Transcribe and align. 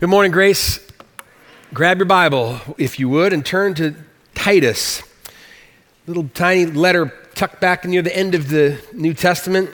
Good 0.00 0.08
morning, 0.08 0.32
Grace. 0.32 0.80
Grab 1.74 1.98
your 1.98 2.06
Bible, 2.06 2.58
if 2.78 2.98
you 2.98 3.10
would, 3.10 3.34
and 3.34 3.44
turn 3.44 3.74
to 3.74 3.94
Titus. 4.34 5.02
Little 6.06 6.30
tiny 6.32 6.64
letter 6.64 7.12
tucked 7.34 7.60
back 7.60 7.84
near 7.84 8.00
the 8.00 8.16
end 8.16 8.34
of 8.34 8.48
the 8.48 8.82
New 8.94 9.12
Testament. 9.12 9.68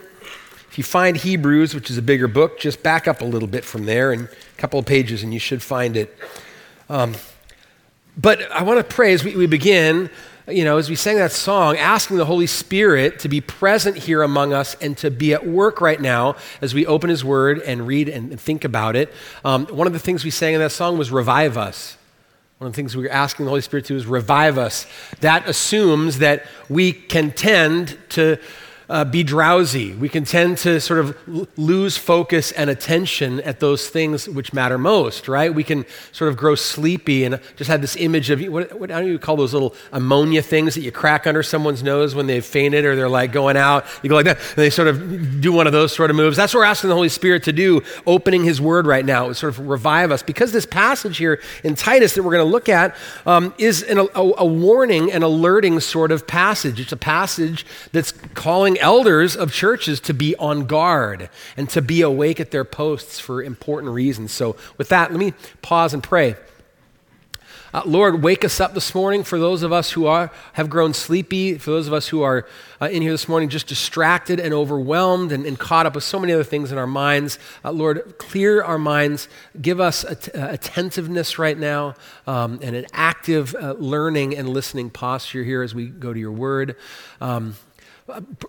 If 0.68 0.78
you 0.78 0.82
find 0.82 1.16
Hebrews, 1.16 1.76
which 1.76 1.92
is 1.92 1.96
a 1.96 2.02
bigger 2.02 2.26
book, 2.26 2.58
just 2.58 2.82
back 2.82 3.06
up 3.06 3.20
a 3.20 3.24
little 3.24 3.46
bit 3.46 3.64
from 3.64 3.86
there 3.86 4.10
and 4.10 4.24
a 4.24 4.60
couple 4.60 4.80
of 4.80 4.84
pages, 4.84 5.22
and 5.22 5.32
you 5.32 5.38
should 5.38 5.62
find 5.62 5.96
it. 5.96 6.12
Um, 6.88 7.14
but 8.16 8.50
I 8.50 8.64
want 8.64 8.80
to 8.80 8.94
pray 8.94 9.12
as 9.12 9.22
we, 9.22 9.36
we 9.36 9.46
begin 9.46 10.10
you 10.48 10.64
know, 10.64 10.78
as 10.78 10.88
we 10.88 10.94
sang 10.94 11.16
that 11.16 11.32
song, 11.32 11.76
asking 11.76 12.18
the 12.18 12.24
Holy 12.24 12.46
Spirit 12.46 13.18
to 13.20 13.28
be 13.28 13.40
present 13.40 13.96
here 13.96 14.22
among 14.22 14.52
us 14.52 14.76
and 14.80 14.96
to 14.98 15.10
be 15.10 15.34
at 15.34 15.44
work 15.44 15.80
right 15.80 16.00
now 16.00 16.36
as 16.60 16.72
we 16.72 16.86
open 16.86 17.10
His 17.10 17.24
Word 17.24 17.60
and 17.62 17.86
read 17.86 18.08
and 18.08 18.40
think 18.40 18.64
about 18.64 18.94
it. 18.94 19.12
Um, 19.44 19.66
one 19.66 19.88
of 19.88 19.92
the 19.92 19.98
things 19.98 20.24
we 20.24 20.30
sang 20.30 20.54
in 20.54 20.60
that 20.60 20.70
song 20.70 20.98
was 20.98 21.10
revive 21.10 21.58
us. 21.58 21.96
One 22.58 22.68
of 22.68 22.72
the 22.72 22.76
things 22.76 22.96
we 22.96 23.02
were 23.02 23.10
asking 23.10 23.46
the 23.46 23.50
Holy 23.50 23.60
Spirit 23.60 23.86
to 23.86 23.94
do 23.94 23.96
is 23.96 24.06
revive 24.06 24.56
us. 24.56 24.86
That 25.20 25.48
assumes 25.48 26.18
that 26.18 26.46
we 26.68 26.92
can 26.92 27.32
tend 27.32 27.98
to 28.10 28.38
uh, 28.88 29.04
be 29.04 29.22
drowsy. 29.22 29.94
We 29.94 30.08
can 30.08 30.24
tend 30.24 30.58
to 30.58 30.80
sort 30.80 31.00
of 31.00 31.58
lose 31.58 31.96
focus 31.96 32.52
and 32.52 32.70
attention 32.70 33.40
at 33.40 33.60
those 33.60 33.88
things 33.88 34.28
which 34.28 34.52
matter 34.52 34.78
most, 34.78 35.28
right? 35.28 35.52
We 35.52 35.64
can 35.64 35.84
sort 36.12 36.30
of 36.30 36.36
grow 36.36 36.54
sleepy 36.54 37.24
and 37.24 37.40
just 37.56 37.68
have 37.68 37.80
this 37.80 37.96
image 37.96 38.30
of 38.30 38.40
what, 38.46 38.78
what 38.78 38.90
do 38.90 39.06
you 39.06 39.18
call 39.18 39.36
those 39.36 39.52
little 39.52 39.74
ammonia 39.92 40.42
things 40.42 40.74
that 40.74 40.82
you 40.82 40.92
crack 40.92 41.26
under 41.26 41.42
someone's 41.42 41.82
nose 41.82 42.14
when 42.14 42.26
they've 42.26 42.44
fainted 42.44 42.84
or 42.84 42.94
they're 42.94 43.08
like 43.08 43.32
going 43.32 43.56
out? 43.56 43.86
You 44.02 44.08
go 44.08 44.14
like 44.14 44.26
that, 44.26 44.38
and 44.38 44.56
they 44.56 44.70
sort 44.70 44.88
of 44.88 45.40
do 45.40 45.52
one 45.52 45.66
of 45.66 45.72
those 45.72 45.92
sort 45.94 46.10
of 46.10 46.16
moves. 46.16 46.36
That's 46.36 46.54
what 46.54 46.60
we're 46.60 46.66
asking 46.66 46.88
the 46.88 46.94
Holy 46.94 47.08
Spirit 47.08 47.44
to 47.44 47.52
do, 47.52 47.82
opening 48.06 48.44
His 48.44 48.60
Word 48.60 48.86
right 48.86 49.04
now, 49.04 49.32
sort 49.32 49.52
of 49.52 49.66
revive 49.66 50.12
us. 50.12 50.22
Because 50.22 50.52
this 50.52 50.66
passage 50.66 51.18
here 51.18 51.40
in 51.64 51.74
Titus 51.74 52.14
that 52.14 52.22
we're 52.22 52.32
going 52.32 52.46
to 52.46 52.50
look 52.50 52.68
at 52.68 52.96
um, 53.26 53.52
is 53.58 53.82
an, 53.82 53.98
a, 53.98 54.04
a 54.14 54.46
warning 54.46 55.10
and 55.10 55.24
alerting 55.24 55.80
sort 55.80 56.12
of 56.12 56.26
passage. 56.26 56.80
It's 56.80 56.92
a 56.92 56.96
passage 56.96 57.66
that's 57.92 58.12
calling 58.34 58.75
elders 58.80 59.36
of 59.36 59.52
churches 59.52 60.00
to 60.00 60.14
be 60.14 60.36
on 60.36 60.66
guard 60.66 61.30
and 61.56 61.68
to 61.70 61.82
be 61.82 62.02
awake 62.02 62.40
at 62.40 62.50
their 62.50 62.64
posts 62.64 63.18
for 63.18 63.42
important 63.42 63.92
reasons. 63.92 64.32
So, 64.32 64.56
with 64.78 64.88
that, 64.88 65.10
let 65.10 65.18
me 65.18 65.34
pause 65.62 65.94
and 65.94 66.02
pray. 66.02 66.36
Uh, 67.76 67.82
Lord, 67.84 68.22
wake 68.22 68.42
us 68.42 68.58
up 68.58 68.72
this 68.72 68.94
morning 68.94 69.22
for 69.22 69.38
those 69.38 69.62
of 69.62 69.70
us 69.70 69.90
who 69.90 70.06
are, 70.06 70.32
have 70.54 70.70
grown 70.70 70.94
sleepy, 70.94 71.58
for 71.58 71.72
those 71.72 71.86
of 71.86 71.92
us 71.92 72.08
who 72.08 72.22
are 72.22 72.46
uh, 72.80 72.86
in 72.86 73.02
here 73.02 73.10
this 73.10 73.28
morning 73.28 73.50
just 73.50 73.66
distracted 73.66 74.40
and 74.40 74.54
overwhelmed 74.54 75.30
and, 75.30 75.44
and, 75.44 75.58
caught 75.58 75.84
up 75.84 75.94
with 75.94 76.02
so 76.02 76.18
many 76.18 76.32
other 76.32 76.42
things 76.42 76.72
in 76.72 76.78
our 76.78 76.86
minds. 76.86 77.38
Uh, 77.62 77.72
Lord, 77.72 78.16
clear 78.16 78.62
our 78.62 78.78
minds, 78.78 79.28
give 79.60 79.78
us 79.78 80.04
att- 80.04 80.34
uh, 80.34 80.48
attentiveness 80.52 81.38
right 81.38 81.58
now 81.58 81.94
um, 82.26 82.60
and 82.62 82.76
an 82.76 82.86
active 82.94 83.54
uh, 83.54 83.72
learning 83.72 84.34
and 84.34 84.48
listening 84.48 84.88
posture 84.88 85.44
here 85.44 85.62
as 85.62 85.74
we 85.74 85.88
go 85.88 86.14
to 86.14 86.18
your 86.18 86.32
word. 86.32 86.76
Um, 87.20 87.56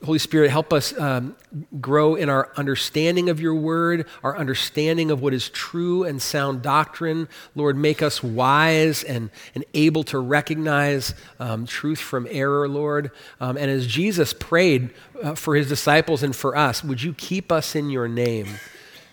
Holy 0.03 0.19
Spirit, 0.19 0.51
help 0.51 0.71
us 0.71 0.97
um, 0.99 1.35
grow 1.81 2.13
in 2.13 2.29
our 2.29 2.51
understanding 2.57 3.27
of 3.29 3.39
your 3.39 3.55
word, 3.55 4.05
our 4.23 4.37
understanding 4.37 5.09
of 5.09 5.21
what 5.21 5.33
is 5.33 5.49
true 5.49 6.03
and 6.03 6.21
sound 6.21 6.61
doctrine. 6.61 7.27
Lord, 7.55 7.75
make 7.75 8.03
us 8.03 8.21
wise 8.21 9.03
and, 9.03 9.31
and 9.55 9.65
able 9.73 10.03
to 10.05 10.19
recognize 10.19 11.15
um, 11.39 11.65
truth 11.65 11.99
from 11.99 12.27
error, 12.29 12.67
Lord. 12.67 13.09
Um, 13.39 13.57
and 13.57 13.71
as 13.71 13.87
Jesus 13.87 14.31
prayed 14.31 14.91
uh, 15.23 15.33
for 15.33 15.55
his 15.55 15.67
disciples 15.67 16.21
and 16.21 16.35
for 16.35 16.55
us, 16.55 16.83
would 16.83 17.01
you 17.01 17.13
keep 17.13 17.51
us 17.51 17.75
in 17.75 17.89
your 17.89 18.07
name? 18.07 18.47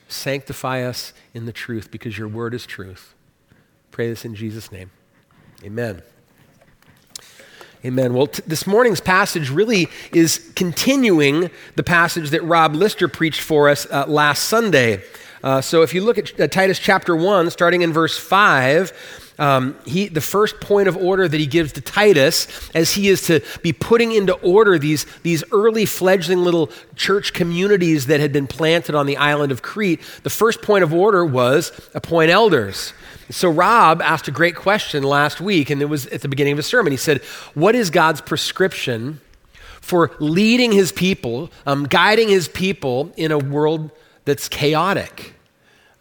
Sanctify 0.08 0.82
us 0.82 1.14
in 1.32 1.46
the 1.46 1.52
truth 1.52 1.90
because 1.90 2.18
your 2.18 2.28
word 2.28 2.52
is 2.52 2.66
truth. 2.66 3.14
Pray 3.90 4.10
this 4.10 4.26
in 4.26 4.34
Jesus' 4.34 4.70
name. 4.70 4.90
Amen. 5.64 6.02
Amen. 7.84 8.14
Well, 8.14 8.28
t- 8.28 8.42
this 8.46 8.66
morning's 8.66 9.02
passage 9.02 9.50
really 9.50 9.88
is 10.10 10.50
continuing 10.56 11.50
the 11.76 11.82
passage 11.82 12.30
that 12.30 12.42
Rob 12.42 12.74
Lister 12.74 13.08
preached 13.08 13.42
for 13.42 13.68
us 13.68 13.86
uh, 13.90 14.06
last 14.08 14.44
Sunday. 14.44 15.02
Uh, 15.42 15.60
so 15.60 15.82
if 15.82 15.92
you 15.92 16.00
look 16.00 16.16
at 16.16 16.40
uh, 16.40 16.48
Titus 16.48 16.78
chapter 16.78 17.14
1, 17.14 17.50
starting 17.50 17.82
in 17.82 17.92
verse 17.92 18.16
5, 18.16 19.23
um, 19.38 19.76
he, 19.84 20.08
the 20.08 20.20
first 20.20 20.60
point 20.60 20.88
of 20.88 20.96
order 20.96 21.26
that 21.26 21.38
he 21.38 21.46
gives 21.46 21.72
to 21.72 21.80
Titus, 21.80 22.46
as 22.74 22.92
he 22.92 23.08
is 23.08 23.26
to 23.26 23.40
be 23.62 23.72
putting 23.72 24.12
into 24.12 24.34
order 24.34 24.78
these, 24.78 25.06
these 25.22 25.42
early 25.52 25.86
fledgling 25.86 26.44
little 26.44 26.70
church 26.94 27.32
communities 27.32 28.06
that 28.06 28.20
had 28.20 28.32
been 28.32 28.46
planted 28.46 28.94
on 28.94 29.06
the 29.06 29.16
island 29.16 29.50
of 29.50 29.62
Crete, 29.62 30.00
the 30.22 30.30
first 30.30 30.62
point 30.62 30.84
of 30.84 30.94
order 30.94 31.24
was 31.24 31.72
appoint 31.94 32.30
elders. 32.30 32.92
So, 33.30 33.50
Rob 33.50 34.02
asked 34.02 34.28
a 34.28 34.30
great 34.30 34.54
question 34.54 35.02
last 35.02 35.40
week, 35.40 35.70
and 35.70 35.80
it 35.80 35.86
was 35.86 36.06
at 36.08 36.20
the 36.20 36.28
beginning 36.28 36.52
of 36.52 36.58
his 36.58 36.66
sermon. 36.66 36.92
He 36.92 36.96
said, 36.96 37.22
What 37.54 37.74
is 37.74 37.90
God's 37.90 38.20
prescription 38.20 39.20
for 39.80 40.12
leading 40.20 40.72
his 40.72 40.92
people, 40.92 41.50
um, 41.66 41.84
guiding 41.84 42.28
his 42.28 42.48
people 42.48 43.12
in 43.16 43.32
a 43.32 43.38
world 43.38 43.90
that's 44.26 44.48
chaotic? 44.48 45.34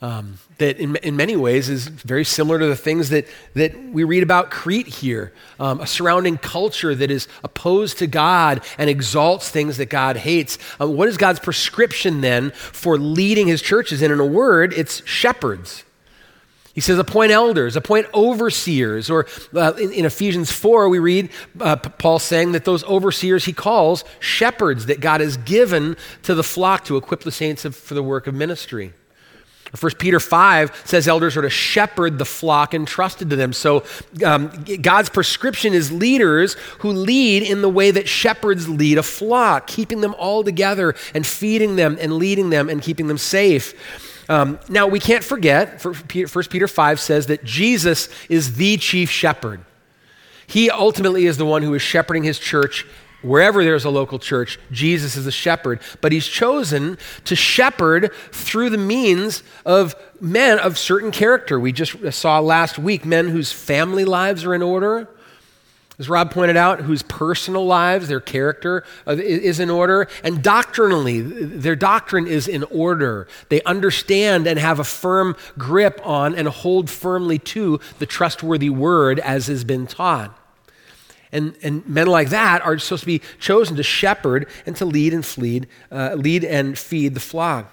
Um, 0.03 0.37
that 0.57 0.79
in, 0.79 0.97
in 0.97 1.15
many 1.15 1.37
ways 1.37 1.69
is 1.69 1.87
very 1.87 2.25
similar 2.25 2.59
to 2.59 2.65
the 2.65 2.75
things 2.75 3.07
that, 3.11 3.25
that 3.53 3.73
we 3.85 4.03
read 4.03 4.21
about 4.21 4.51
Crete 4.51 4.85
here 4.85 5.31
um, 5.61 5.79
a 5.79 5.87
surrounding 5.87 6.37
culture 6.37 6.93
that 6.93 7.09
is 7.09 7.29
opposed 7.41 7.99
to 7.99 8.07
God 8.07 8.65
and 8.77 8.89
exalts 8.89 9.49
things 9.49 9.77
that 9.77 9.89
God 9.89 10.17
hates. 10.17 10.57
Uh, 10.77 10.89
what 10.89 11.07
is 11.07 11.15
God's 11.15 11.39
prescription 11.39 12.19
then 12.19 12.51
for 12.51 12.97
leading 12.97 13.47
his 13.47 13.61
churches? 13.61 14.01
And 14.01 14.11
in 14.11 14.19
a 14.19 14.25
word, 14.25 14.73
it's 14.73 15.07
shepherds. 15.07 15.85
He 16.73 16.81
says, 16.81 16.99
appoint 16.99 17.31
elders, 17.31 17.77
appoint 17.77 18.07
overseers. 18.13 19.09
Or 19.09 19.25
uh, 19.55 19.71
in, 19.79 19.93
in, 19.93 20.03
Ephesians 20.03 20.51
4, 20.51 20.89
we 20.89 20.99
read 20.99 21.29
uh, 21.61 21.77
Paul 21.77 22.19
saying 22.19 22.51
that 22.51 22.65
those 22.65 22.83
overseers 22.83 23.45
he 23.45 23.53
calls 23.53 24.03
shepherds 24.19 24.87
that 24.87 24.99
God 24.99 25.21
has 25.21 25.37
given 25.37 25.95
to 26.23 26.35
the 26.35 26.43
flock 26.43 26.83
to 26.85 26.97
equip 26.97 27.21
the 27.21 27.31
saints 27.31 27.63
of, 27.63 27.73
for 27.73 27.93
the 27.93 28.03
work 28.03 28.27
of 28.27 28.35
ministry. 28.35 28.91
1 29.79 29.94
Peter 29.97 30.19
5 30.19 30.84
says 30.85 31.07
elders 31.07 31.35
are 31.35 31.41
to 31.41 31.50
shepherd 31.50 32.19
the 32.19 32.25
flock 32.25 32.75
entrusted 32.75 33.31
to 33.31 33.35
them. 33.35 33.53
So 33.53 33.84
um, 34.23 34.51
God's 34.81 35.09
prescription 35.09 35.73
is 35.73 35.91
leaders 35.91 36.53
who 36.79 36.91
lead 36.91 37.41
in 37.41 37.63
the 37.63 37.69
way 37.69 37.89
that 37.89 38.07
shepherds 38.07 38.69
lead 38.69 39.00
a 39.00 39.03
flock, 39.03 39.66
keeping 39.66 40.01
them 40.01 40.13
all 40.19 40.44
together 40.44 40.94
and 41.16 41.25
feeding 41.25 41.75
them 41.75 41.97
and 42.00 42.13
leading 42.13 42.51
them 42.51 42.69
and 42.69 42.83
keeping 42.83 43.07
them 43.07 43.17
safe. 43.17 43.73
Um, 44.29 44.59
now, 44.69 44.88
we 44.88 45.00
can't 45.00 45.23
forget, 45.23 45.83
1 45.83 45.95
Peter 46.50 46.67
5 46.67 47.00
says 47.00 47.28
that 47.28 47.44
Jesus 47.44 48.09
is 48.29 48.56
the 48.56 48.78
chief 48.78 49.09
shepherd. 49.09 49.66
He 50.45 50.69
ultimately 50.69 51.25
is 51.25 51.38
the 51.38 51.45
one 51.45 51.63
who 51.63 51.73
is 51.73 51.81
shepherding 51.81 52.23
his 52.23 52.38
church 52.38 52.85
wherever 53.23 53.63
there's 53.63 53.85
a 53.85 53.89
local 53.89 54.19
church. 54.19 54.59
Jesus 54.72 55.16
is 55.16 55.25
a 55.25 55.31
shepherd, 55.31 55.79
but 56.01 56.11
he's 56.11 56.28
chosen 56.28 56.97
to 57.25 57.35
shepherd 57.35 58.13
through 58.31 58.69
the 58.69 58.78
means 58.78 59.44
of 59.66 59.95
men 60.22 60.59
of 60.59 60.78
certain 60.78 61.11
character. 61.11 61.59
We 61.59 61.72
just 61.72 61.95
saw 62.13 62.39
last 62.39 62.78
week 62.78 63.06
men 63.06 63.29
whose 63.29 63.51
family 63.51 64.06
lives 64.06 64.45
are 64.45 64.53
in 64.53 64.62
order, 64.62 65.07
as 66.00 66.09
Rob 66.09 66.31
pointed 66.31 66.57
out, 66.57 66.81
whose 66.81 67.03
personal 67.03 67.66
lives, 67.67 68.07
their 68.07 68.19
character 68.19 68.83
uh, 69.06 69.12
is 69.12 69.59
in 69.59 69.69
order, 69.69 70.07
and 70.23 70.41
doctrinally, 70.41 71.22
their 71.22 71.75
doctrine 71.75 72.25
is 72.25 72.47
in 72.47 72.63
order. 72.63 73.28
They 73.50 73.62
understand 73.62 74.47
and 74.47 74.57
have 74.57 74.79
a 74.79 74.83
firm 74.83 75.35
grip 75.57 76.01
on 76.03 76.33
and 76.33 76.47
hold 76.47 76.89
firmly 76.89 77.38
to 77.39 77.79
the 78.00 78.07
trustworthy 78.07 78.72
word 78.72 79.19
as 79.19 79.47
has 79.47 79.63
been 79.63 79.85
taught. 79.85 80.38
And, 81.33 81.57
and 81.61 81.85
men 81.88 82.07
like 82.07 82.29
that 82.29 82.61
are 82.61 82.79
supposed 82.79 83.01
to 83.01 83.07
be 83.07 83.21
chosen 83.39 83.75
to 83.75 83.83
shepherd 83.83 84.47
and 84.66 84.75
to 84.77 84.85
lead 84.85 85.13
and 85.13 85.25
feed, 85.25 85.67
uh, 85.91 86.13
lead 86.13 86.45
and 86.45 86.77
feed 86.77 87.16
the 87.16 87.19
flock. 87.19 87.69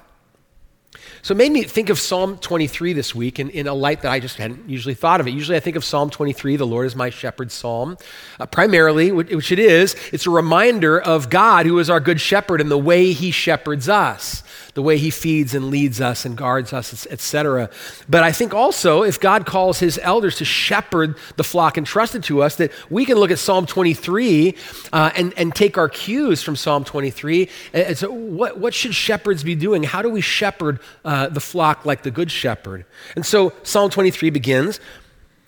So 1.22 1.32
it 1.32 1.36
made 1.36 1.52
me 1.52 1.62
think 1.62 1.90
of 1.90 1.98
Psalm 1.98 2.38
23 2.38 2.94
this 2.94 3.14
week 3.14 3.38
in, 3.38 3.50
in 3.50 3.68
a 3.68 3.74
light 3.74 4.02
that 4.02 4.10
I 4.10 4.20
just 4.20 4.36
hadn't 4.36 4.68
usually 4.68 4.94
thought 4.94 5.20
of 5.20 5.28
it. 5.28 5.32
Usually 5.32 5.56
I 5.56 5.60
think 5.60 5.76
of 5.76 5.84
Psalm 5.84 6.10
23, 6.10 6.56
the 6.56 6.66
Lord 6.66 6.86
is 6.86 6.96
my 6.96 7.10
shepherd 7.10 7.52
psalm. 7.52 7.96
Uh, 8.40 8.46
primarily, 8.46 9.12
which 9.12 9.52
it 9.52 9.58
is, 9.58 9.94
it's 10.12 10.26
a 10.26 10.30
reminder 10.30 11.00
of 11.00 11.28
God 11.28 11.66
who 11.66 11.78
is 11.78 11.90
our 11.90 12.00
good 12.00 12.20
shepherd 12.20 12.60
and 12.60 12.70
the 12.70 12.78
way 12.78 13.12
he 13.12 13.30
shepherds 13.30 13.88
us 13.88 14.42
the 14.74 14.82
way 14.82 14.98
he 14.98 15.10
feeds 15.10 15.54
and 15.54 15.70
leads 15.70 16.00
us 16.00 16.24
and 16.24 16.36
guards 16.36 16.72
us, 16.72 17.06
etc. 17.08 17.70
But 18.08 18.22
I 18.22 18.32
think 18.32 18.54
also 18.54 19.02
if 19.02 19.20
God 19.20 19.46
calls 19.46 19.78
his 19.78 19.98
elders 20.02 20.36
to 20.36 20.44
shepherd 20.44 21.16
the 21.36 21.44
flock 21.44 21.76
entrusted 21.76 22.22
to 22.24 22.42
us, 22.42 22.56
that 22.56 22.72
we 22.88 23.04
can 23.04 23.16
look 23.16 23.30
at 23.30 23.38
Psalm 23.38 23.66
23 23.66 24.54
uh, 24.92 25.10
and, 25.16 25.34
and 25.36 25.54
take 25.54 25.78
our 25.78 25.88
cues 25.88 26.42
from 26.42 26.56
Psalm 26.56 26.84
23. 26.84 27.48
And 27.72 27.96
so 27.96 28.10
what, 28.10 28.58
what 28.58 28.74
should 28.74 28.94
shepherds 28.94 29.42
be 29.42 29.54
doing? 29.54 29.82
How 29.82 30.02
do 30.02 30.08
we 30.08 30.20
shepherd 30.20 30.80
uh, 31.04 31.28
the 31.28 31.40
flock 31.40 31.84
like 31.84 32.02
the 32.02 32.10
good 32.10 32.30
shepherd? 32.30 32.84
And 33.16 33.26
so 33.26 33.52
Psalm 33.62 33.90
23 33.90 34.30
begins. 34.30 34.80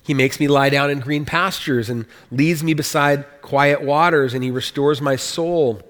He 0.05 0.15
makes 0.15 0.41
me 0.41 0.49
lie 0.49 0.69
down 0.69 0.91
in 0.91 0.99
green 0.99 1.25
pastures 1.25 1.89
and 1.89 2.07
leads 2.31 2.65
me 2.65 2.75
beside 2.75 3.25
quiet 3.41 3.83
waters, 3.83 4.35
and 4.35 4.43
he 4.43 4.51
restores 4.51 5.01
my 5.01 5.15
soul. 5.15 5.81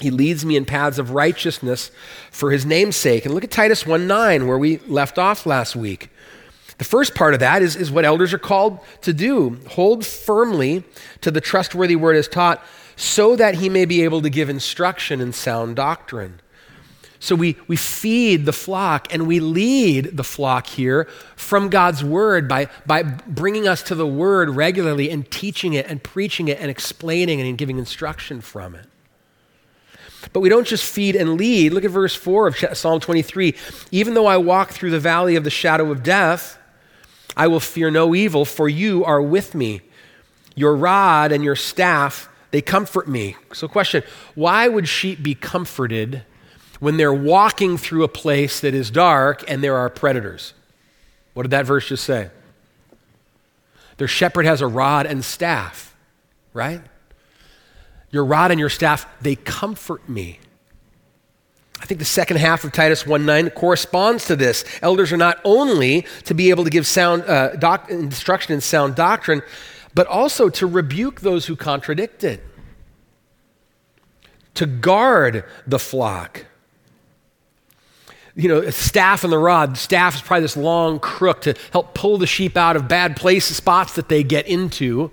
He 0.00 0.10
leads 0.10 0.44
me 0.44 0.56
in 0.56 0.64
paths 0.64 0.98
of 0.98 1.12
righteousness 1.12 1.90
for 2.30 2.50
his 2.50 2.66
name's 2.66 2.96
sake. 2.96 3.24
And 3.24 3.34
look 3.34 3.44
at 3.44 3.50
Titus 3.50 3.86
1 3.86 4.06
9, 4.06 4.46
where 4.46 4.58
we 4.58 4.78
left 4.78 5.18
off 5.18 5.46
last 5.46 5.76
week. 5.76 6.10
The 6.78 6.84
first 6.84 7.14
part 7.14 7.34
of 7.34 7.40
that 7.40 7.62
is, 7.62 7.76
is 7.76 7.90
what 7.90 8.04
elders 8.04 8.32
are 8.32 8.38
called 8.38 8.80
to 9.02 9.12
do 9.12 9.60
hold 9.68 10.04
firmly 10.04 10.82
to 11.20 11.30
the 11.30 11.40
trustworthy 11.40 11.96
word 11.96 12.16
as 12.16 12.26
taught, 12.26 12.64
so 12.96 13.36
that 13.36 13.56
he 13.56 13.68
may 13.68 13.84
be 13.84 14.02
able 14.02 14.22
to 14.22 14.30
give 14.30 14.48
instruction 14.48 15.20
in 15.20 15.32
sound 15.32 15.76
doctrine. 15.76 16.40
So 17.20 17.34
we, 17.34 17.56
we 17.68 17.76
feed 17.76 18.44
the 18.44 18.52
flock 18.52 19.12
and 19.14 19.26
we 19.26 19.40
lead 19.40 20.16
the 20.16 20.24
flock 20.24 20.66
here 20.66 21.04
from 21.36 21.70
God's 21.70 22.04
word 22.04 22.48
by, 22.48 22.68
by 22.84 23.02
bringing 23.02 23.66
us 23.66 23.82
to 23.84 23.94
the 23.94 24.06
word 24.06 24.50
regularly 24.50 25.08
and 25.08 25.30
teaching 25.30 25.72
it 25.72 25.86
and 25.88 26.02
preaching 26.02 26.48
it 26.48 26.58
and 26.60 26.70
explaining 26.70 27.38
it 27.38 27.48
and 27.48 27.56
giving 27.56 27.78
instruction 27.78 28.42
from 28.42 28.74
it. 28.74 28.86
But 30.32 30.40
we 30.40 30.48
don't 30.48 30.66
just 30.66 30.84
feed 30.84 31.16
and 31.16 31.36
lead. 31.36 31.72
Look 31.72 31.84
at 31.84 31.90
verse 31.90 32.14
4 32.14 32.48
of 32.48 32.56
Psalm 32.76 33.00
23. 33.00 33.54
Even 33.90 34.14
though 34.14 34.26
I 34.26 34.36
walk 34.36 34.70
through 34.70 34.90
the 34.90 35.00
valley 35.00 35.36
of 35.36 35.44
the 35.44 35.50
shadow 35.50 35.90
of 35.90 36.02
death, 36.02 36.58
I 37.36 37.46
will 37.46 37.60
fear 37.60 37.90
no 37.90 38.14
evil, 38.14 38.44
for 38.44 38.68
you 38.68 39.04
are 39.04 39.20
with 39.20 39.54
me. 39.54 39.82
Your 40.54 40.76
rod 40.76 41.32
and 41.32 41.42
your 41.42 41.56
staff, 41.56 42.28
they 42.52 42.62
comfort 42.62 43.08
me. 43.08 43.36
So, 43.52 43.66
question 43.66 44.04
why 44.34 44.68
would 44.68 44.88
sheep 44.88 45.22
be 45.22 45.34
comforted 45.34 46.22
when 46.84 46.98
they're 46.98 47.14
walking 47.14 47.78
through 47.78 48.04
a 48.04 48.08
place 48.08 48.60
that 48.60 48.74
is 48.74 48.90
dark 48.90 49.42
and 49.48 49.64
there 49.64 49.76
are 49.76 49.88
predators. 49.88 50.52
What 51.32 51.44
did 51.44 51.50
that 51.52 51.64
verse 51.64 51.88
just 51.88 52.04
say? 52.04 52.30
Their 53.96 54.06
shepherd 54.06 54.44
has 54.44 54.60
a 54.60 54.66
rod 54.66 55.06
and 55.06 55.24
staff, 55.24 55.96
right? 56.52 56.82
Your 58.14 58.24
rod 58.24 58.52
and 58.52 58.60
your 58.60 58.70
staff, 58.70 59.08
they 59.20 59.34
comfort 59.34 60.08
me. 60.08 60.38
I 61.80 61.86
think 61.86 61.98
the 61.98 62.06
second 62.06 62.36
half 62.36 62.62
of 62.62 62.70
Titus 62.70 63.02
1:9 63.02 63.50
corresponds 63.50 64.26
to 64.26 64.36
this. 64.36 64.64
Elders 64.80 65.12
are 65.12 65.16
not 65.16 65.40
only 65.42 66.06
to 66.22 66.32
be 66.32 66.50
able 66.50 66.62
to 66.62 66.70
give 66.70 66.86
sound 66.86 67.24
uh, 67.24 67.56
doc- 67.56 67.90
instruction 67.90 68.52
and 68.52 68.62
sound 68.62 68.94
doctrine, 68.94 69.42
but 69.96 70.06
also 70.06 70.48
to 70.48 70.64
rebuke 70.64 71.22
those 71.22 71.46
who 71.46 71.56
contradict 71.56 72.22
it, 72.22 72.40
to 74.54 74.64
guard 74.64 75.44
the 75.66 75.80
flock 75.80 76.46
you 78.36 78.48
know, 78.48 78.68
staff 78.70 79.22
and 79.22 79.32
the 79.32 79.38
rod. 79.38 79.76
Staff 79.76 80.16
is 80.16 80.20
probably 80.20 80.42
this 80.42 80.56
long 80.56 80.98
crook 80.98 81.42
to 81.42 81.54
help 81.72 81.94
pull 81.94 82.18
the 82.18 82.26
sheep 82.26 82.56
out 82.56 82.76
of 82.76 82.88
bad 82.88 83.16
places, 83.16 83.56
spots 83.56 83.94
that 83.94 84.08
they 84.08 84.22
get 84.24 84.46
into. 84.46 85.10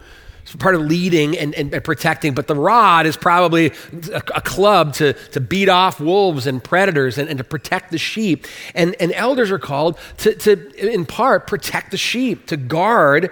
Part 0.59 0.75
of 0.75 0.81
leading 0.81 1.37
and, 1.37 1.53
and, 1.55 1.73
and 1.73 1.83
protecting. 1.83 2.33
But 2.33 2.47
the 2.47 2.55
rod 2.55 3.05
is 3.05 3.15
probably 3.15 3.67
a, 4.11 4.21
a, 4.35 4.41
club 4.41 4.93
to, 4.95 5.13
to 5.13 5.39
beat 5.39 5.69
off 5.69 5.99
wolves 5.99 6.47
and 6.47 6.63
predators 6.63 7.17
and, 7.17 7.29
and 7.29 7.37
to 7.37 7.43
protect 7.43 7.91
the 7.91 7.97
sheep. 7.97 8.47
And, 8.75 8.95
and 8.99 9.11
elders 9.13 9.51
are 9.51 9.59
called 9.59 9.97
to, 10.19 10.35
to, 10.35 10.91
in 10.93 11.05
part, 11.05 11.47
protect 11.47 11.91
the 11.91 11.97
sheep, 11.97 12.47
to 12.47 12.57
guard, 12.57 13.31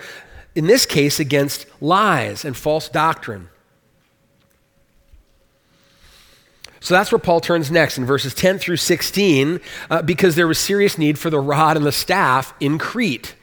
in 0.56 0.68
this 0.68 0.86
case, 0.86 1.19
against 1.19 1.66
lies 1.81 2.45
and 2.45 2.56
false 2.56 2.89
doctrine. 2.89 3.50
So 6.81 6.94
that's 6.94 7.12
where 7.12 7.19
Paul 7.19 7.42
turns 7.42 7.69
next 7.69 7.98
in 7.98 8.06
verses 8.06 8.33
10 8.33 8.57
through 8.57 8.77
16, 8.77 9.60
uh, 9.89 10.01
because 10.01 10.36
there 10.36 10.48
was 10.48 10.60
serious 10.60 10.98
need 10.98 11.19
for 11.19 11.30
the 11.30 11.39
rod 11.39 11.75
and 11.75 11.86
the 11.86 11.92
staff 11.92 12.54
in 12.60 12.77
Crete. 12.77 13.36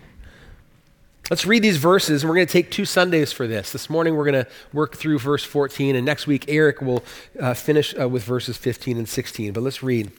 Let's 1.29 1.45
read 1.45 1.65
these 1.65 1.79
verses, 1.79 2.23
and 2.23 2.31
we're 2.31 2.37
going 2.37 2.47
to 2.47 2.53
take 2.53 2.71
two 2.71 2.85
Sundays 2.85 3.33
for 3.33 3.49
this. 3.49 3.73
This 3.73 3.91
morning, 3.91 4.15
we're 4.15 4.31
going 4.31 4.45
to 4.45 4.51
work 4.73 4.95
through 4.95 5.19
verse 5.19 5.43
14, 5.43 5.97
and 5.97 6.07
next 6.07 6.29
week, 6.29 6.45
Eric 6.47 6.81
will 6.81 7.03
uh, 7.41 7.53
finish 7.53 7.99
uh, 7.99 8.09
with 8.09 8.23
verses 8.23 8.57
15 8.57 8.97
and 8.97 9.09
16. 9.09 9.53
But 9.53 9.65
let's 9.65 9.83
read. 9.83 10.13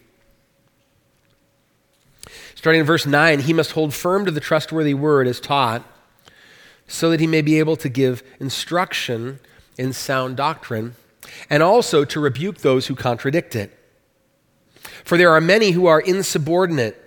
Starting 2.56 2.81
in 2.81 2.86
verse 2.86 3.06
9, 3.06 3.39
he 3.39 3.54
must 3.54 3.71
hold 3.71 3.94
firm 3.94 4.25
to 4.25 4.31
the 4.31 4.42
trustworthy 4.42 4.94
word 4.94 5.27
as 5.27 5.39
taught, 5.39 5.81
so 6.89 7.09
that 7.09 7.21
he 7.21 7.27
may 7.27 7.42
be 7.42 7.57
able 7.57 7.77
to 7.77 7.88
give 7.88 8.21
instruction 8.42 9.39
in 9.77 9.94
sound 9.94 10.36
doctrine 10.36 10.95
and 11.50 11.63
also 11.63 12.04
to 12.04 12.19
rebuke 12.19 12.57
those 12.57 12.88
who 12.88 12.95
contradict 12.95 13.56
it. 13.56 13.71
For 15.06 15.18
there 15.18 15.31
are 15.31 15.39
many 15.39 15.71
who 15.71 15.86
are 15.86 16.01
insubordinate, 16.01 17.01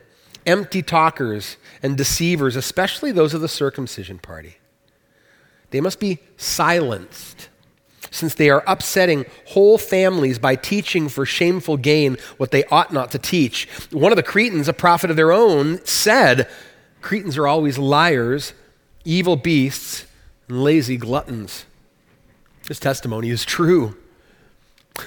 empty 0.46 0.82
talkers, 0.82 1.56
and 1.82 1.96
deceivers, 1.96 2.56
especially 2.56 3.12
those 3.12 3.34
of 3.34 3.40
the 3.40 3.48
circumcision 3.48 4.18
party. 4.18 4.56
They 5.70 5.80
must 5.80 6.00
be 6.00 6.18
silenced, 6.36 7.48
since 8.10 8.34
they 8.34 8.50
are 8.50 8.64
upsetting 8.66 9.24
whole 9.48 9.78
families 9.78 10.38
by 10.38 10.56
teaching 10.56 11.08
for 11.08 11.24
shameful 11.24 11.76
gain 11.76 12.16
what 12.38 12.50
they 12.50 12.64
ought 12.64 12.92
not 12.92 13.10
to 13.12 13.18
teach. 13.18 13.68
One 13.90 14.12
of 14.12 14.16
the 14.16 14.22
Cretans, 14.22 14.68
a 14.68 14.72
prophet 14.72 15.10
of 15.10 15.16
their 15.16 15.32
own, 15.32 15.84
said, 15.84 16.48
Cretans 17.00 17.38
are 17.38 17.46
always 17.46 17.78
liars, 17.78 18.52
evil 19.04 19.36
beasts, 19.36 20.06
and 20.48 20.62
lazy 20.62 20.96
gluttons. 20.96 21.64
This 22.66 22.80
testimony 22.80 23.30
is 23.30 23.44
true. 23.44 23.96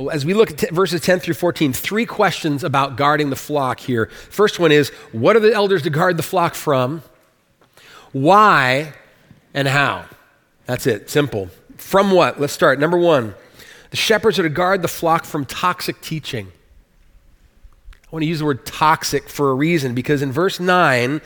Well, 0.00 0.08
as 0.08 0.24
we 0.24 0.32
look 0.32 0.50
at 0.50 0.56
t- 0.56 0.68
verses 0.72 1.02
10 1.02 1.20
through 1.20 1.34
14, 1.34 1.74
three 1.74 2.06
questions 2.06 2.64
about 2.64 2.96
guarding 2.96 3.28
the 3.28 3.36
flock 3.36 3.80
here. 3.80 4.06
First 4.06 4.58
one 4.58 4.72
is 4.72 4.88
what 5.12 5.36
are 5.36 5.40
the 5.40 5.52
elders 5.52 5.82
to 5.82 5.90
guard 5.90 6.16
the 6.16 6.22
flock 6.22 6.54
from? 6.54 7.02
Why 8.12 8.94
and 9.52 9.68
how? 9.68 10.06
That's 10.64 10.86
it, 10.86 11.10
simple. 11.10 11.50
From 11.76 12.12
what? 12.12 12.40
Let's 12.40 12.54
start. 12.54 12.80
Number 12.80 12.96
one, 12.96 13.34
the 13.90 13.98
shepherds 13.98 14.38
are 14.38 14.42
to 14.42 14.48
guard 14.48 14.80
the 14.80 14.88
flock 14.88 15.26
from 15.26 15.44
toxic 15.44 16.00
teaching. 16.00 16.50
I 17.92 18.08
want 18.10 18.22
to 18.22 18.26
use 18.26 18.38
the 18.38 18.46
word 18.46 18.64
toxic 18.64 19.28
for 19.28 19.50
a 19.50 19.54
reason 19.54 19.94
because 19.94 20.22
in 20.22 20.32
verse 20.32 20.58
9, 20.58 21.20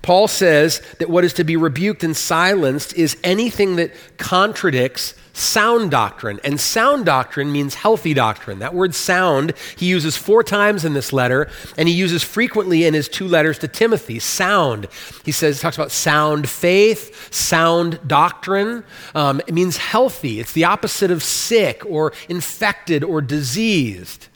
Paul 0.00 0.28
says 0.28 0.80
that 0.98 1.10
what 1.10 1.24
is 1.24 1.34
to 1.34 1.44
be 1.44 1.58
rebuked 1.58 2.02
and 2.02 2.16
silenced 2.16 2.94
is 2.94 3.18
anything 3.22 3.76
that 3.76 3.92
contradicts 4.16 5.12
sound 5.34 5.90
doctrine. 5.90 6.40
And 6.42 6.58
sound 6.58 7.04
doctrine 7.04 7.52
means 7.52 7.74
healthy 7.74 8.14
doctrine. 8.14 8.60
That 8.60 8.72
word 8.72 8.94
sound 8.94 9.52
he 9.76 9.86
uses 9.86 10.16
four 10.16 10.42
times 10.42 10.84
in 10.84 10.94
this 10.94 11.12
letter, 11.12 11.50
and 11.76 11.88
he 11.88 11.94
uses 11.94 12.22
frequently 12.22 12.84
in 12.84 12.94
his 12.94 13.08
two 13.08 13.28
letters 13.28 13.58
to 13.58 13.68
Timothy. 13.68 14.18
Sound. 14.18 14.88
He 15.24 15.32
says, 15.32 15.60
talks 15.60 15.76
about 15.76 15.90
sound 15.90 16.48
faith, 16.48 17.32
sound 17.32 18.00
doctrine. 18.06 18.84
Um, 19.14 19.40
it 19.46 19.52
means 19.52 19.76
healthy. 19.76 20.40
It's 20.40 20.52
the 20.52 20.64
opposite 20.64 21.10
of 21.10 21.22
sick 21.22 21.84
or 21.84 22.12
infected 22.28 23.04
or 23.04 23.20
diseased. 23.20 24.28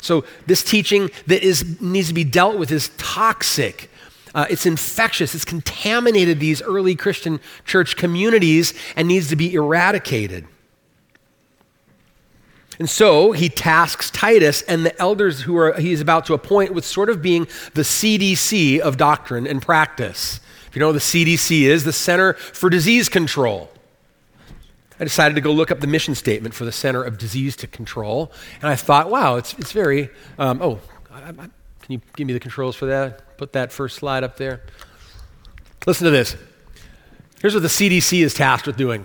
So 0.00 0.24
this 0.46 0.62
teaching 0.62 1.10
that 1.26 1.42
is, 1.42 1.80
needs 1.80 2.08
to 2.08 2.14
be 2.14 2.24
dealt 2.24 2.58
with 2.58 2.70
is 2.70 2.90
toxic. 2.96 3.90
Uh, 4.38 4.46
it's 4.48 4.66
infectious. 4.66 5.34
It's 5.34 5.44
contaminated 5.44 6.38
these 6.38 6.62
early 6.62 6.94
Christian 6.94 7.40
church 7.64 7.96
communities 7.96 8.72
and 8.94 9.08
needs 9.08 9.30
to 9.30 9.36
be 9.36 9.52
eradicated. 9.52 10.46
And 12.78 12.88
so 12.88 13.32
he 13.32 13.48
tasks 13.48 14.12
Titus 14.12 14.62
and 14.62 14.86
the 14.86 14.96
elders 15.02 15.40
who 15.40 15.56
are, 15.56 15.72
he's 15.72 16.00
about 16.00 16.24
to 16.26 16.34
appoint 16.34 16.72
with 16.72 16.84
sort 16.84 17.10
of 17.10 17.20
being 17.20 17.48
the 17.74 17.82
CDC 17.82 18.78
of 18.78 18.96
doctrine 18.96 19.44
and 19.44 19.60
practice. 19.60 20.38
If 20.68 20.76
you 20.76 20.78
know 20.78 20.86
what 20.86 20.92
the 20.92 20.98
CDC 21.00 21.62
is, 21.62 21.82
the 21.82 21.92
Center 21.92 22.34
for 22.34 22.70
Disease 22.70 23.08
Control. 23.08 23.68
I 25.00 25.02
decided 25.02 25.34
to 25.34 25.40
go 25.40 25.50
look 25.50 25.72
up 25.72 25.80
the 25.80 25.88
mission 25.88 26.14
statement 26.14 26.54
for 26.54 26.64
the 26.64 26.70
Center 26.70 27.02
of 27.02 27.18
Disease 27.18 27.56
to 27.56 27.66
Control, 27.66 28.30
and 28.62 28.70
I 28.70 28.76
thought, 28.76 29.10
wow, 29.10 29.34
it's, 29.34 29.54
it's 29.54 29.72
very, 29.72 30.10
um, 30.38 30.62
oh, 30.62 30.78
I, 31.10 31.30
I, 31.30 31.32
can 31.32 31.50
you 31.88 32.00
give 32.14 32.28
me 32.28 32.34
the 32.34 32.38
controls 32.38 32.76
for 32.76 32.86
that? 32.86 33.24
Put 33.38 33.54
that 33.54 33.72
first 33.72 33.96
slide 33.96 34.24
up 34.24 34.36
there. 34.36 34.60
Listen 35.86 36.04
to 36.04 36.10
this. 36.10 36.36
Here's 37.40 37.54
what 37.54 37.62
the 37.62 37.68
CDC 37.68 38.22
is 38.22 38.34
tasked 38.34 38.66
with 38.66 38.76
doing 38.76 39.04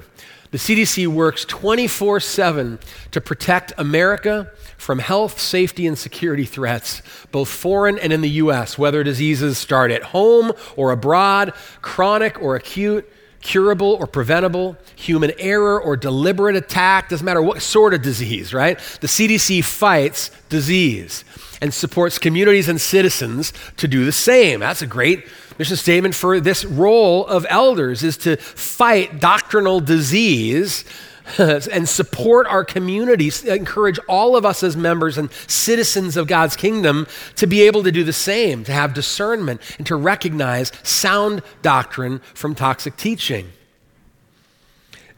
the 0.50 0.60
CDC 0.60 1.08
works 1.08 1.46
24 1.46 2.20
7 2.20 2.80
to 3.10 3.22
protect 3.22 3.74
America 3.78 4.52
from 4.78 5.00
health, 5.00 5.40
safety, 5.40 5.88
and 5.88 5.98
security 5.98 6.46
threats, 6.46 7.02
both 7.32 7.50
foreign 7.50 7.98
and 7.98 8.14
in 8.14 8.22
the 8.22 8.30
U.S., 8.30 8.78
whether 8.78 9.04
diseases 9.04 9.58
start 9.58 9.90
at 9.90 10.04
home 10.04 10.52
or 10.76 10.92
abroad, 10.92 11.54
chronic 11.82 12.40
or 12.40 12.56
acute, 12.56 13.12
curable 13.42 13.98
or 14.00 14.06
preventable, 14.06 14.78
human 14.96 15.32
error 15.40 15.82
or 15.82 15.98
deliberate 15.98 16.56
attack, 16.56 17.10
doesn't 17.10 17.26
matter 17.26 17.42
what 17.42 17.62
sort 17.62 17.96
of 17.96 18.04
disease, 18.04 18.54
right? 18.54 18.78
The 19.02 19.08
CDC 19.08 19.64
fights 19.64 20.30
disease 20.50 21.24
and 21.64 21.74
supports 21.74 22.20
communities 22.20 22.68
and 22.68 22.80
citizens 22.80 23.54
to 23.78 23.88
do 23.88 24.04
the 24.04 24.12
same. 24.12 24.60
That's 24.60 24.82
a 24.82 24.88
great 24.88 25.26
mission 25.58 25.78
statement 25.78 26.14
for 26.14 26.42
this 26.42 26.66
role 26.66 27.26
of 27.26 27.46
elders 27.50 28.04
is 28.04 28.18
to 28.18 28.36
fight 28.36 29.22
doctrinal 29.22 29.80
disease 29.80 30.84
and 31.38 31.88
support 31.88 32.48
our 32.48 32.66
communities, 32.66 33.46
encourage 33.46 33.98
all 34.10 34.36
of 34.36 34.46
us 34.46 34.62
as 34.62 34.76
members 34.76 35.18
and 35.18 35.32
citizens 35.48 36.18
of 36.18 36.28
God's 36.28 36.58
kingdom 36.58 37.08
to 37.38 37.48
be 37.48 37.62
able 37.62 37.82
to 37.84 37.94
do 37.94 38.04
the 38.04 38.12
same, 38.12 38.66
to 38.66 38.74
have 38.74 38.94
discernment, 38.94 39.62
and 39.78 39.88
to 39.88 39.96
recognize 39.96 40.70
sound 40.84 41.42
doctrine 41.62 42.20
from 42.34 42.56
toxic 42.56 42.98
teaching. 42.98 43.54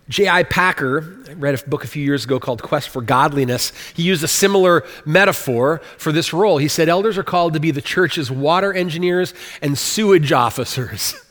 J.I. 0.08 0.44
Packer, 0.44 1.00
read 1.36 1.56
a 1.56 1.68
book 1.68 1.84
a 1.84 1.88
few 1.88 2.04
years 2.04 2.26
ago 2.26 2.40
called 2.40 2.62
Quest 2.62 2.90
for 2.90 3.02
Godliness. 3.02 3.72
He 3.96 4.04
used 4.04 4.24
a 4.24 4.28
similar 4.28 4.84
metaphor 5.04 5.82
for 5.98 6.12
this 6.12 6.32
role. 6.32 6.58
He 6.58 6.68
said, 6.68 6.90
Elders 6.90 7.18
are 7.18 7.24
called 7.24 7.54
to 7.54 7.60
be 7.60 7.72
the 7.72 7.82
church's 7.82 8.30
water 8.30 8.72
engineers 8.72 9.34
and 9.62 9.78
sewage 9.78 10.32
officers. 10.32 11.16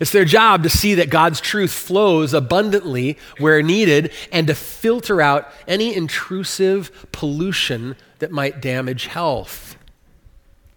It's 0.00 0.12
their 0.12 0.24
job 0.24 0.62
to 0.62 0.70
see 0.70 0.94
that 0.94 1.10
God's 1.10 1.40
truth 1.40 1.72
flows 1.72 2.32
abundantly 2.32 3.18
where 3.38 3.62
needed 3.62 4.12
and 4.30 4.46
to 4.46 4.54
filter 4.54 5.20
out 5.20 5.50
any 5.66 5.94
intrusive 5.94 7.08
pollution 7.10 7.96
that 8.20 8.30
might 8.30 8.62
damage 8.62 9.06
health. 9.06 9.76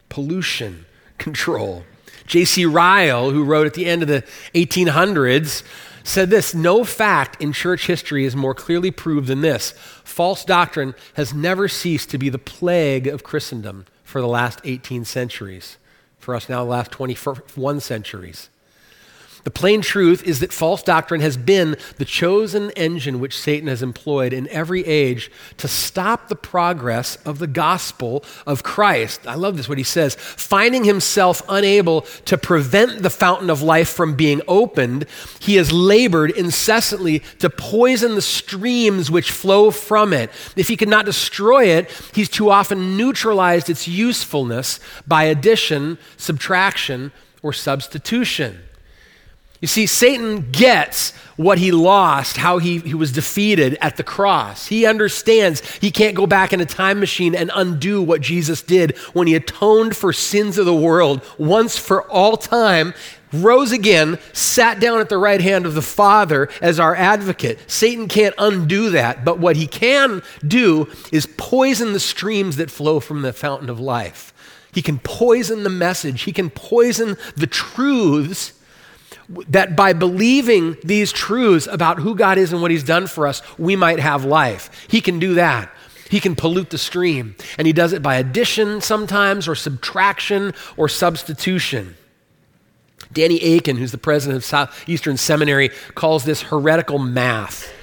Pollution 0.10 0.86
control. 1.20 1.84
J.C. 2.26 2.66
Ryle, 2.66 3.30
who 3.30 3.44
wrote 3.44 3.68
at 3.68 3.74
the 3.74 3.86
end 3.86 4.02
of 4.02 4.08
the 4.08 4.24
1800s, 4.56 5.64
said 6.04 6.30
this 6.30 6.54
No 6.54 6.84
fact 6.84 7.42
in 7.42 7.54
church 7.54 7.88
history 7.88 8.26
is 8.26 8.36
more 8.36 8.54
clearly 8.54 8.92
proved 8.92 9.28
than 9.28 9.42
this. 9.42 9.74
False 10.04 10.44
doctrine 10.44 10.96
has 11.16 11.34
never 11.34 11.68
ceased 11.68 12.10
to 12.12 12.18
be 12.18 12.30
the 12.30 12.38
plague 12.38 13.08
of 13.08 13.24
Christendom 13.24 13.86
for 14.04 14.22
the 14.22 14.28
last 14.28 14.60
18 14.64 15.06
centuries. 15.06 15.78
For 16.20 16.36
us 16.36 16.50
now, 16.50 16.64
the 16.64 16.70
last 16.70 16.92
21 16.92 17.80
centuries. 17.80 18.50
The 19.44 19.52
plain 19.52 19.82
truth 19.82 20.24
is 20.24 20.40
that 20.40 20.54
false 20.54 20.84
doctrine 20.84 21.22
has 21.22 21.36
been 21.36 21.76
the 21.98 22.06
chosen 22.06 22.70
engine 22.72 23.20
which 23.20 23.40
Satan 23.40 23.68
has 23.68 23.82
employed 23.82 24.34
in 24.34 24.48
every 24.50 24.86
age 24.86 25.32
to 25.58 25.68
stop 25.68 26.28
the 26.28 26.36
progress 26.36 27.16
of 27.26 27.40
the 27.40 27.48
gospel 27.48 28.24
of 28.46 28.64
Christ. 28.64 29.26
I 29.26 29.36
love 29.36 29.58
this, 29.58 29.68
what 29.68 29.78
he 29.78 29.84
says. 29.84 30.16
Finding 30.16 30.84
himself 30.84 31.42
unable 31.50 32.02
to 32.26 32.38
prevent 32.38 33.02
the 33.02 33.10
fountain 33.10 33.50
of 33.50 33.62
life 33.62 33.90
from 33.90 34.16
being 34.16 34.42
opened, 34.48 35.06
he 35.40 35.56
has 35.56 35.72
labored 35.72 36.32
incessantly 36.32 37.20
to 37.40 37.50
poison 37.50 38.16
the 38.16 38.22
streams 38.22 39.10
which 39.10 39.32
flow 39.32 39.72
from 39.72 40.14
it. 40.14 40.30
If 40.56 40.68
he 40.68 40.78
could 40.78 40.90
not 40.90 41.06
destroy 41.06 41.66
it, 41.66 41.90
he's 42.14 42.30
too 42.30 42.52
often 42.52 42.96
neutralized 42.96 43.70
its 43.70 43.88
usefulness 43.88 44.80
by 45.08 45.24
addition, 45.24 45.98
subtraction, 46.18 47.12
or 47.42 47.54
substitution. 47.54 48.60
You 49.62 49.68
see, 49.68 49.86
Satan 49.86 50.50
gets 50.52 51.12
what 51.38 51.60
he 51.60 51.72
lost, 51.72 52.38
how 52.38 52.58
he, 52.58 52.80
he 52.80 52.96
was 52.96 53.12
defeated 53.12 53.78
at 53.80 53.96
the 53.96 54.04
cross. 54.04 54.68
He 54.68 54.88
understands 54.88 55.62
he 55.76 55.92
can't 55.92 56.16
go 56.16 56.26
back 56.26 56.52
in 56.52 56.60
a 56.62 56.66
time 56.66 57.00
machine 57.00 57.36
and 57.36 57.52
undo 57.54 58.02
what 58.02 58.22
Jesus 58.22 58.64
did 58.64 58.98
when 59.14 59.28
he 59.28 59.36
atoned 59.36 59.96
for 59.96 60.12
sins 60.14 60.58
of 60.58 60.66
the 60.66 60.76
world 60.76 61.24
once 61.38 61.78
for 61.78 62.10
all 62.10 62.38
time, 62.38 62.96
rose 63.32 63.72
again, 63.72 64.18
sat 64.34 64.80
down 64.80 65.00
at 65.00 65.10
the 65.10 65.18
right 65.18 65.42
hand 65.42 65.68
of 65.68 65.76
the 65.76 65.82
Father 65.82 66.50
as 66.60 66.80
our 66.80 66.96
advocate. 66.96 67.60
Satan 67.68 68.08
can't 68.08 68.36
undo 68.40 68.90
that, 68.90 69.24
but 69.24 69.40
what 69.40 69.56
he 69.56 69.68
can 69.68 70.24
do 70.46 70.88
is 71.12 71.28
poison 71.38 71.94
the 71.94 72.00
streams 72.00 72.58
that 72.58 72.72
flow 72.72 73.00
from 73.00 73.22
the 73.22 73.32
fountain 73.32 73.70
of 73.70 73.80
life. 73.80 74.34
He 74.74 74.82
can 74.82 75.00
poison 75.00 75.64
the 75.64 75.70
message, 75.70 76.24
he 76.24 76.32
can 76.32 76.50
poison 76.50 77.16
the 77.36 77.48
truths 77.48 78.54
that 79.50 79.76
by 79.76 79.94
believing 79.94 80.78
these 80.84 81.12
truths 81.12 81.68
about 81.68 82.00
who 82.00 82.16
God 82.16 82.38
is 82.38 82.52
and 82.52 82.62
what 82.62 82.72
He's 82.72 82.84
done 82.84 83.08
for 83.08 83.28
us, 83.28 83.42
we 83.58 83.76
might 83.76 84.00
have 84.00 84.26
life. 84.26 84.70
He 84.90 85.02
can 85.02 85.20
do 85.20 85.36
that. 85.36 85.72
He 86.10 86.20
can 86.20 86.36
pollute 86.36 86.70
the 86.70 86.78
stream. 86.78 87.36
And 87.58 87.66
He 87.66 87.74
does 87.74 87.94
it 87.94 88.04
by 88.04 88.16
addition 88.16 88.82
sometimes, 88.82 89.48
or 89.48 89.56
subtraction, 89.56 90.54
or 90.78 90.90
substitution. 90.90 91.96
Danny 93.14 93.58
Akin, 93.58 93.78
who's 93.78 93.92
the 93.92 93.98
president 93.98 94.38
of 94.38 94.46
Southeastern 94.46 95.18
Seminary, 95.18 95.70
calls 95.96 96.24
this 96.24 96.44
heretical 96.44 97.00
math. 97.00 97.74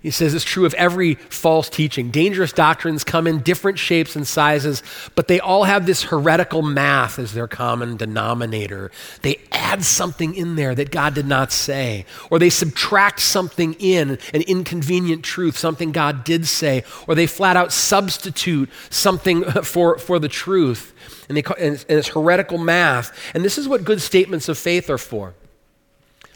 He 0.00 0.12
says 0.12 0.32
it's 0.32 0.44
true 0.44 0.64
of 0.64 0.74
every 0.74 1.14
false 1.14 1.68
teaching. 1.68 2.12
Dangerous 2.12 2.52
doctrines 2.52 3.02
come 3.02 3.26
in 3.26 3.40
different 3.40 3.80
shapes 3.80 4.14
and 4.14 4.24
sizes, 4.24 4.80
but 5.16 5.26
they 5.26 5.40
all 5.40 5.64
have 5.64 5.86
this 5.86 6.04
heretical 6.04 6.62
math 6.62 7.18
as 7.18 7.32
their 7.32 7.48
common 7.48 7.96
denominator. 7.96 8.92
They 9.22 9.40
add 9.50 9.84
something 9.84 10.36
in 10.36 10.54
there 10.54 10.72
that 10.76 10.92
God 10.92 11.14
did 11.14 11.26
not 11.26 11.50
say, 11.50 12.06
or 12.30 12.38
they 12.38 12.48
subtract 12.48 13.18
something 13.18 13.74
in, 13.80 14.20
an 14.32 14.42
inconvenient 14.42 15.24
truth, 15.24 15.58
something 15.58 15.90
God 15.90 16.22
did 16.22 16.46
say, 16.46 16.84
or 17.08 17.16
they 17.16 17.26
flat 17.26 17.56
out 17.56 17.72
substitute 17.72 18.70
something 18.90 19.42
for, 19.64 19.98
for 19.98 20.20
the 20.20 20.28
truth. 20.28 20.94
And, 21.28 21.36
they, 21.36 21.42
and 21.58 21.84
it's 21.88 22.08
heretical 22.08 22.58
math. 22.58 23.12
And 23.34 23.44
this 23.44 23.58
is 23.58 23.66
what 23.66 23.82
good 23.82 24.00
statements 24.00 24.48
of 24.48 24.58
faith 24.58 24.88
are 24.90 24.96
for. 24.96 25.34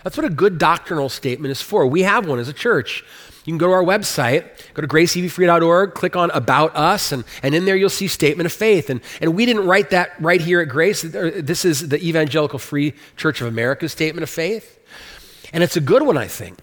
That's 0.05 0.17
what 0.17 0.27
a 0.27 0.31
good 0.31 0.59
doctrinal 0.59 1.09
statement 1.09 1.53
is 1.53 1.63
for. 1.63 1.87
We 1.87 2.03
have 2.03 2.27
one 2.27 2.39
as 2.39 2.49
a 2.49 2.53
church. 2.53 3.05
You 3.45 3.51
can 3.51 3.59
go 3.59 3.67
to 3.67 3.73
our 3.73 3.83
website, 3.83 4.45
go 4.75 4.83
to 4.83 4.89
graceevfree.org, 4.89 5.95
click 5.95 6.15
on 6.15 6.31
About 6.31 6.77
Us, 6.77 7.11
and, 7.11 7.25
and 7.43 7.55
in 7.55 7.65
there 7.65 7.75
you'll 7.75 7.91
see 7.91 8.07
Statement 8.07 8.47
of 8.47 8.53
Faith. 8.53 8.89
And, 8.89 9.01
and 9.21 9.35
we 9.35 9.47
didn't 9.47 9.67
write 9.67 9.91
that 9.91 10.13
right 10.21 10.41
here 10.41 10.61
at 10.61 10.69
Grace. 10.69 11.03
This 11.03 11.65
is 11.65 11.89
the 11.89 11.99
Evangelical 12.01 12.61
Free 12.61 12.95
Church 13.17 13.41
of 13.41 13.49
America's 13.49 13.91
Statement 13.91 14.23
of 14.23 14.31
Faith. 14.31 14.79
And 15.53 15.65
it's 15.65 15.77
a 15.77 15.81
good 15.81 16.03
one, 16.03 16.17
I 16.17 16.29
think. 16.29 16.59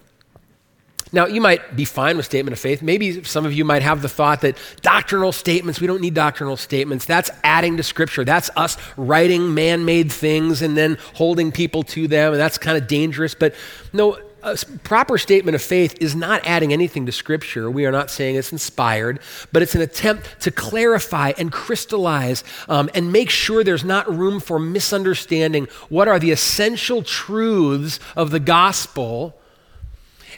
Now, 1.12 1.26
you 1.26 1.40
might 1.40 1.74
be 1.74 1.84
fine 1.84 2.16
with 2.16 2.26
statement 2.26 2.52
of 2.52 2.60
faith. 2.60 2.82
Maybe 2.82 3.24
some 3.24 3.44
of 3.44 3.52
you 3.52 3.64
might 3.64 3.82
have 3.82 4.00
the 4.00 4.08
thought 4.08 4.42
that 4.42 4.56
doctrinal 4.82 5.32
statements, 5.32 5.80
we 5.80 5.86
don't 5.86 6.00
need 6.00 6.14
doctrinal 6.14 6.56
statements. 6.56 7.04
That's 7.04 7.30
adding 7.42 7.76
to 7.78 7.82
Scripture. 7.82 8.24
That's 8.24 8.50
us 8.54 8.76
writing 8.96 9.52
man 9.54 9.84
made 9.84 10.12
things 10.12 10.62
and 10.62 10.76
then 10.76 10.98
holding 11.14 11.50
people 11.50 11.82
to 11.84 12.06
them, 12.06 12.32
and 12.32 12.40
that's 12.40 12.58
kind 12.58 12.76
of 12.76 12.86
dangerous. 12.86 13.34
But 13.34 13.54
no, 13.92 14.18
a 14.42 14.56
proper 14.84 15.18
statement 15.18 15.54
of 15.54 15.62
faith 15.62 15.96
is 16.00 16.14
not 16.14 16.46
adding 16.46 16.72
anything 16.72 17.06
to 17.06 17.12
Scripture. 17.12 17.70
We 17.70 17.86
are 17.86 17.92
not 17.92 18.10
saying 18.10 18.36
it's 18.36 18.52
inspired, 18.52 19.20
but 19.52 19.62
it's 19.62 19.74
an 19.74 19.82
attempt 19.82 20.40
to 20.42 20.50
clarify 20.50 21.32
and 21.36 21.50
crystallize 21.50 22.44
um, 22.68 22.88
and 22.94 23.12
make 23.12 23.30
sure 23.30 23.64
there's 23.64 23.84
not 23.84 24.08
room 24.08 24.38
for 24.38 24.58
misunderstanding 24.58 25.66
what 25.88 26.08
are 26.08 26.18
the 26.18 26.30
essential 26.30 27.02
truths 27.02 27.98
of 28.16 28.30
the 28.30 28.40
gospel 28.40 29.39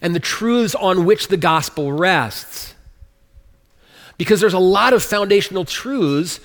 and 0.02 0.14
the 0.14 0.20
truths 0.20 0.74
on 0.74 1.06
which 1.06 1.28
the 1.28 1.36
gospel 1.36 1.92
rests. 1.92 2.74
Because 4.18 4.40
there's 4.40 4.52
a 4.52 4.58
lot 4.58 4.92
of 4.92 5.02
foundational 5.02 5.64
truths 5.64 6.40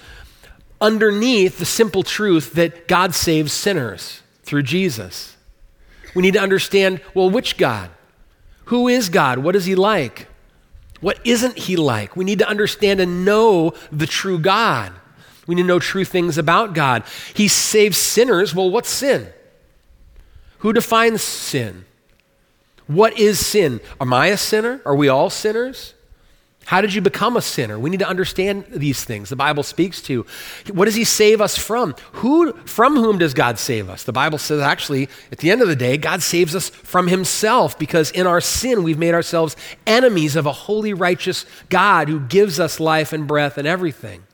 underneath 0.80 1.58
the 1.58 1.66
simple 1.66 2.04
truth 2.04 2.54
that 2.54 2.88
God 2.88 3.14
saves 3.14 3.52
sinners 3.52 4.22
through 4.44 4.64
Jesus. 4.64 5.36
We 6.16 6.22
need 6.22 6.36
to 6.36 6.40
understand 6.40 7.02
well, 7.14 7.30
which 7.30 7.58
God? 7.58 7.90
Who 8.66 8.88
is 8.88 9.10
God? 9.10 9.40
What 9.40 9.56
is 9.56 9.66
He 9.66 9.76
like? 9.76 10.28
What 11.02 11.20
isn't 11.26 11.58
He 11.58 11.76
like? 11.76 12.16
We 12.16 12.26
need 12.26 12.40
to 12.40 12.48
understand 12.48 13.00
and 13.00 13.26
know 13.26 13.74
the 13.92 14.08
true 14.08 14.40
God. 14.40 14.94
We 15.48 15.56
need 15.56 15.64
to 15.64 15.68
know 15.68 15.80
true 15.80 16.06
things 16.06 16.38
about 16.38 16.74
God. 16.74 17.04
He 17.34 17.48
saves 17.48 17.98
sinners. 17.98 18.54
Well, 18.54 18.70
what's 18.70 18.90
sin? 18.90 19.28
Who 20.60 20.74
defines 20.74 21.22
sin? 21.22 21.86
What 22.88 23.18
is 23.20 23.46
sin? 23.46 23.82
Am 24.00 24.14
I 24.14 24.28
a 24.28 24.38
sinner? 24.38 24.82
Are 24.86 24.96
we 24.96 25.10
all 25.10 25.30
sinners? 25.30 25.94
How 26.68 26.82
did 26.82 26.94
you 26.94 27.00
become 27.00 27.38
a 27.38 27.42
sinner? 27.42 27.80
We 27.80 27.90
need 27.90 28.00
to 28.00 28.08
understand 28.08 28.66
these 28.68 29.02
things. 29.02 29.30
The 29.30 29.38
Bible 29.38 29.64
speaks 29.64 30.02
to. 30.02 30.26
What 30.74 30.84
does 30.84 30.96
he 30.96 31.06
save 31.06 31.40
us 31.40 31.58
from? 31.58 31.96
Who 32.14 32.52
from 32.66 32.98
whom 32.98 33.20
does 33.20 33.34
God 33.34 33.58
save 33.58 33.90
us? 33.90 34.04
The 34.04 34.12
Bible 34.12 34.38
says 34.38 34.60
actually 34.60 35.08
at 35.32 35.38
the 35.38 35.50
end 35.50 35.62
of 35.62 35.70
the 35.70 35.78
day 35.78 35.96
God 35.96 36.22
saves 36.22 36.54
us 36.58 36.70
from 36.70 37.08
himself 37.08 37.80
because 37.80 38.12
in 38.12 38.28
our 38.28 38.42
sin 38.42 38.84
we've 38.84 38.98
made 38.98 39.14
ourselves 39.14 39.56
enemies 39.86 40.36
of 40.36 40.46
a 40.46 40.52
holy 40.52 40.94
righteous 40.94 41.46
God 41.70 42.10
who 42.10 42.20
gives 42.20 42.60
us 42.60 42.82
life 42.82 43.14
and 43.14 43.26
breath 43.26 43.58
and 43.58 43.66
everything. 43.66 44.27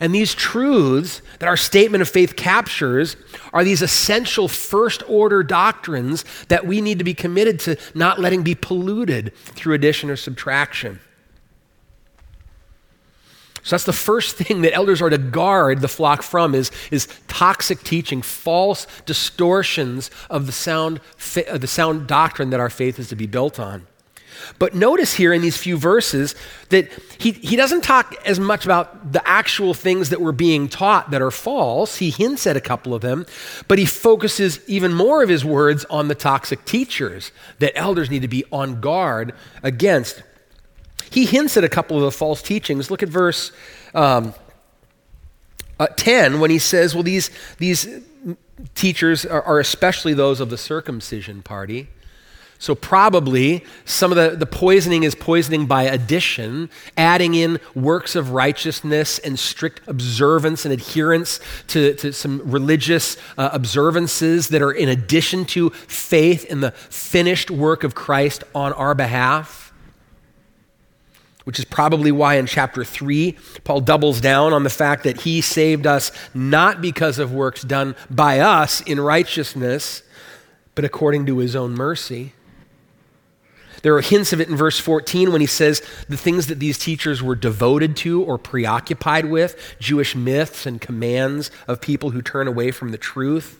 And 0.00 0.14
these 0.14 0.34
truths 0.34 1.22
that 1.40 1.48
our 1.48 1.56
statement 1.56 2.02
of 2.02 2.08
faith 2.08 2.36
captures 2.36 3.16
are 3.52 3.64
these 3.64 3.82
essential 3.82 4.46
first 4.46 5.02
order 5.08 5.42
doctrines 5.42 6.24
that 6.48 6.66
we 6.66 6.80
need 6.80 6.98
to 6.98 7.04
be 7.04 7.14
committed 7.14 7.58
to 7.60 7.76
not 7.94 8.20
letting 8.20 8.42
be 8.42 8.54
polluted 8.54 9.34
through 9.36 9.74
addition 9.74 10.08
or 10.08 10.16
subtraction. 10.16 11.00
So 13.64 13.74
that's 13.74 13.84
the 13.84 13.92
first 13.92 14.36
thing 14.36 14.62
that 14.62 14.72
elders 14.72 15.02
are 15.02 15.10
to 15.10 15.18
guard 15.18 15.80
the 15.80 15.88
flock 15.88 16.22
from 16.22 16.54
is, 16.54 16.70
is 16.90 17.06
toxic 17.26 17.82
teaching, 17.82 18.22
false 18.22 18.86
distortions 19.04 20.10
of 20.30 20.46
the 20.46 20.52
sound, 20.52 21.00
the 21.34 21.66
sound 21.66 22.06
doctrine 22.06 22.50
that 22.50 22.60
our 22.60 22.70
faith 22.70 22.98
is 22.98 23.08
to 23.08 23.16
be 23.16 23.26
built 23.26 23.60
on. 23.60 23.86
But 24.58 24.74
notice 24.74 25.14
here 25.14 25.32
in 25.32 25.42
these 25.42 25.56
few 25.56 25.76
verses 25.76 26.34
that 26.70 26.90
he, 27.18 27.32
he 27.32 27.56
doesn't 27.56 27.82
talk 27.82 28.14
as 28.24 28.38
much 28.38 28.64
about 28.64 29.12
the 29.12 29.26
actual 29.26 29.74
things 29.74 30.10
that 30.10 30.20
were 30.20 30.32
being 30.32 30.68
taught 30.68 31.10
that 31.10 31.22
are 31.22 31.30
false. 31.30 31.96
He 31.96 32.10
hints 32.10 32.46
at 32.46 32.56
a 32.56 32.60
couple 32.60 32.94
of 32.94 33.02
them, 33.02 33.26
but 33.66 33.78
he 33.78 33.86
focuses 33.86 34.60
even 34.66 34.92
more 34.92 35.22
of 35.22 35.28
his 35.28 35.44
words 35.44 35.84
on 35.86 36.08
the 36.08 36.14
toxic 36.14 36.64
teachers 36.64 37.32
that 37.58 37.76
elders 37.76 38.10
need 38.10 38.22
to 38.22 38.28
be 38.28 38.44
on 38.52 38.80
guard 38.80 39.34
against. 39.62 40.22
He 41.10 41.26
hints 41.26 41.56
at 41.56 41.64
a 41.64 41.68
couple 41.68 41.96
of 41.96 42.02
the 42.02 42.12
false 42.12 42.42
teachings. 42.42 42.90
Look 42.90 43.02
at 43.02 43.08
verse 43.08 43.52
um, 43.94 44.34
uh, 45.78 45.86
10 45.96 46.40
when 46.40 46.50
he 46.50 46.58
says, 46.58 46.94
Well, 46.94 47.04
these, 47.04 47.30
these 47.58 47.88
teachers 48.74 49.24
are, 49.24 49.42
are 49.42 49.60
especially 49.60 50.14
those 50.14 50.40
of 50.40 50.50
the 50.50 50.58
circumcision 50.58 51.42
party. 51.42 51.88
So, 52.60 52.74
probably 52.74 53.64
some 53.84 54.10
of 54.10 54.16
the, 54.16 54.36
the 54.36 54.46
poisoning 54.46 55.04
is 55.04 55.14
poisoning 55.14 55.66
by 55.66 55.84
addition, 55.84 56.70
adding 56.96 57.34
in 57.34 57.60
works 57.74 58.16
of 58.16 58.32
righteousness 58.32 59.20
and 59.20 59.38
strict 59.38 59.80
observance 59.86 60.64
and 60.64 60.74
adherence 60.74 61.38
to, 61.68 61.94
to 61.94 62.12
some 62.12 62.42
religious 62.44 63.16
uh, 63.36 63.50
observances 63.52 64.48
that 64.48 64.60
are 64.60 64.72
in 64.72 64.88
addition 64.88 65.44
to 65.46 65.70
faith 65.70 66.44
in 66.46 66.60
the 66.60 66.72
finished 66.72 67.48
work 67.48 67.84
of 67.84 67.94
Christ 67.94 68.42
on 68.54 68.72
our 68.72 68.94
behalf 68.94 69.68
which 71.48 71.58
is 71.58 71.64
probably 71.64 72.12
why 72.12 72.34
in 72.34 72.44
chapter 72.44 72.84
3, 72.84 73.34
Paul 73.64 73.80
doubles 73.80 74.20
down 74.20 74.52
on 74.52 74.64
the 74.64 74.68
fact 74.68 75.04
that 75.04 75.22
he 75.22 75.40
saved 75.40 75.86
us 75.86 76.12
not 76.34 76.82
because 76.82 77.18
of 77.18 77.32
works 77.32 77.62
done 77.62 77.96
by 78.10 78.40
us 78.40 78.82
in 78.82 79.00
righteousness, 79.00 80.02
but 80.74 80.84
according 80.84 81.24
to 81.24 81.38
his 81.38 81.56
own 81.56 81.72
mercy. 81.72 82.34
There 83.82 83.94
are 83.96 84.00
hints 84.00 84.32
of 84.32 84.40
it 84.40 84.48
in 84.48 84.56
verse 84.56 84.78
14 84.78 85.32
when 85.32 85.40
he 85.40 85.46
says 85.46 85.82
the 86.08 86.16
things 86.16 86.46
that 86.48 86.58
these 86.58 86.78
teachers 86.78 87.22
were 87.22 87.36
devoted 87.36 87.96
to 87.98 88.22
or 88.22 88.38
preoccupied 88.38 89.26
with 89.26 89.76
Jewish 89.78 90.14
myths 90.14 90.66
and 90.66 90.80
commands 90.80 91.50
of 91.66 91.80
people 91.80 92.10
who 92.10 92.22
turn 92.22 92.48
away 92.48 92.70
from 92.70 92.90
the 92.90 92.98
truth. 92.98 93.57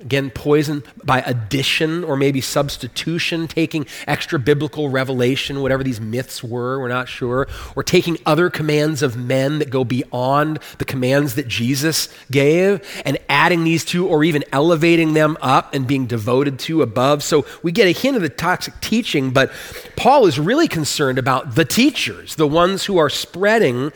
Again, 0.00 0.30
poison 0.30 0.82
by 1.04 1.20
addition 1.20 2.02
or 2.02 2.16
maybe 2.16 2.40
substitution, 2.40 3.46
taking 3.46 3.86
extra 4.06 4.38
biblical 4.40 4.88
revelation, 4.88 5.62
whatever 5.62 5.84
these 5.84 6.00
myths 6.00 6.42
were, 6.42 6.80
we're 6.80 6.88
not 6.88 7.08
sure, 7.08 7.46
or 7.76 7.82
taking 7.84 8.18
other 8.26 8.50
commands 8.50 9.02
of 9.02 9.16
men 9.16 9.60
that 9.60 9.70
go 9.70 9.84
beyond 9.84 10.58
the 10.78 10.84
commands 10.84 11.36
that 11.36 11.46
Jesus 11.46 12.08
gave 12.30 12.84
and 13.04 13.18
adding 13.28 13.62
these 13.62 13.84
to 13.86 14.06
or 14.06 14.24
even 14.24 14.44
elevating 14.52 15.14
them 15.14 15.38
up 15.40 15.72
and 15.72 15.86
being 15.86 16.06
devoted 16.06 16.58
to 16.60 16.82
above. 16.82 17.22
So 17.22 17.46
we 17.62 17.70
get 17.70 17.86
a 17.86 17.92
hint 17.92 18.16
of 18.16 18.22
the 18.22 18.28
toxic 18.28 18.78
teaching, 18.80 19.30
but 19.30 19.52
Paul 19.96 20.26
is 20.26 20.40
really 20.40 20.68
concerned 20.68 21.18
about 21.18 21.54
the 21.54 21.64
teachers, 21.64 22.34
the 22.34 22.48
ones 22.48 22.84
who 22.84 22.98
are 22.98 23.08
spreading 23.08 23.92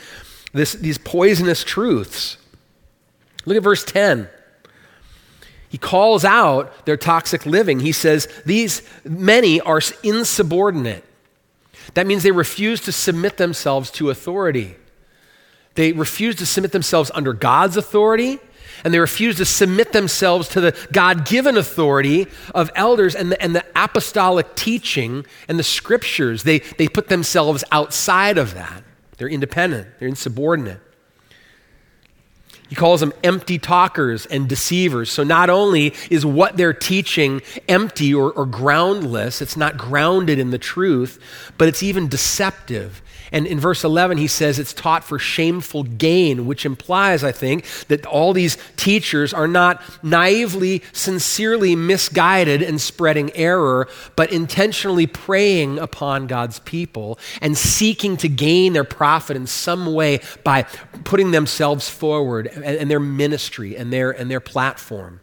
this, 0.52 0.74
these 0.74 0.96
poisonous 0.96 1.64
truths. 1.64 2.38
Look 3.44 3.56
at 3.56 3.62
verse 3.62 3.84
10. 3.84 4.28
He 5.68 5.78
calls 5.78 6.24
out 6.24 6.86
their 6.86 6.96
toxic 6.96 7.44
living. 7.44 7.80
He 7.80 7.92
says, 7.92 8.26
These 8.46 8.82
many 9.04 9.60
are 9.60 9.80
insubordinate. 10.02 11.04
That 11.94 12.06
means 12.06 12.22
they 12.22 12.30
refuse 12.30 12.80
to 12.82 12.92
submit 12.92 13.36
themselves 13.36 13.90
to 13.92 14.10
authority. 14.10 14.76
They 15.74 15.92
refuse 15.92 16.36
to 16.36 16.46
submit 16.46 16.72
themselves 16.72 17.10
under 17.14 17.32
God's 17.32 17.76
authority, 17.76 18.38
and 18.84 18.92
they 18.92 18.98
refuse 18.98 19.36
to 19.36 19.44
submit 19.44 19.92
themselves 19.92 20.48
to 20.50 20.60
the 20.60 20.88
God 20.92 21.24
given 21.26 21.56
authority 21.56 22.26
of 22.54 22.70
elders 22.74 23.14
and 23.14 23.32
the, 23.32 23.40
and 23.42 23.54
the 23.54 23.64
apostolic 23.76 24.54
teaching 24.54 25.24
and 25.48 25.58
the 25.58 25.62
scriptures. 25.62 26.42
They, 26.42 26.60
they 26.60 26.88
put 26.88 27.08
themselves 27.08 27.62
outside 27.70 28.38
of 28.38 28.54
that. 28.54 28.82
They're 29.18 29.28
independent, 29.28 29.88
they're 29.98 30.08
insubordinate. 30.08 30.80
He 32.68 32.74
calls 32.74 33.00
them 33.00 33.14
empty 33.24 33.58
talkers 33.58 34.26
and 34.26 34.48
deceivers. 34.48 35.10
So 35.10 35.24
not 35.24 35.48
only 35.48 35.94
is 36.10 36.26
what 36.26 36.56
they're 36.56 36.74
teaching 36.74 37.40
empty 37.66 38.14
or, 38.14 38.30
or, 38.32 38.44
groundless, 38.44 39.40
it's 39.40 39.56
not 39.56 39.78
grounded 39.78 40.38
in 40.38 40.50
the 40.50 40.58
truth, 40.58 41.18
but 41.56 41.68
it's 41.68 41.82
even 41.82 42.08
deceptive. 42.08 43.00
And 43.32 43.46
in 43.46 43.60
verse 43.60 43.84
11, 43.84 44.18
he 44.18 44.26
says 44.26 44.58
it's 44.58 44.72
taught 44.72 45.04
for 45.04 45.18
shameful 45.18 45.82
gain, 45.84 46.46
which 46.46 46.64
implies, 46.64 47.24
I 47.24 47.32
think, 47.32 47.64
that 47.88 48.06
all 48.06 48.32
these 48.32 48.56
teachers 48.76 49.32
are 49.34 49.48
not 49.48 49.82
naively, 50.02 50.82
sincerely 50.92 51.76
misguided 51.76 52.62
and 52.62 52.80
spreading 52.80 53.34
error, 53.34 53.88
but 54.16 54.32
intentionally 54.32 55.06
preying 55.06 55.78
upon 55.78 56.26
God's 56.26 56.58
people 56.60 57.18
and 57.40 57.56
seeking 57.56 58.16
to 58.18 58.28
gain 58.28 58.72
their 58.72 58.84
profit 58.84 59.36
in 59.36 59.46
some 59.46 59.92
way 59.92 60.20
by 60.44 60.62
putting 61.04 61.30
themselves 61.30 61.88
forward 61.88 62.46
and, 62.46 62.90
their 62.90 63.00
ministry 63.00 63.76
and 63.76 63.92
their, 63.92 64.10
and 64.10 64.30
their 64.30 64.40
platform. 64.40 65.20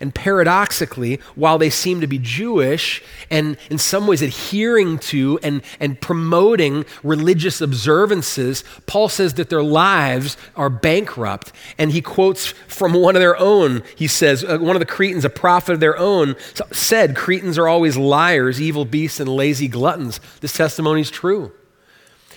And 0.00 0.14
paradoxically, 0.14 1.20
while 1.34 1.58
they 1.58 1.70
seem 1.70 2.00
to 2.00 2.06
be 2.06 2.18
Jewish 2.18 3.02
and 3.30 3.56
in 3.68 3.78
some 3.78 4.06
ways 4.06 4.22
adhering 4.22 4.98
to 4.98 5.40
and, 5.42 5.62
and 5.80 6.00
promoting 6.00 6.84
religious 7.02 7.60
observances, 7.60 8.62
Paul 8.86 9.08
says 9.08 9.34
that 9.34 9.50
their 9.50 9.62
lives 9.62 10.36
are 10.54 10.70
bankrupt. 10.70 11.52
And 11.78 11.90
he 11.90 12.00
quotes 12.00 12.46
from 12.46 12.92
one 12.92 13.16
of 13.16 13.20
their 13.20 13.38
own. 13.38 13.82
He 13.96 14.06
says, 14.06 14.44
uh, 14.44 14.58
one 14.58 14.76
of 14.76 14.80
the 14.80 14.86
Cretans, 14.86 15.24
a 15.24 15.30
prophet 15.30 15.72
of 15.72 15.80
their 15.80 15.98
own, 15.98 16.36
said, 16.70 17.16
Cretans 17.16 17.58
are 17.58 17.66
always 17.66 17.96
liars, 17.96 18.60
evil 18.60 18.84
beasts, 18.84 19.18
and 19.18 19.28
lazy 19.28 19.66
gluttons. 19.66 20.20
This 20.40 20.52
testimony 20.52 21.00
is 21.00 21.10
true. 21.10 21.52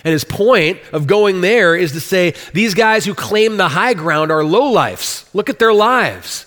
And 0.04 0.12
his 0.12 0.24
point 0.24 0.80
of 0.92 1.06
going 1.06 1.42
there 1.42 1.76
is 1.76 1.92
to 1.92 2.00
say, 2.00 2.34
these 2.52 2.74
guys 2.74 3.04
who 3.04 3.14
claim 3.14 3.56
the 3.56 3.68
high 3.68 3.94
ground 3.94 4.32
are 4.32 4.42
lowlifes. 4.42 5.32
Look 5.32 5.48
at 5.48 5.60
their 5.60 5.72
lives. 5.72 6.46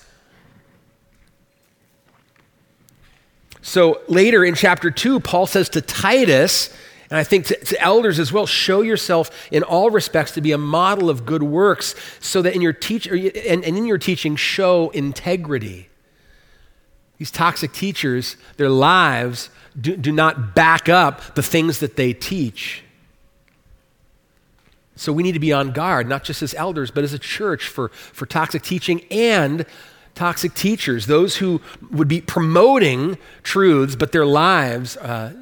So 3.65 3.99
later 4.07 4.45
in 4.45 4.53
chapter 4.53 4.91
2, 4.91 5.21
Paul 5.21 5.47
says 5.47 5.69
to 5.69 5.81
Titus, 5.81 6.69
and 7.09 7.17
I 7.17 7.23
think 7.23 7.47
to, 7.47 7.55
to, 7.55 7.81
elders 7.81 8.19
as 8.19 8.31
well, 8.31 8.45
show 8.45 8.81
yourself 8.81 9.31
in 9.51 9.63
all 9.63 9.89
respects 9.89 10.33
to 10.33 10.41
be 10.41 10.51
a 10.51 10.57
model 10.59 11.09
of 11.09 11.25
good 11.25 11.41
works, 11.41 11.95
so 12.19 12.43
that 12.43 12.53
in 12.53 12.61
your 12.61 12.73
teach 12.73 13.07
and, 13.07 13.65
and 13.65 13.65
in 13.65 13.87
your 13.87 13.97
teaching 13.97 14.35
show 14.35 14.91
integrity. 14.91 15.89
These 17.17 17.31
toxic 17.31 17.73
teachers, 17.73 18.37
their 18.57 18.69
lives 18.69 19.49
do, 19.81 19.97
do 19.97 20.11
not 20.11 20.53
back 20.53 20.87
up 20.87 21.33
the 21.33 21.41
things 21.41 21.79
that 21.79 21.95
they 21.95 22.13
teach. 22.13 22.83
So 24.95 25.11
we 25.11 25.23
need 25.23 25.33
to 25.33 25.39
be 25.39 25.53
on 25.53 25.71
guard, 25.71 26.07
not 26.07 26.23
just 26.23 26.43
as 26.43 26.53
elders, 26.53 26.91
but 26.91 27.03
as 27.03 27.13
a 27.13 27.19
church 27.19 27.67
for, 27.67 27.89
for 27.89 28.27
toxic 28.27 28.61
teaching 28.61 29.01
and 29.09 29.65
toxic 30.15 30.53
teachers, 30.53 31.05
those 31.05 31.37
who 31.37 31.61
would 31.91 32.07
be 32.07 32.21
promoting 32.21 33.17
truths, 33.43 33.95
but 33.95 34.11
their 34.11 34.25
lives 34.25 34.97
uh, 34.97 35.33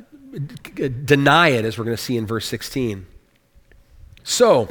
deny 1.06 1.50
it, 1.50 1.64
as 1.64 1.78
we're 1.78 1.86
going 1.86 1.96
to 1.96 2.02
see 2.02 2.18
in 2.18 2.26
verse 2.26 2.48
16. 2.48 3.06
So, 4.24 4.70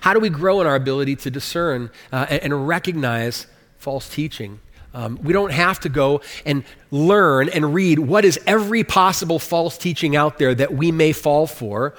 how 0.00 0.14
do 0.14 0.20
we 0.20 0.30
grow 0.30 0.60
in 0.60 0.66
our 0.66 0.74
ability 0.74 1.16
to 1.16 1.30
discern 1.30 1.90
uh, 2.12 2.26
and, 2.30 2.42
and, 2.44 2.68
recognize 2.68 3.46
false 3.78 4.08
teaching? 4.08 4.60
Um, 4.94 5.18
we 5.22 5.32
don't 5.32 5.52
have 5.52 5.80
to 5.80 5.88
go 5.88 6.22
and 6.46 6.64
learn 6.90 7.48
and 7.50 7.74
read 7.74 7.98
what 7.98 8.24
is 8.24 8.40
every 8.46 8.84
possible 8.84 9.38
false 9.38 9.76
teaching 9.76 10.16
out 10.16 10.38
there 10.38 10.54
that 10.54 10.72
we 10.72 10.90
may 10.90 11.12
fall 11.12 11.46
for. 11.46 11.94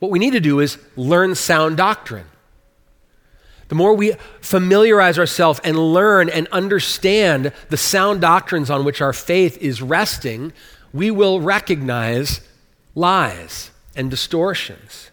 What 0.00 0.10
we 0.10 0.18
need 0.18 0.32
to 0.32 0.40
do 0.40 0.60
is 0.60 0.78
learn 0.96 1.34
sound 1.34 1.76
doctrine. 1.76 2.26
The 3.70 3.76
more 3.76 3.94
we 3.94 4.14
familiarize 4.40 5.16
ourselves 5.16 5.60
and 5.62 5.78
learn 5.78 6.28
and 6.28 6.48
understand 6.48 7.52
the 7.68 7.76
sound 7.76 8.20
doctrines 8.20 8.68
on 8.68 8.84
which 8.84 9.00
our 9.00 9.12
faith 9.12 9.56
is 9.58 9.80
resting, 9.80 10.52
we 10.92 11.12
will 11.12 11.40
recognize 11.40 12.40
lies 12.96 13.70
and 13.94 14.10
distortions. 14.10 15.12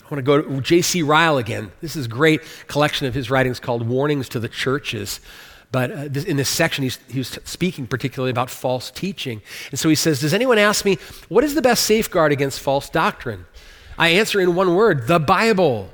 I 0.00 0.02
want 0.12 0.18
to 0.18 0.22
go 0.22 0.42
to 0.42 0.60
J.C. 0.60 1.02
Ryle 1.02 1.38
again. 1.38 1.70
This 1.80 1.94
is 1.94 2.06
a 2.06 2.08
great 2.08 2.40
collection 2.66 3.06
of 3.06 3.14
his 3.14 3.30
writings 3.30 3.60
called 3.60 3.86
Warnings 3.86 4.28
to 4.30 4.40
the 4.40 4.48
Churches. 4.48 5.20
But 5.70 5.92
uh, 5.92 6.08
this, 6.08 6.24
in 6.24 6.36
this 6.36 6.48
section, 6.48 6.82
he's, 6.82 6.98
he 7.08 7.18
was 7.18 7.38
speaking 7.44 7.86
particularly 7.86 8.32
about 8.32 8.50
false 8.50 8.90
teaching. 8.90 9.42
And 9.70 9.78
so 9.78 9.88
he 9.88 9.94
says, 9.94 10.20
Does 10.20 10.34
anyone 10.34 10.58
ask 10.58 10.84
me, 10.84 10.98
what 11.28 11.44
is 11.44 11.54
the 11.54 11.62
best 11.62 11.84
safeguard 11.84 12.32
against 12.32 12.58
false 12.58 12.90
doctrine? 12.90 13.46
I 13.96 14.08
answer 14.08 14.40
in 14.40 14.56
one 14.56 14.74
word 14.74 15.06
the 15.06 15.20
Bible. 15.20 15.88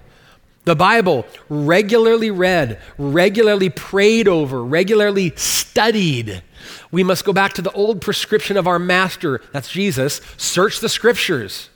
The 0.69 0.77
Bible, 0.77 1.25
regularly 1.49 2.31
read, 2.31 2.79
regularly 2.99 3.71
prayed 3.71 4.29
over, 4.29 4.63
regularly 4.63 5.33
studied. 5.35 6.43
We 6.91 7.03
must 7.03 7.25
go 7.25 7.33
back 7.33 7.55
to 7.55 7.63
the 7.63 7.73
old 7.73 8.03
prescription 8.03 8.59
of 8.59 8.67
our 8.67 8.79
master, 8.79 9.41
that's 9.51 9.71
Jesus 9.71 10.21
search 10.37 10.81
the 10.81 10.91
scriptures. 10.91 11.71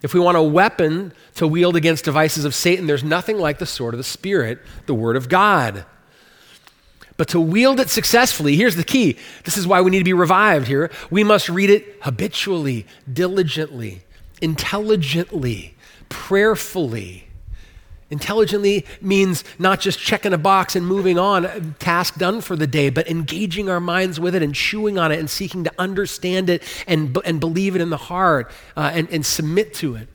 If 0.00 0.14
we 0.14 0.20
want 0.20 0.38
a 0.38 0.42
weapon 0.42 1.12
to 1.34 1.46
wield 1.46 1.76
against 1.76 2.06
devices 2.06 2.46
of 2.46 2.54
Satan, 2.54 2.86
there's 2.86 3.04
nothing 3.04 3.36
like 3.36 3.58
the 3.58 3.66
sword 3.66 3.92
of 3.92 3.98
the 3.98 4.04
Spirit, 4.04 4.58
the 4.86 4.94
Word 4.94 5.16
of 5.16 5.28
God. 5.28 5.84
But 7.18 7.28
to 7.28 7.40
wield 7.40 7.78
it 7.78 7.90
successfully, 7.90 8.56
here's 8.56 8.76
the 8.76 8.84
key. 8.84 9.18
This 9.44 9.58
is 9.58 9.66
why 9.66 9.82
we 9.82 9.90
need 9.90 9.98
to 9.98 10.04
be 10.04 10.14
revived 10.14 10.66
here. 10.66 10.90
We 11.10 11.24
must 11.24 11.50
read 11.50 11.68
it 11.68 11.98
habitually, 12.00 12.86
diligently, 13.12 14.04
intelligently, 14.40 15.76
prayerfully. 16.08 17.23
Intelligently 18.14 18.86
means 19.00 19.42
not 19.58 19.80
just 19.80 19.98
checking 19.98 20.32
a 20.32 20.38
box 20.38 20.76
and 20.76 20.86
moving 20.86 21.18
on, 21.18 21.74
task 21.80 22.14
done 22.14 22.40
for 22.40 22.54
the 22.54 22.68
day, 22.68 22.88
but 22.88 23.08
engaging 23.08 23.68
our 23.68 23.80
minds 23.80 24.20
with 24.20 24.36
it 24.36 24.42
and 24.42 24.54
chewing 24.54 24.98
on 24.98 25.10
it 25.10 25.18
and 25.18 25.28
seeking 25.28 25.64
to 25.64 25.72
understand 25.80 26.48
it 26.48 26.62
and, 26.86 27.18
and 27.24 27.40
believe 27.40 27.74
it 27.74 27.80
in 27.80 27.90
the 27.90 27.96
heart 27.96 28.52
uh, 28.76 28.92
and, 28.94 29.10
and 29.10 29.26
submit 29.26 29.74
to 29.74 29.96
it. 29.96 30.06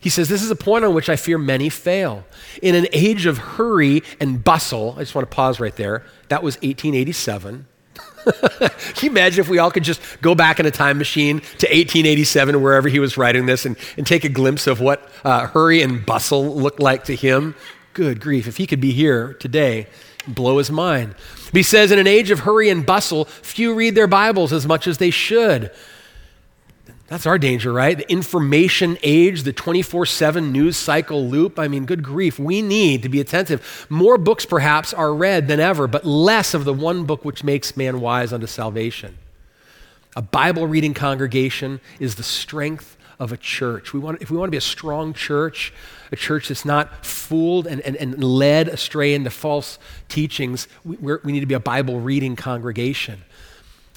He 0.00 0.10
says, 0.10 0.28
This 0.28 0.42
is 0.42 0.50
a 0.50 0.56
point 0.56 0.84
on 0.84 0.94
which 0.94 1.08
I 1.08 1.14
fear 1.14 1.38
many 1.38 1.68
fail. 1.68 2.24
In 2.60 2.74
an 2.74 2.88
age 2.92 3.24
of 3.24 3.38
hurry 3.38 4.02
and 4.18 4.42
bustle, 4.42 4.94
I 4.96 5.02
just 5.02 5.14
want 5.14 5.30
to 5.30 5.32
pause 5.32 5.60
right 5.60 5.76
there. 5.76 6.04
That 6.30 6.42
was 6.42 6.56
1887. 6.56 7.66
Can 8.58 8.70
you 9.02 9.10
imagine 9.10 9.40
if 9.40 9.48
we 9.48 9.58
all 9.58 9.70
could 9.70 9.84
just 9.84 10.00
go 10.20 10.34
back 10.34 10.60
in 10.60 10.66
a 10.66 10.70
time 10.70 10.98
machine 10.98 11.40
to 11.40 11.66
1887, 11.66 12.60
wherever 12.60 12.88
he 12.88 12.98
was 12.98 13.16
writing 13.16 13.46
this, 13.46 13.64
and, 13.64 13.76
and 13.96 14.06
take 14.06 14.24
a 14.24 14.28
glimpse 14.28 14.66
of 14.66 14.80
what 14.80 15.08
uh, 15.24 15.46
hurry 15.46 15.82
and 15.82 16.04
bustle 16.04 16.56
looked 16.56 16.80
like 16.80 17.04
to 17.04 17.14
him? 17.14 17.54
Good 17.94 18.20
grief, 18.20 18.46
if 18.46 18.56
he 18.56 18.66
could 18.66 18.80
be 18.80 18.92
here 18.92 19.34
today, 19.34 19.86
blow 20.26 20.58
his 20.58 20.70
mind. 20.70 21.14
He 21.52 21.62
says, 21.62 21.90
In 21.90 21.98
an 21.98 22.06
age 22.06 22.30
of 22.30 22.40
hurry 22.40 22.68
and 22.68 22.84
bustle, 22.84 23.24
few 23.24 23.74
read 23.74 23.94
their 23.94 24.06
Bibles 24.06 24.52
as 24.52 24.66
much 24.66 24.86
as 24.86 24.98
they 24.98 25.10
should. 25.10 25.70
That's 27.08 27.24
our 27.24 27.38
danger, 27.38 27.72
right? 27.72 27.96
The 27.96 28.10
information 28.10 28.98
age, 29.02 29.42
the 29.42 29.52
24 29.52 30.04
7 30.04 30.52
news 30.52 30.76
cycle 30.76 31.26
loop. 31.26 31.58
I 31.58 31.66
mean, 31.66 31.86
good 31.86 32.02
grief. 32.02 32.38
We 32.38 32.60
need 32.60 33.02
to 33.02 33.08
be 33.08 33.18
attentive. 33.18 33.86
More 33.88 34.18
books, 34.18 34.44
perhaps, 34.44 34.92
are 34.92 35.14
read 35.14 35.48
than 35.48 35.58
ever, 35.58 35.86
but 35.86 36.04
less 36.04 36.52
of 36.52 36.66
the 36.66 36.74
one 36.74 37.04
book 37.04 37.24
which 37.24 37.42
makes 37.42 37.76
man 37.76 38.02
wise 38.02 38.32
unto 38.32 38.46
salvation. 38.46 39.16
A 40.16 40.22
Bible 40.22 40.66
reading 40.66 40.92
congregation 40.92 41.80
is 41.98 42.16
the 42.16 42.22
strength 42.22 42.98
of 43.18 43.32
a 43.32 43.36
church. 43.36 43.92
We 43.92 44.00
want, 44.00 44.20
if 44.20 44.30
we 44.30 44.36
want 44.36 44.48
to 44.48 44.52
be 44.52 44.58
a 44.58 44.60
strong 44.60 45.14
church, 45.14 45.72
a 46.12 46.16
church 46.16 46.48
that's 46.48 46.64
not 46.64 47.04
fooled 47.04 47.66
and, 47.66 47.80
and, 47.80 47.96
and 47.96 48.22
led 48.22 48.68
astray 48.68 49.14
into 49.14 49.30
false 49.30 49.78
teachings, 50.08 50.68
we, 50.84 50.96
we 50.96 51.32
need 51.32 51.40
to 51.40 51.46
be 51.46 51.54
a 51.54 51.60
Bible 51.60 52.00
reading 52.00 52.36
congregation. 52.36 53.22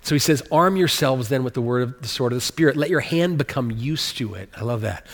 So 0.02 0.16
he 0.16 0.20
says, 0.20 0.42
arm 0.52 0.78
yourselves 0.78 1.30
then 1.30 1.44
with 1.44 1.54
the 1.54 1.62
word 1.62 1.84
of 1.84 2.02
the 2.02 2.08
sword 2.08 2.32
of 2.32 2.38
the 2.38 2.42
Spirit. 2.42 2.76
Let 2.76 2.90
your 2.90 3.02
hand 3.02 3.38
become 3.38 3.72
used 3.72 4.18
to 4.18 4.34
it. 4.34 4.50
I 4.56 4.64
love 4.64 4.82
that. 4.82 5.06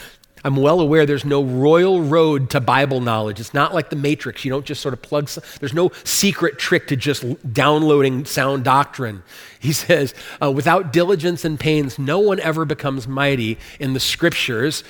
I'm 0.43 0.55
well 0.55 0.79
aware 0.79 1.05
there's 1.05 1.25
no 1.25 1.43
royal 1.43 2.01
road 2.01 2.51
to 2.51 2.61
Bible 2.61 3.01
knowledge. 3.01 3.39
It's 3.39 3.53
not 3.53 3.73
like 3.73 3.89
the 3.89 3.95
Matrix. 3.95 4.45
You 4.45 4.51
don't 4.51 4.65
just 4.65 4.81
sort 4.81 4.93
of 4.93 5.01
plug, 5.01 5.27
there's 5.59 5.73
no 5.73 5.91
secret 6.03 6.57
trick 6.57 6.87
to 6.87 6.95
just 6.95 7.25
downloading 7.51 8.23
sound 8.25 8.63
doctrine. 8.63 9.23
He 9.59 9.73
says, 9.73 10.13
uh, 10.41 10.51
without 10.51 10.93
diligence 10.93 11.43
and 11.43 11.59
pains, 11.59 11.99
no 11.99 12.19
one 12.19 12.39
ever 12.39 12.63
becomes 12.63 13.07
mighty 13.07 13.57
in 13.79 13.93
the 13.93 13.99
scriptures. 13.99 14.83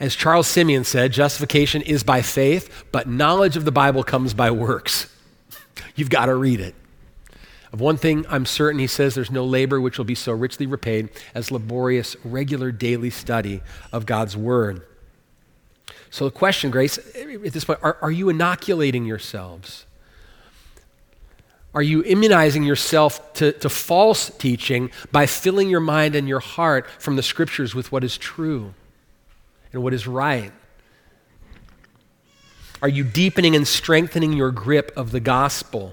As 0.00 0.16
Charles 0.16 0.46
Simeon 0.46 0.84
said, 0.84 1.12
justification 1.12 1.82
is 1.82 2.02
by 2.02 2.22
faith, 2.22 2.86
but 2.90 3.08
knowledge 3.08 3.56
of 3.56 3.64
the 3.64 3.72
Bible 3.72 4.02
comes 4.02 4.34
by 4.34 4.50
works. 4.50 5.08
You've 5.94 6.10
got 6.10 6.26
to 6.26 6.34
read 6.34 6.60
it. 6.60 6.74
Of 7.76 7.82
one 7.82 7.98
thing 7.98 8.24
I'm 8.30 8.46
certain, 8.46 8.80
he 8.80 8.86
says, 8.86 9.14
there's 9.14 9.30
no 9.30 9.44
labor 9.44 9.78
which 9.82 9.98
will 9.98 10.06
be 10.06 10.14
so 10.14 10.32
richly 10.32 10.64
repaid 10.64 11.10
as 11.34 11.50
laborious, 11.50 12.16
regular 12.24 12.72
daily 12.72 13.10
study 13.10 13.60
of 13.92 14.06
God's 14.06 14.34
Word. 14.34 14.80
So, 16.08 16.24
the 16.24 16.30
question, 16.30 16.70
Grace, 16.70 16.96
at 16.96 17.52
this 17.52 17.66
point, 17.66 17.80
are, 17.82 17.98
are 18.00 18.10
you 18.10 18.30
inoculating 18.30 19.04
yourselves? 19.04 19.84
Are 21.74 21.82
you 21.82 22.00
immunizing 22.00 22.62
yourself 22.62 23.34
to, 23.34 23.52
to 23.52 23.68
false 23.68 24.30
teaching 24.30 24.90
by 25.12 25.26
filling 25.26 25.68
your 25.68 25.80
mind 25.80 26.14
and 26.14 26.26
your 26.26 26.40
heart 26.40 26.88
from 26.98 27.16
the 27.16 27.22
scriptures 27.22 27.74
with 27.74 27.92
what 27.92 28.02
is 28.02 28.16
true 28.16 28.72
and 29.74 29.82
what 29.82 29.92
is 29.92 30.06
right? 30.06 30.50
Are 32.80 32.88
you 32.88 33.04
deepening 33.04 33.54
and 33.54 33.68
strengthening 33.68 34.32
your 34.32 34.50
grip 34.50 34.92
of 34.96 35.10
the 35.10 35.20
gospel? 35.20 35.92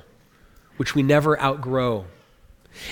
Which 0.84 0.96
we 0.96 1.02
never 1.02 1.42
outgrow. 1.42 2.04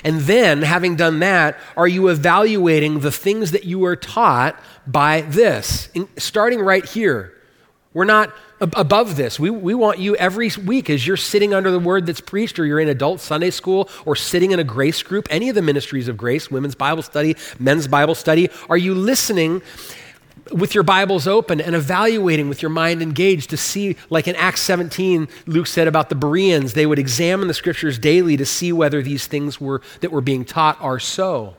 And 0.05 0.21
then, 0.21 0.61
having 0.61 0.95
done 0.95 1.19
that, 1.19 1.59
are 1.75 1.89
you 1.89 2.07
evaluating 2.07 3.01
the 3.01 3.11
things 3.11 3.51
that 3.51 3.65
you 3.65 3.79
were 3.79 3.97
taught 3.97 4.57
by 4.87 5.23
this? 5.23 5.89
In, 5.93 6.07
starting 6.17 6.61
right 6.61 6.85
here. 6.85 7.33
We're 7.93 8.05
not 8.05 8.33
ab- 8.61 8.75
above 8.77 9.17
this. 9.17 9.37
We, 9.37 9.49
we 9.49 9.73
want 9.73 9.99
you 9.99 10.15
every 10.15 10.49
week 10.63 10.89
as 10.89 11.05
you're 11.05 11.17
sitting 11.17 11.53
under 11.53 11.69
the 11.69 11.79
word 11.79 12.05
that's 12.05 12.21
preached, 12.21 12.59
or 12.59 12.65
you're 12.65 12.79
in 12.79 12.87
adult 12.87 13.19
Sunday 13.19 13.49
school, 13.49 13.89
or 14.05 14.15
sitting 14.15 14.51
in 14.51 14.59
a 14.61 14.63
grace 14.63 15.03
group, 15.03 15.27
any 15.29 15.49
of 15.49 15.55
the 15.55 15.61
ministries 15.61 16.07
of 16.07 16.15
grace, 16.15 16.49
women's 16.49 16.75
Bible 16.75 17.03
study, 17.03 17.35
men's 17.59 17.89
Bible 17.89 18.15
study. 18.15 18.49
Are 18.69 18.77
you 18.77 18.95
listening 18.95 19.61
with 20.53 20.75
your 20.75 20.83
Bibles 20.83 21.27
open 21.27 21.61
and 21.61 21.75
evaluating 21.75 22.49
with 22.49 22.61
your 22.61 22.69
mind 22.69 23.01
engaged 23.01 23.49
to 23.51 23.57
see, 23.57 23.95
like 24.09 24.27
in 24.27 24.35
Acts 24.35 24.61
17, 24.61 25.27
Luke 25.45 25.67
said 25.67 25.87
about 25.87 26.09
the 26.09 26.15
Bereans, 26.15 26.73
they 26.73 26.85
would 26.85 26.99
examine 26.99 27.47
the 27.47 27.53
scriptures 27.53 27.97
daily 27.97 28.37
to 28.37 28.45
see 28.45 28.71
whether 28.71 29.01
these 29.01 29.27
things 29.27 29.59
were, 29.59 29.81
that 30.01 30.11
were 30.11 30.21
being 30.21 30.45
taught 30.45 30.79
are 30.81 30.99
so. 30.99 31.55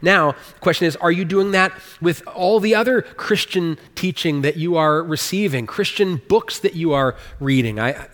Now, 0.00 0.32
the 0.32 0.60
question 0.60 0.86
is 0.86 0.96
are 0.96 1.10
you 1.10 1.24
doing 1.24 1.50
that 1.52 1.72
with 2.00 2.26
all 2.28 2.60
the 2.60 2.74
other 2.74 3.02
Christian 3.02 3.78
teaching 3.94 4.42
that 4.42 4.56
you 4.56 4.76
are 4.76 5.02
receiving, 5.02 5.66
Christian 5.66 6.22
books 6.28 6.58
that 6.60 6.74
you 6.74 6.92
are 6.92 7.16
reading? 7.40 7.80
I, 7.80 8.08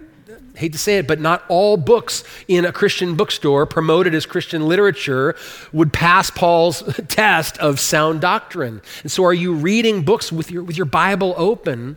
hate 0.55 0.73
to 0.73 0.79
say 0.79 0.99
it, 0.99 1.07
but 1.07 1.21
not 1.21 1.45
all 1.49 1.77
books 1.77 2.23
in 2.47 2.65
a 2.65 2.73
Christian 2.73 3.17
bookstore 3.17 3.67
promoted 3.67 4.15
as 4.15 4.25
Christian 4.25 4.67
literature 4.67 5.35
would 5.73 5.93
pass 5.93 6.31
Paul's 6.31 6.83
test 7.09 7.59
of 7.59 7.81
sound 7.81 8.21
doctrine. 8.21 8.81
And 9.03 9.11
so, 9.11 9.25
are 9.25 9.35
you 9.35 9.53
reading 9.53 10.03
books 10.03 10.31
with 10.31 10.51
your, 10.51 10.63
with 10.63 10.77
your 10.77 10.87
Bible 10.87 11.35
open? 11.37 11.97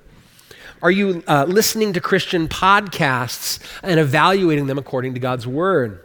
Are 0.82 0.91
you 0.91 1.24
uh, 1.28 1.46
listening 1.48 1.93
to 1.93 2.02
Christian 2.02 2.48
podcasts 2.48 3.60
and 3.82 4.00
evaluating 4.00 4.67
them 4.67 4.78
according 4.78 5.13
to 5.15 5.20
God's 5.20 5.48
Word? 5.48 6.04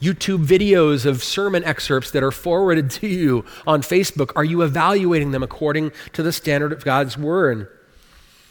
YouTube 0.00 0.46
videos 0.46 1.04
of 1.04 1.22
sermon 1.22 1.64
excerpts 1.64 2.10
that 2.12 2.22
are 2.22 2.30
forwarded 2.30 2.90
to 2.92 3.08
you 3.08 3.44
on 3.66 3.82
Facebook, 3.82 4.32
are 4.36 4.44
you 4.44 4.62
evaluating 4.62 5.32
them 5.32 5.42
according 5.42 5.92
to 6.12 6.22
the 6.22 6.32
standard 6.32 6.72
of 6.72 6.84
God's 6.84 7.18
Word? 7.18 7.68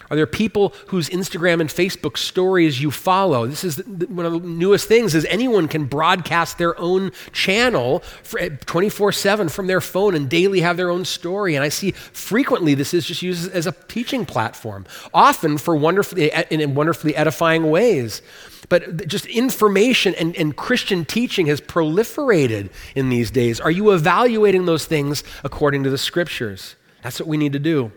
Are 0.09 0.15
there 0.15 0.27
people 0.27 0.73
whose 0.87 1.09
Instagram 1.09 1.59
and 1.59 1.69
Facebook 1.69 2.17
stories 2.17 2.81
you 2.81 2.91
follow? 2.91 3.45
This 3.45 3.63
is 3.63 3.85
one 3.85 4.25
of 4.25 4.31
the 4.33 4.39
newest 4.39 4.87
things 4.87 5.15
is 5.15 5.25
anyone 5.25 5.67
can 5.67 5.85
broadcast 5.85 6.57
their 6.57 6.79
own 6.79 7.11
channel 7.31 8.01
24/7 8.23 9.45
eh, 9.45 9.49
from 9.49 9.67
their 9.67 9.81
phone 9.81 10.15
and 10.15 10.29
daily 10.29 10.61
have 10.61 10.77
their 10.77 10.89
own 10.89 11.05
story. 11.05 11.55
And 11.55 11.63
I 11.63 11.69
see 11.69 11.91
frequently 11.91 12.73
this 12.73 12.93
is 12.93 13.05
just 13.05 13.21
used 13.21 13.51
as 13.51 13.67
a 13.67 13.73
teaching 13.87 14.25
platform, 14.25 14.85
often 15.13 15.57
for 15.57 15.75
wonderfully 15.75 16.31
eh, 16.31 16.43
in 16.49 16.75
wonderfully 16.75 17.15
edifying 17.15 17.69
ways. 17.69 18.21
But 18.69 19.07
just 19.07 19.25
information 19.27 20.13
and, 20.15 20.35
and 20.35 20.55
Christian 20.55 21.05
teaching 21.05 21.47
has 21.47 21.61
proliferated 21.61 22.69
in 22.95 23.09
these 23.09 23.31
days. 23.31 23.59
Are 23.59 23.71
you 23.71 23.91
evaluating 23.91 24.65
those 24.65 24.85
things 24.85 25.23
according 25.43 25.83
to 25.83 25.89
the 25.89 25.97
scriptures? 25.97 26.75
That's 27.01 27.19
what 27.19 27.27
we 27.27 27.37
need 27.37 27.53
to 27.53 27.59
do. 27.59 27.91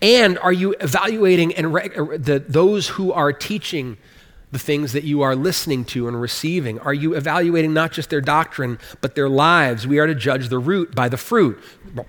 And 0.00 0.38
are 0.38 0.52
you 0.52 0.74
evaluating 0.80 1.54
and 1.54 1.74
re- 1.74 1.90
uh, 1.96 2.16
the, 2.18 2.44
those 2.46 2.88
who 2.88 3.12
are 3.12 3.32
teaching 3.32 3.96
the 4.52 4.58
things 4.58 4.92
that 4.92 5.02
you 5.02 5.22
are 5.22 5.34
listening 5.34 5.84
to 5.86 6.06
and 6.06 6.20
receiving? 6.20 6.78
Are 6.80 6.92
you 6.92 7.14
evaluating 7.14 7.72
not 7.72 7.90
just 7.90 8.10
their 8.10 8.20
doctrine, 8.20 8.78
but 9.00 9.14
their 9.14 9.28
lives? 9.28 9.86
We 9.86 9.98
are 9.98 10.06
to 10.06 10.14
judge 10.14 10.48
the 10.50 10.58
root 10.58 10.94
by 10.94 11.08
the 11.08 11.16
fruit. 11.16 11.58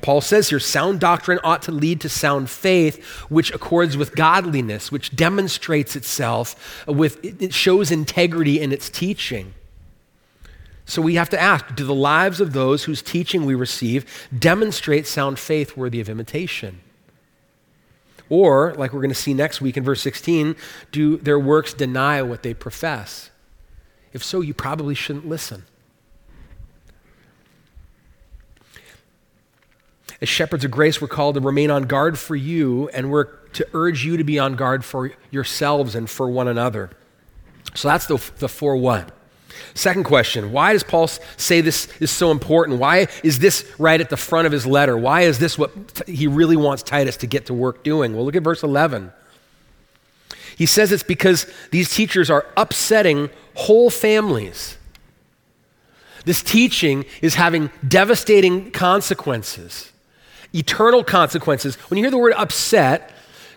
Paul 0.01 0.19
says 0.21 0.49
here 0.49 0.59
sound 0.59 0.99
doctrine 0.99 1.39
ought 1.43 1.61
to 1.63 1.71
lead 1.71 2.01
to 2.01 2.09
sound 2.09 2.49
faith, 2.49 3.03
which 3.29 3.51
accords 3.53 3.95
with 3.95 4.15
godliness, 4.15 4.91
which 4.91 5.15
demonstrates 5.15 5.95
itself 5.95 6.85
with, 6.85 7.23
it 7.23 7.53
shows 7.53 7.91
integrity 7.91 8.59
in 8.59 8.73
its 8.73 8.89
teaching. 8.89 9.53
So 10.85 11.01
we 11.01 11.15
have 11.15 11.29
to 11.29 11.41
ask 11.41 11.73
do 11.75 11.85
the 11.85 11.95
lives 11.95 12.41
of 12.41 12.51
those 12.51 12.83
whose 12.83 13.01
teaching 13.01 13.45
we 13.45 13.55
receive 13.55 14.27
demonstrate 14.37 15.07
sound 15.07 15.39
faith 15.39 15.77
worthy 15.77 16.01
of 16.01 16.09
imitation? 16.09 16.81
Or, 18.29 18.73
like 18.75 18.93
we're 18.93 19.01
going 19.01 19.09
to 19.09 19.15
see 19.15 19.33
next 19.33 19.61
week 19.61 19.77
in 19.77 19.83
verse 19.83 20.01
16, 20.01 20.55
do 20.91 21.17
their 21.17 21.39
works 21.39 21.73
deny 21.73 22.21
what 22.21 22.43
they 22.43 22.53
profess? 22.53 23.29
If 24.11 24.23
so, 24.23 24.41
you 24.41 24.53
probably 24.53 24.95
shouldn't 24.95 25.27
listen. 25.27 25.65
As 30.21 30.29
shepherds 30.29 30.63
of 30.63 30.71
grace, 30.71 31.01
we're 31.01 31.09
called 31.09 31.35
to 31.35 31.41
remain 31.41 31.69
on 31.69 31.83
guard 31.83 32.17
for 32.17 32.35
you, 32.35 32.87
and 32.93 33.11
we're 33.11 33.25
to 33.53 33.67
urge 33.73 34.05
you 34.05 34.15
to 34.17 34.23
be 34.23 34.39
on 34.39 34.55
guard 34.55 34.85
for 34.85 35.11
yourselves 35.31 35.95
and 35.95 36.09
for 36.09 36.29
one 36.29 36.47
another. 36.47 36.91
So 37.75 37.87
that's 37.89 38.05
the, 38.05 38.17
the 38.37 38.47
for 38.47 38.77
what. 38.77 39.11
Second 39.73 40.03
question 40.03 40.51
Why 40.51 40.73
does 40.73 40.83
Paul 40.83 41.07
say 41.07 41.61
this 41.61 41.87
is 41.99 42.11
so 42.11 42.31
important? 42.31 42.79
Why 42.79 43.07
is 43.23 43.39
this 43.39 43.69
right 43.77 43.99
at 43.99 44.09
the 44.09 44.17
front 44.17 44.45
of 44.45 44.51
his 44.51 44.65
letter? 44.65 44.97
Why 44.97 45.21
is 45.21 45.39
this 45.39 45.57
what 45.57 45.71
he 46.07 46.27
really 46.27 46.57
wants 46.57 46.83
Titus 46.83 47.17
to 47.17 47.27
get 47.27 47.47
to 47.47 47.53
work 47.53 47.83
doing? 47.83 48.15
Well, 48.15 48.25
look 48.25 48.35
at 48.35 48.43
verse 48.43 48.63
11. 48.63 49.11
He 50.57 50.65
says 50.65 50.91
it's 50.91 51.03
because 51.03 51.47
these 51.71 51.93
teachers 51.93 52.29
are 52.29 52.45
upsetting 52.55 53.29
whole 53.55 53.89
families. 53.89 54.77
This 56.25 56.41
teaching 56.41 57.05
is 57.21 57.35
having 57.35 57.69
devastating 57.85 58.71
consequences, 58.71 59.91
eternal 60.53 61.03
consequences. 61.03 61.75
When 61.89 61.97
you 61.97 62.03
hear 62.03 62.11
the 62.11 62.17
word 62.17 62.33
upset, 62.33 63.11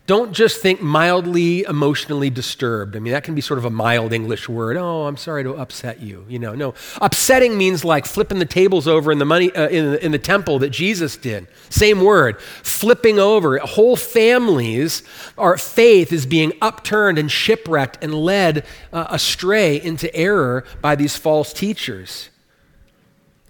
don't 0.07 0.33
just 0.33 0.61
think 0.61 0.81
mildly 0.81 1.63
emotionally 1.63 2.31
disturbed. 2.31 2.95
I 2.95 3.01
mean, 3.01 3.13
that 3.13 3.25
can 3.25 3.35
be 3.35 3.41
sort 3.41 3.59
of 3.59 3.65
a 3.65 3.71
mild 3.71 4.13
English 4.13 4.49
word. 4.49 4.77
Oh, 4.77 5.07
I'm 5.07 5.17
sorry 5.17 5.43
to 5.43 5.55
upset 5.55 6.01
you. 6.01 6.25
You 6.29 6.39
know, 6.39 6.55
no. 6.55 6.75
Upsetting 7.01 7.59
means 7.59 7.85
like 7.85 8.07
flipping 8.07 8.39
the 8.39 8.47
tables 8.47 8.87
over 8.87 9.11
in 9.11 9.19
the 9.19 9.25
money 9.25 9.55
uh, 9.55 9.69
in, 9.69 9.97
in 9.97 10.13
the 10.13 10.19
temple 10.19 10.61
that 10.61 10.71
Jesus 10.71 11.17
did. 11.17 11.49
Same 11.71 12.01
word. 12.01 12.41
Flipping 12.41 13.19
over. 13.19 13.59
Whole 13.59 13.97
families, 13.97 15.03
our 15.37 15.59
faith 15.59 16.13
is 16.13 16.25
being 16.25 16.53
upturned 16.63 17.19
and 17.19 17.31
shipwrecked 17.31 17.99
and 18.03 18.15
led 18.15 18.65
uh, 18.93 19.07
astray 19.11 19.81
into 19.81 20.15
error 20.15 20.65
by 20.81 20.95
these 20.95 21.17
false 21.17 21.53
teachers. 21.53 22.31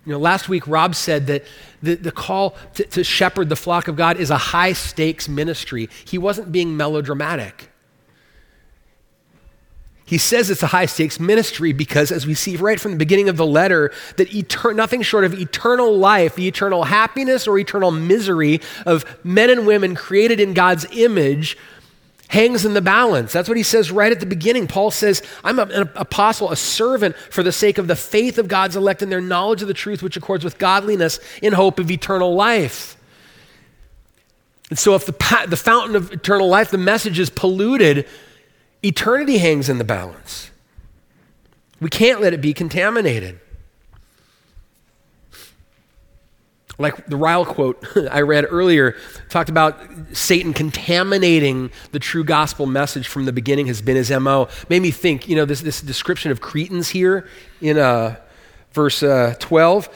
You 0.07 0.13
know, 0.13 0.19
last 0.19 0.49
week 0.49 0.69
Rob 0.69 0.95
said 0.95 1.27
that 1.27 1.45
the, 1.83 1.97
the 1.97 2.13
call 2.13 2.55
to, 2.75 2.85
to 2.85 3.03
shepherd 3.03 3.49
the 3.49 3.57
flock 3.57 3.89
of 3.89 3.97
God 3.97 4.19
is 4.19 4.31
a 4.31 4.39
high 4.39 4.73
stakes 4.73 5.29
ministry. 5.29 5.89
He 6.05 6.17
wasn't 6.17 6.53
being 6.53 6.77
melodramatic. 6.77 7.71
He 10.05 10.19
says 10.19 10.49
it's 10.49 10.63
a 10.63 10.69
high 10.69 10.87
stakes 10.87 11.19
ministry 11.19 11.73
because, 11.73 12.13
as 12.13 12.25
we 12.25 12.35
see 12.35 12.57
right 12.57 12.79
from 12.79 12.93
the 12.93 12.97
beginning 12.97 13.29
of 13.29 13.37
the 13.37 13.45
letter, 13.45 13.93
that 14.17 14.31
etern- 14.31 14.77
nothing 14.77 15.03
short 15.03 15.25
of 15.25 15.35
eternal 15.35 15.99
life, 15.99 16.37
the 16.37 16.47
eternal 16.47 16.85
happiness 16.85 17.49
or 17.49 17.59
eternal 17.59 17.91
misery 17.91 18.61
of 18.87 19.05
men 19.25 19.51
and 19.51 19.67
women 19.67 19.97
created 19.97 20.39
in 20.39 20.55
God's 20.55 20.87
image 20.93 21.59
hangs 22.29 22.65
in 22.65 22.75
the 22.75 22.81
balance. 22.81 23.33
That's 23.33 23.49
what 23.49 23.57
he 23.57 23.63
says 23.63 23.91
right 23.91 24.11
at 24.11 24.21
the 24.21 24.27
beginning. 24.27 24.67
Paul 24.67 24.91
says, 24.91 25.23
I'm 25.45 25.59
an 25.59 25.91
apostle, 25.95 26.51
a 26.51 26.57
servant 26.57 27.17
for 27.17 27.43
the 27.43 27.53
sake 27.53 27.79
of 27.79 27.87
the 27.87 27.97
faith 27.97 28.39
of 28.39 28.49
God's 28.49 28.77
elect 28.77 29.03
and 29.03 29.11
their 29.11 29.21
knowledge 29.21 29.63
of 29.63 29.69
the 29.69 29.75
truth, 29.75 30.03
which 30.03 30.17
accords 30.17 30.45
with 30.45 30.59
godliness 30.59 31.21
in 31.41 31.53
hope 31.53 31.79
of 31.79 31.91
eternal 31.91 32.35
life. 32.35 32.97
And 34.69 34.79
so, 34.79 34.95
if 34.97 35.07
the, 35.07 35.47
the 35.49 35.57
fountain 35.57 35.95
of 35.95 36.13
eternal 36.13 36.49
life, 36.49 36.71
the 36.71 36.79
message 36.79 37.21
is 37.21 37.31
polluted, 37.31 38.09
eternity 38.83 39.39
hangs 39.39 39.69
in 39.69 39.79
the 39.79 39.85
balance. 39.85 40.51
We 41.81 41.91
can't 41.91 42.21
let 42.21 42.33
it 42.33 42.41
be 42.41 42.53
contaminated. 42.53 43.39
Like 46.79 47.07
the 47.07 47.17
Ryle 47.17 47.47
quote 47.47 47.85
I 48.11 48.21
read 48.21 48.47
earlier 48.49 48.97
talked 49.29 49.49
about 49.49 49.81
Satan 50.13 50.53
contaminating 50.53 51.71
the 51.93 51.99
true 51.99 52.25
gospel 52.25 52.67
message 52.67 53.09
from 53.09 53.25
the 53.25 53.33
beginning 53.33 53.67
has 53.67 53.81
been 53.81 53.97
his 53.97 54.11
MO. 54.11 54.49
Made 54.69 54.83
me 54.83 54.91
think, 54.91 55.29
you 55.29 55.37
know, 55.37 55.45
this, 55.45 55.61
this 55.61 55.81
description 55.81 56.31
of 56.31 56.41
Cretans 56.41 56.91
here 56.91 57.27
in 57.61 57.79
uh, 57.79 58.17
verse 58.73 59.03
uh, 59.03 59.35
12. 59.39 59.89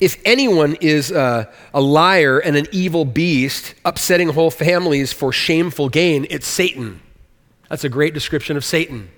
If 0.00 0.20
anyone 0.24 0.76
is 0.80 1.12
uh, 1.12 1.44
a 1.72 1.80
liar 1.80 2.38
and 2.38 2.56
an 2.56 2.66
evil 2.72 3.04
beast, 3.04 3.74
upsetting 3.84 4.30
whole 4.30 4.50
families 4.50 5.12
for 5.12 5.32
shameful 5.32 5.88
gain, 5.88 6.26
it's 6.30 6.46
Satan. 6.46 7.00
That's 7.68 7.84
a 7.84 7.88
great 7.88 8.14
description 8.14 8.56
of 8.56 8.64
Satan. 8.64 9.10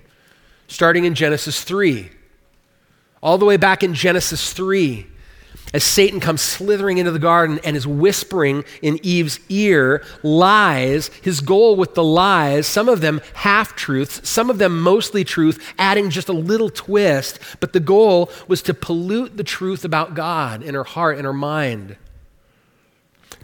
Starting 0.67 1.05
in 1.05 1.15
Genesis 1.15 1.63
3. 1.63 2.11
All 3.23 3.37
the 3.37 3.45
way 3.45 3.57
back 3.57 3.83
in 3.83 3.93
Genesis 3.93 4.53
3 4.53 5.07
as 5.73 5.83
Satan 5.83 6.19
comes 6.19 6.41
slithering 6.41 6.97
into 6.97 7.11
the 7.11 7.19
garden 7.19 7.59
and 7.63 7.75
is 7.75 7.85
whispering 7.85 8.63
in 8.81 8.99
Eve's 9.03 9.39
ear 9.49 10.03
lies, 10.23 11.09
his 11.21 11.41
goal 11.41 11.75
with 11.75 11.93
the 11.93 12.03
lies, 12.03 12.67
some 12.67 12.89
of 12.89 13.01
them 13.01 13.21
half 13.33 13.75
truths, 13.75 14.27
some 14.27 14.49
of 14.49 14.57
them 14.57 14.81
mostly 14.81 15.23
truth, 15.23 15.73
adding 15.77 16.09
just 16.09 16.29
a 16.29 16.33
little 16.33 16.69
twist, 16.69 17.39
but 17.59 17.73
the 17.73 17.79
goal 17.79 18.31
was 18.47 18.61
to 18.63 18.73
pollute 18.73 19.37
the 19.37 19.43
truth 19.43 19.83
about 19.83 20.15
God 20.15 20.63
in 20.63 20.73
her 20.73 20.83
heart 20.83 21.17
and 21.17 21.25
her 21.25 21.33
mind 21.33 21.97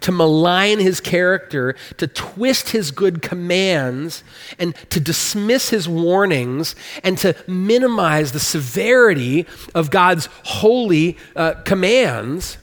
to 0.04 0.12
malign 0.12 0.80
his 0.80 1.00
character, 1.00 1.74
to 1.96 2.06
twist 2.06 2.68
his 2.70 2.90
good 2.90 3.22
commands, 3.22 4.22
and 4.58 4.74
to 4.90 5.00
dismiss 5.00 5.70
his 5.70 5.88
warnings, 5.88 6.76
and 7.02 7.16
to 7.16 7.34
minimize 7.48 8.32
the 8.32 8.38
severity 8.38 9.46
of 9.74 9.90
God's 9.90 10.28
holy 10.44 11.16
uh, 11.34 11.54
commands 11.64 12.58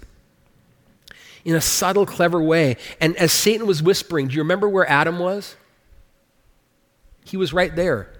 in 1.43 1.55
a 1.55 1.61
subtle, 1.61 2.05
clever 2.05 2.39
way. 2.39 2.77
And 2.99 3.15
as 3.17 3.31
Satan 3.31 3.65
was 3.65 3.81
whispering, 3.81 4.27
do 4.27 4.35
you 4.35 4.41
remember 4.41 4.69
where 4.69 4.87
Adam 4.87 5.17
was? 5.17 5.55
He 7.25 7.37
was 7.37 7.53
right 7.53 7.75
there. 7.75 8.13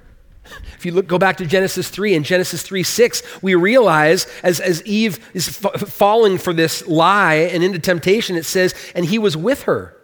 If 0.76 0.86
you 0.86 0.92
look, 0.92 1.08
go 1.08 1.18
back 1.18 1.38
to 1.38 1.46
Genesis 1.46 1.90
3 1.90 2.16
and 2.16 2.26
Genesis 2.26 2.64
3 2.64 2.84
6, 2.84 3.44
we 3.44 3.56
realize 3.56 4.28
as, 4.44 4.60
as 4.60 4.84
Eve 4.84 5.20
is 5.34 5.64
f- 5.64 5.82
falling 5.82 6.38
for 6.38 6.54
this 6.54 6.86
lie 6.88 7.36
and 7.36 7.64
into 7.64 7.80
temptation, 7.80 8.36
it 8.36 8.46
says, 8.46 8.74
and 8.96 9.06
he 9.06 9.20
was 9.20 9.38
with 9.38 9.64
her. 9.64 9.96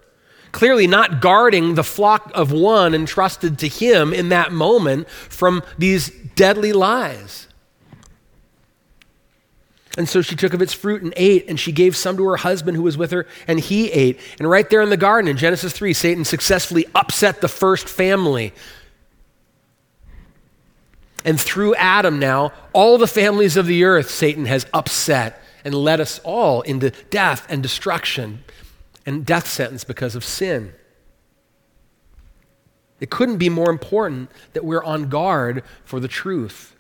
Clearly, 0.52 0.88
not 0.88 1.22
guarding 1.22 1.76
the 1.76 1.84
flock 1.84 2.32
of 2.34 2.52
one 2.52 2.94
entrusted 2.94 3.60
to 3.60 3.68
him 3.68 4.14
in 4.14 4.30
that 4.30 4.52
moment 4.52 5.10
from 5.10 5.64
these 5.78 6.10
deadly 6.36 6.74
lies. 6.74 7.48
And 9.98 10.08
so 10.08 10.22
she 10.22 10.36
took 10.36 10.54
of 10.54 10.62
its 10.62 10.74
fruit 10.74 11.02
and 11.02 11.12
ate, 11.18 11.50
and 11.50 11.60
she 11.60 11.72
gave 11.72 11.96
some 11.96 12.18
to 12.18 12.26
her 12.26 12.38
husband 12.38 12.78
who 12.78 12.84
was 12.84 12.98
with 12.98 13.10
her, 13.12 13.26
and 13.48 13.60
he 13.60 13.92
ate. 13.92 14.20
And 14.38 14.48
right 14.48 14.70
there 14.70 14.82
in 14.84 14.92
the 14.92 14.98
garden 14.98 15.28
in 15.28 15.38
Genesis 15.38 15.74
3, 15.74 15.92
Satan 15.92 16.24
successfully 16.24 16.86
upset 16.94 17.42
the 17.42 17.48
first 17.48 17.90
family 17.90 18.54
and 21.26 21.40
through 21.40 21.76
Adam 21.76 22.20
now, 22.20 22.54
all 22.74 22.98
the 22.98 23.08
families 23.08 23.58
of 23.58 23.66
the 23.66 23.84
earth, 23.84 24.10
Satan 24.10 24.46
has 24.46 24.66
upset 24.74 25.42
and 25.66 25.74
led 25.74 26.00
us 26.00 26.20
all 26.24 26.62
into 26.62 26.92
death 27.10 27.46
and 27.50 27.62
destruction 27.62 28.44
and 29.06 29.26
death 29.26 29.48
sentence 29.48 29.84
because 29.84 30.16
of 30.16 30.24
sin. 30.24 30.74
It 33.00 33.10
couldn't 33.10 33.38
be 33.38 33.50
more 33.50 33.70
important 33.70 34.32
that 34.54 34.64
we're 34.64 34.84
on 34.84 35.10
guard 35.10 35.64
for 35.84 36.00
the 36.00 36.08
truth. 36.08 36.77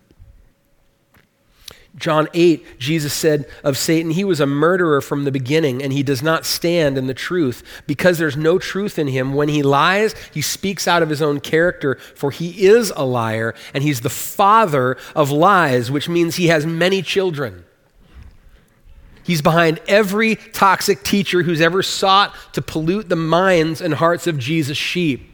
John 1.97 2.27
8, 2.33 2.77
Jesus 2.77 3.11
said 3.11 3.47
of 3.63 3.75
Satan, 3.75 4.11
he 4.11 4.23
was 4.23 4.39
a 4.39 4.45
murderer 4.45 5.01
from 5.01 5.23
the 5.23 5.31
beginning, 5.31 5.81
and 5.81 5.91
he 5.91 6.03
does 6.03 6.21
not 6.21 6.45
stand 6.45 6.95
in 6.95 7.07
the 7.07 7.13
truth 7.13 7.63
because 7.87 8.19
there's 8.19 8.37
no 8.37 8.59
truth 8.59 8.99
in 8.99 9.07
him. 9.07 9.33
When 9.33 9.49
he 9.49 9.63
lies, 9.63 10.13
he 10.31 10.41
speaks 10.41 10.87
out 10.87 11.01
of 11.01 11.09
his 11.09 11.23
own 11.23 11.39
character, 11.39 11.95
for 12.15 12.29
he 12.29 12.67
is 12.67 12.93
a 12.95 13.03
liar, 13.03 13.55
and 13.73 13.83
he's 13.83 14.01
the 14.01 14.11
father 14.11 14.95
of 15.15 15.31
lies, 15.31 15.89
which 15.89 16.07
means 16.07 16.35
he 16.35 16.47
has 16.47 16.67
many 16.67 17.01
children. 17.01 17.65
He's 19.23 19.41
behind 19.41 19.81
every 19.87 20.35
toxic 20.35 21.03
teacher 21.03 21.41
who's 21.41 21.61
ever 21.61 21.81
sought 21.81 22.33
to 22.53 22.61
pollute 22.61 23.09
the 23.09 23.15
minds 23.15 23.81
and 23.81 23.95
hearts 23.95 24.27
of 24.27 24.37
Jesus' 24.37 24.77
sheep. 24.77 25.33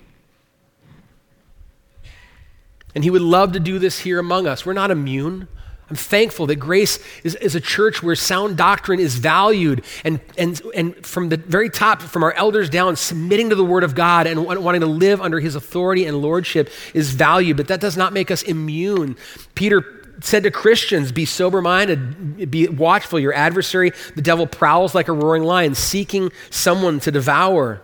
And 2.95 3.03
he 3.03 3.09
would 3.09 3.21
love 3.21 3.51
to 3.51 3.59
do 3.59 3.79
this 3.79 3.99
here 3.99 4.17
among 4.17 4.47
us. 4.47 4.65
We're 4.65 4.73
not 4.73 4.91
immune. 4.91 5.47
I'm 5.93 5.97
thankful 5.97 6.47
that 6.47 6.55
Grace 6.55 6.97
is, 7.23 7.35
is, 7.35 7.53
a 7.53 7.61
church 7.61 8.01
where 8.01 8.15
sound 8.15 8.57
doctrine 8.57 8.99
is 8.99 9.15
valued 9.19 9.85
and, 10.03 10.19
and, 10.39 10.59
and 10.73 11.05
from 11.05 11.29
the 11.29 11.37
very 11.37 11.69
top, 11.69 12.01
from 12.01 12.23
our 12.23 12.31
elders 12.33 12.67
down, 12.67 12.95
submitting 12.95 13.51
to 13.51 13.55
the 13.55 13.63
Word 13.63 13.83
of 13.83 13.93
God 13.93 14.25
and 14.25 14.43
wanting 14.43 14.81
to 14.81 14.87
live 14.87 15.21
under 15.21 15.39
His 15.39 15.53
authority 15.53 16.05
and 16.05 16.19
lordship 16.19 16.71
is 16.95 17.11
valued, 17.11 17.57
but 17.57 17.67
that 17.67 17.79
does 17.79 17.95
not 17.95 18.11
make 18.11 18.31
us 18.31 18.41
immune. 18.41 19.15
Peter 19.53 20.03
said 20.19 20.41
to 20.41 20.49
Christians, 20.49 21.11
Be 21.11 21.25
sober 21.25 21.61
minded, 21.61 22.49
be 22.49 22.67
watchful. 22.67 23.19
Your 23.19 23.35
adversary, 23.35 23.91
the 24.15 24.23
devil, 24.23 24.47
prowls 24.47 24.95
like 24.95 25.09
a 25.09 25.13
roaring 25.13 25.43
lion, 25.43 25.75
seeking 25.75 26.31
someone 26.49 27.01
to 27.01 27.11
devour. 27.11 27.83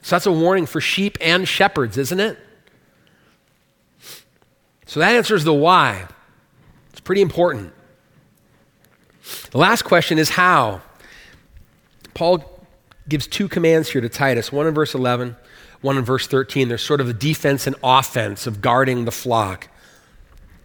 So 0.00 0.14
that's 0.14 0.24
a 0.24 0.32
warning 0.32 0.64
for 0.64 0.80
sheep 0.80 1.18
and 1.20 1.46
shepherds, 1.46 1.98
isn't 1.98 2.18
it? 2.18 2.38
So 4.86 5.00
that 5.00 5.14
answers 5.14 5.44
the 5.44 5.52
why. 5.52 6.06
Pretty 7.10 7.22
important. 7.22 7.72
The 9.50 9.58
last 9.58 9.82
question 9.82 10.16
is 10.16 10.28
how. 10.30 10.80
Paul 12.14 12.64
gives 13.08 13.26
two 13.26 13.48
commands 13.48 13.90
here 13.90 14.00
to 14.00 14.08
Titus 14.08 14.52
one 14.52 14.68
in 14.68 14.74
verse 14.74 14.94
11, 14.94 15.34
one 15.80 15.98
in 15.98 16.04
verse 16.04 16.28
13. 16.28 16.68
There's 16.68 16.84
sort 16.84 17.00
of 17.00 17.08
the 17.08 17.12
defense 17.12 17.66
and 17.66 17.74
offense 17.82 18.46
of 18.46 18.60
guarding 18.60 19.06
the 19.06 19.10
flock. 19.10 19.66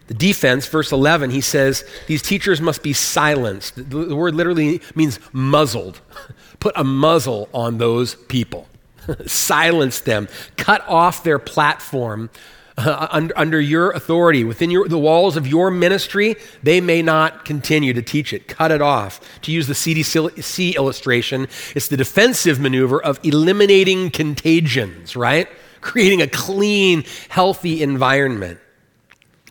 The 0.06 0.14
defense, 0.14 0.68
verse 0.68 0.92
11, 0.92 1.30
he 1.30 1.40
says, 1.40 1.84
These 2.06 2.22
teachers 2.22 2.60
must 2.60 2.80
be 2.80 2.92
silenced. 2.92 3.90
The, 3.90 4.14
word 4.14 4.36
literally 4.36 4.80
means 4.94 5.18
muzzled. 5.32 6.00
Put 6.60 6.74
a 6.76 6.84
muzzle 6.84 7.48
on 7.52 7.78
those 7.78 8.14
people, 8.14 8.68
silence 9.26 9.98
them, 9.98 10.28
cut 10.56 10.88
off 10.88 11.24
their 11.24 11.40
platform 11.40 12.30
uh, 12.78 13.08
under, 13.10 13.38
under, 13.38 13.60
your 13.60 13.90
authority, 13.92 14.44
within 14.44 14.70
your, 14.70 14.86
the 14.88 14.98
walls 14.98 15.36
of 15.36 15.46
your 15.46 15.70
ministry, 15.70 16.36
they 16.62 16.80
may 16.80 17.02
not 17.02 17.44
continue 17.44 17.92
to 17.92 18.02
teach 18.02 18.32
it. 18.32 18.48
Cut 18.48 18.70
it 18.70 18.82
off. 18.82 19.20
To 19.42 19.52
use 19.52 19.66
the 19.66 19.74
CDC 19.74 20.76
illustration, 20.76 21.48
it's 21.74 21.88
the 21.88 21.96
defensive 21.96 22.60
maneuver 22.60 23.02
of 23.02 23.18
eliminating 23.22 24.10
contagions, 24.10 25.16
right? 25.16 25.48
Creating 25.80 26.20
a 26.20 26.26
clean, 26.26 27.04
healthy 27.28 27.82
environment. 27.82 28.60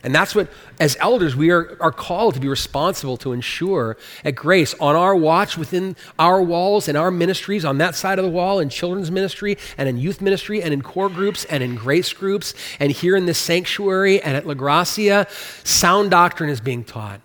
And 0.06 0.14
that's 0.14 0.36
what, 0.36 0.50
as 0.80 0.96
elders, 1.00 1.36
we 1.36 1.50
are, 1.50 1.76
are 1.82 1.92
called 1.92 2.36
to 2.36 2.40
be 2.40 2.48
responsible 2.48 3.18
to 3.18 3.34
ensure 3.34 3.98
at 4.24 4.36
Grace 4.36 4.76
on 4.76 4.96
our 4.96 5.16
watch 5.16 5.58
within 5.58 5.96
our 6.20 6.44
walls 6.44 6.88
and 6.88 6.96
our 6.96 7.10
ministries, 7.10 7.66
on 7.66 7.80
that 7.80 7.96
side 7.96 8.20
of 8.20 8.24
the 8.24 8.30
wall, 8.30 8.60
in 8.60 8.70
children's 8.70 9.10
ministry 9.10 9.58
and 9.80 9.90
in 9.90 9.98
youth 9.98 10.22
ministry 10.22 10.62
and 10.62 10.76
in 10.76 10.84
core 10.84 11.10
groups 11.10 11.44
and 11.46 11.64
in 11.64 11.74
grace 11.74 12.14
groups 12.14 12.54
and 12.80 12.92
here 12.92 13.16
in 13.16 13.26
this 13.26 13.40
sanctuary 13.40 14.22
and 14.22 14.38
at 14.38 14.46
La 14.46 14.54
Gracia, 14.54 15.26
sound 15.64 16.12
doctrine 16.12 16.52
is 16.52 16.62
being 16.62 16.84
taught 16.84 17.20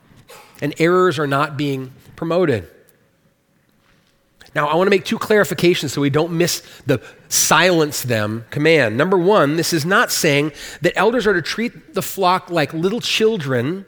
and 0.62 0.74
errors 0.78 1.18
are 1.18 1.26
not 1.26 1.58
being 1.58 1.92
promoted. 2.16 2.66
Now, 4.54 4.68
I 4.68 4.74
want 4.74 4.86
to 4.86 4.90
make 4.90 5.04
two 5.04 5.18
clarifications 5.18 5.90
so 5.90 6.00
we 6.00 6.08
don't 6.08 6.32
miss 6.32 6.62
the 6.86 7.02
silence 7.30 8.02
them 8.02 8.44
command. 8.50 8.96
Number 8.96 9.16
one, 9.16 9.56
this 9.56 9.72
is 9.72 9.86
not 9.86 10.10
saying 10.10 10.52
that 10.82 10.92
elders 10.96 11.26
are 11.26 11.32
to 11.32 11.42
treat 11.42 11.94
the 11.94 12.02
flock 12.02 12.50
like 12.50 12.74
little 12.74 13.00
children 13.00 13.86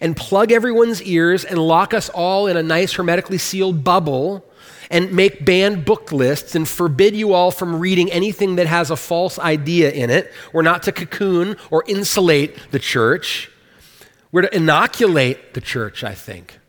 and 0.00 0.16
plug 0.16 0.52
everyone's 0.52 1.02
ears 1.02 1.44
and 1.44 1.58
lock 1.58 1.92
us 1.92 2.08
all 2.08 2.46
in 2.46 2.56
a 2.56 2.62
nice 2.62 2.94
hermetically 2.94 3.38
sealed 3.38 3.84
bubble 3.84 4.44
and 4.90 5.12
make 5.12 5.44
banned 5.44 5.84
book 5.84 6.12
lists 6.12 6.54
and 6.54 6.68
forbid 6.68 7.16
you 7.16 7.32
all 7.32 7.50
from 7.50 7.80
reading 7.80 8.10
anything 8.12 8.56
that 8.56 8.68
has 8.68 8.90
a 8.90 8.96
false 8.96 9.38
idea 9.38 9.90
in 9.90 10.08
it. 10.08 10.32
We're 10.52 10.62
not 10.62 10.84
to 10.84 10.92
cocoon 10.92 11.56
or 11.70 11.84
insulate 11.88 12.56
the 12.70 12.78
church. 12.78 13.50
We're 14.30 14.42
to 14.42 14.56
inoculate 14.56 15.54
the 15.54 15.60
church, 15.60 16.04
I 16.04 16.14
think 16.14 16.60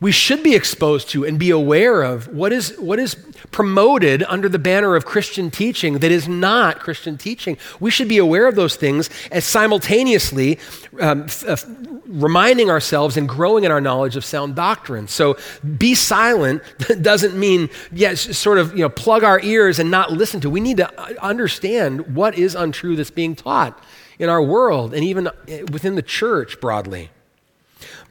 we 0.00 0.12
should 0.12 0.42
be 0.42 0.54
exposed 0.54 1.10
to 1.10 1.24
and 1.24 1.38
be 1.38 1.50
aware 1.50 2.02
of 2.02 2.28
what 2.28 2.52
is, 2.52 2.76
what 2.78 2.98
is 2.98 3.16
promoted 3.50 4.22
under 4.22 4.48
the 4.48 4.58
banner 4.58 4.96
of 4.96 5.04
Christian 5.04 5.50
teaching 5.50 5.98
that 5.98 6.10
is 6.10 6.26
not 6.26 6.80
Christian 6.80 7.18
teaching. 7.18 7.58
We 7.80 7.90
should 7.90 8.08
be 8.08 8.16
aware 8.16 8.48
of 8.48 8.54
those 8.54 8.76
things 8.76 9.10
as 9.30 9.44
simultaneously 9.44 10.58
um, 11.00 11.24
f- 11.24 11.44
f- 11.46 11.66
reminding 12.06 12.70
ourselves 12.70 13.18
and 13.18 13.28
growing 13.28 13.64
in 13.64 13.70
our 13.70 13.80
knowledge 13.80 14.16
of 14.16 14.24
sound 14.24 14.54
doctrine. 14.54 15.06
So 15.06 15.36
be 15.76 15.94
silent 15.94 16.62
doesn't 17.02 17.38
mean, 17.38 17.68
yes, 17.92 18.36
sort 18.38 18.56
of, 18.56 18.72
you 18.72 18.80
know, 18.80 18.88
plug 18.88 19.22
our 19.22 19.40
ears 19.42 19.78
and 19.78 19.90
not 19.90 20.12
listen 20.12 20.40
to. 20.40 20.50
We 20.50 20.60
need 20.60 20.78
to 20.78 20.90
uh, 20.98 21.14
understand 21.20 22.14
what 22.14 22.38
is 22.38 22.54
untrue 22.54 22.96
that's 22.96 23.10
being 23.10 23.36
taught 23.36 23.82
in 24.18 24.30
our 24.30 24.42
world 24.42 24.94
and 24.94 25.04
even 25.04 25.26
uh, 25.26 25.32
within 25.72 25.94
the 25.94 26.02
church 26.02 26.58
broadly. 26.58 27.10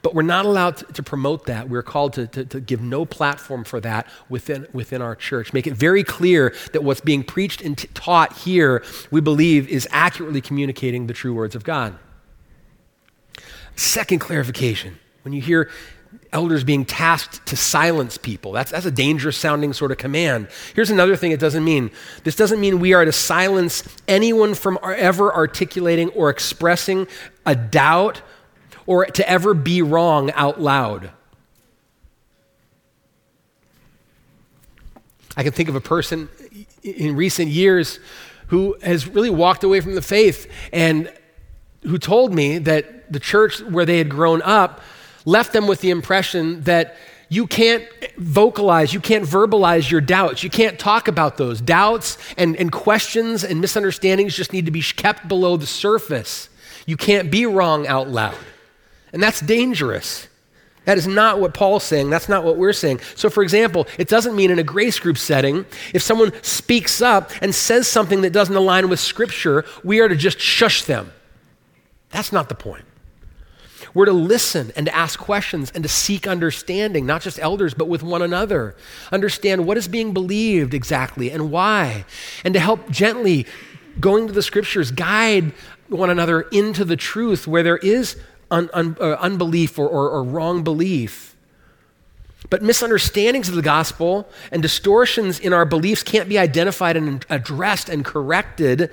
But 0.01 0.15
we're 0.15 0.21
not 0.21 0.45
allowed 0.45 0.77
to, 0.95 1.03
promote 1.03 1.45
that. 1.47 1.69
We're 1.69 1.83
called 1.83 2.13
to, 2.13 2.27
to, 2.27 2.45
to, 2.45 2.59
give 2.59 2.81
no 2.81 3.05
platform 3.05 3.63
for 3.63 3.81
that 3.81 4.07
within, 4.29 4.67
within 4.71 5.01
our 5.01 5.15
church. 5.15 5.51
Make 5.51 5.67
it 5.67 5.73
very 5.73 6.03
clear 6.03 6.53
that 6.71 6.83
what's 6.83 7.01
being 7.01 7.23
preached 7.23 7.61
and 7.61 7.77
t- 7.77 7.89
taught 7.93 8.37
here, 8.37 8.83
we 9.11 9.19
believe, 9.19 9.67
is 9.67 9.87
accurately 9.91 10.39
communicating 10.39 11.07
the 11.07 11.13
true 11.13 11.33
words 11.33 11.53
of 11.55 11.63
God. 11.63 11.97
Second 13.75 14.19
clarification 14.19 14.99
when 15.23 15.33
you 15.33 15.41
hear 15.41 15.69
elders 16.31 16.63
being 16.63 16.85
tasked 16.85 17.45
to 17.45 17.55
silence 17.55 18.17
people, 18.17 18.51
that's, 18.51 18.71
that's 18.71 18.85
a 18.85 18.91
dangerous 18.91 19.37
sounding 19.37 19.73
sort 19.73 19.91
of 19.91 19.97
command. 19.97 20.47
Here's 20.75 20.89
another 20.89 21.15
thing 21.15 21.31
it 21.31 21.39
doesn't 21.39 21.63
mean 21.63 21.91
this 22.23 22.35
doesn't 22.35 22.59
mean 22.59 22.79
we 22.79 22.93
are 22.93 23.05
to 23.05 23.11
silence 23.11 23.83
anyone 24.07 24.53
from 24.53 24.79
ever 24.83 25.33
articulating 25.33 26.09
or 26.09 26.29
expressing 26.29 27.07
a 27.45 27.55
doubt 27.55 28.21
or 28.89 29.05
to 29.05 29.29
ever 29.29 29.53
be 29.53 29.83
wrong 29.83 30.31
out 30.31 30.59
loud. 30.59 31.11
I 35.37 35.43
can 35.43 35.51
think 35.51 35.69
of 35.69 35.75
a 35.75 35.79
person 35.79 36.27
in 36.81 37.15
recent 37.15 37.49
years 37.49 37.99
who 38.47 38.75
has 38.81 39.07
really 39.07 39.29
walked 39.29 39.63
away 39.63 39.79
from 39.79 39.93
the 39.93 40.01
faith 40.01 40.51
and 40.73 41.13
who 41.83 41.99
told 41.99 42.33
me 42.33 42.57
that 42.57 43.13
the 43.13 43.19
church 43.19 43.61
where 43.61 43.85
they 43.85 43.99
had 43.99 44.09
grown 44.09 44.41
up 44.41 44.81
left 45.23 45.53
them 45.53 45.67
with 45.67 45.81
the 45.81 45.91
impression 45.91 46.63
that 46.63 46.97
you 47.29 47.45
can't 47.45 47.85
vocalize, 48.17 48.91
you 48.91 48.99
can't 48.99 49.23
verbalize 49.23 49.91
your 49.91 50.01
doubts, 50.01 50.41
you 50.41 50.49
can't 50.49 50.79
talk 50.79 51.07
about 51.07 51.37
those. 51.37 51.61
Doubts 51.61 52.17
and, 52.39 52.55
and 52.55 52.71
questions 52.71 53.43
and 53.43 53.61
misunderstandings 53.61 54.35
just 54.35 54.51
need 54.51 54.65
to 54.65 54.71
be 54.71 54.81
kept 54.81 55.27
below 55.27 55.57
the 55.57 55.67
surface. 55.67 56.49
You 56.87 56.97
can't 56.97 57.29
be 57.29 57.45
wrong 57.45 57.85
out 57.85 58.09
loud. 58.09 58.35
And 59.13 59.21
that's 59.21 59.41
dangerous. 59.41 60.27
That 60.85 60.97
is 60.97 61.07
not 61.07 61.39
what 61.39 61.53
Paul's 61.53 61.83
saying. 61.83 62.09
That's 62.09 62.29
not 62.29 62.43
what 62.43 62.57
we're 62.57 62.73
saying. 62.73 63.01
So, 63.15 63.29
for 63.29 63.43
example, 63.43 63.85
it 63.97 64.07
doesn't 64.07 64.35
mean 64.35 64.49
in 64.49 64.59
a 64.59 64.63
grace 64.63 64.97
group 64.97 65.17
setting, 65.17 65.65
if 65.93 66.01
someone 66.01 66.31
speaks 66.41 67.01
up 67.01 67.31
and 67.41 67.53
says 67.53 67.87
something 67.87 68.21
that 68.21 68.33
doesn't 68.33 68.55
align 68.55 68.89
with 68.89 68.99
Scripture, 68.99 69.65
we 69.83 69.99
are 69.99 70.07
to 70.07 70.15
just 70.15 70.39
shush 70.39 70.83
them. 70.83 71.11
That's 72.09 72.31
not 72.31 72.49
the 72.49 72.55
point. 72.55 72.85
We're 73.93 74.05
to 74.05 74.13
listen 74.13 74.71
and 74.75 74.85
to 74.85 74.95
ask 74.95 75.19
questions 75.19 75.71
and 75.73 75.83
to 75.83 75.89
seek 75.89 76.27
understanding, 76.27 77.05
not 77.05 77.21
just 77.21 77.39
elders, 77.39 77.73
but 77.73 77.87
with 77.87 78.03
one 78.03 78.21
another. 78.21 78.75
Understand 79.11 79.65
what 79.65 79.77
is 79.77 79.87
being 79.87 80.13
believed 80.13 80.73
exactly 80.73 81.31
and 81.31 81.51
why, 81.51 82.05
and 82.43 82.53
to 82.53 82.59
help 82.59 82.89
gently, 82.89 83.45
going 83.99 84.27
to 84.27 84.33
the 84.33 84.41
Scriptures, 84.41 84.91
guide 84.91 85.53
one 85.87 86.09
another 86.09 86.41
into 86.41 86.85
the 86.85 86.95
truth 86.95 87.47
where 87.47 87.63
there 87.63 87.77
is 87.77 88.15
un, 88.51 88.69
un, 88.73 88.97
uh, 88.99 89.13
unbelief 89.19 89.77
or, 89.77 89.87
or, 89.87 90.09
or 90.09 90.23
wrong 90.23 90.63
belief. 90.63 91.35
But 92.49 92.63
misunderstandings 92.63 93.47
of 93.49 93.55
the 93.55 93.61
gospel 93.61 94.27
and 94.51 94.61
distortions 94.61 95.39
in 95.39 95.53
our 95.53 95.65
beliefs 95.65 96.03
can't 96.03 96.27
be 96.27 96.37
identified 96.37 96.97
and 96.97 97.25
addressed 97.29 97.89
and 97.89 98.03
corrected 98.03 98.83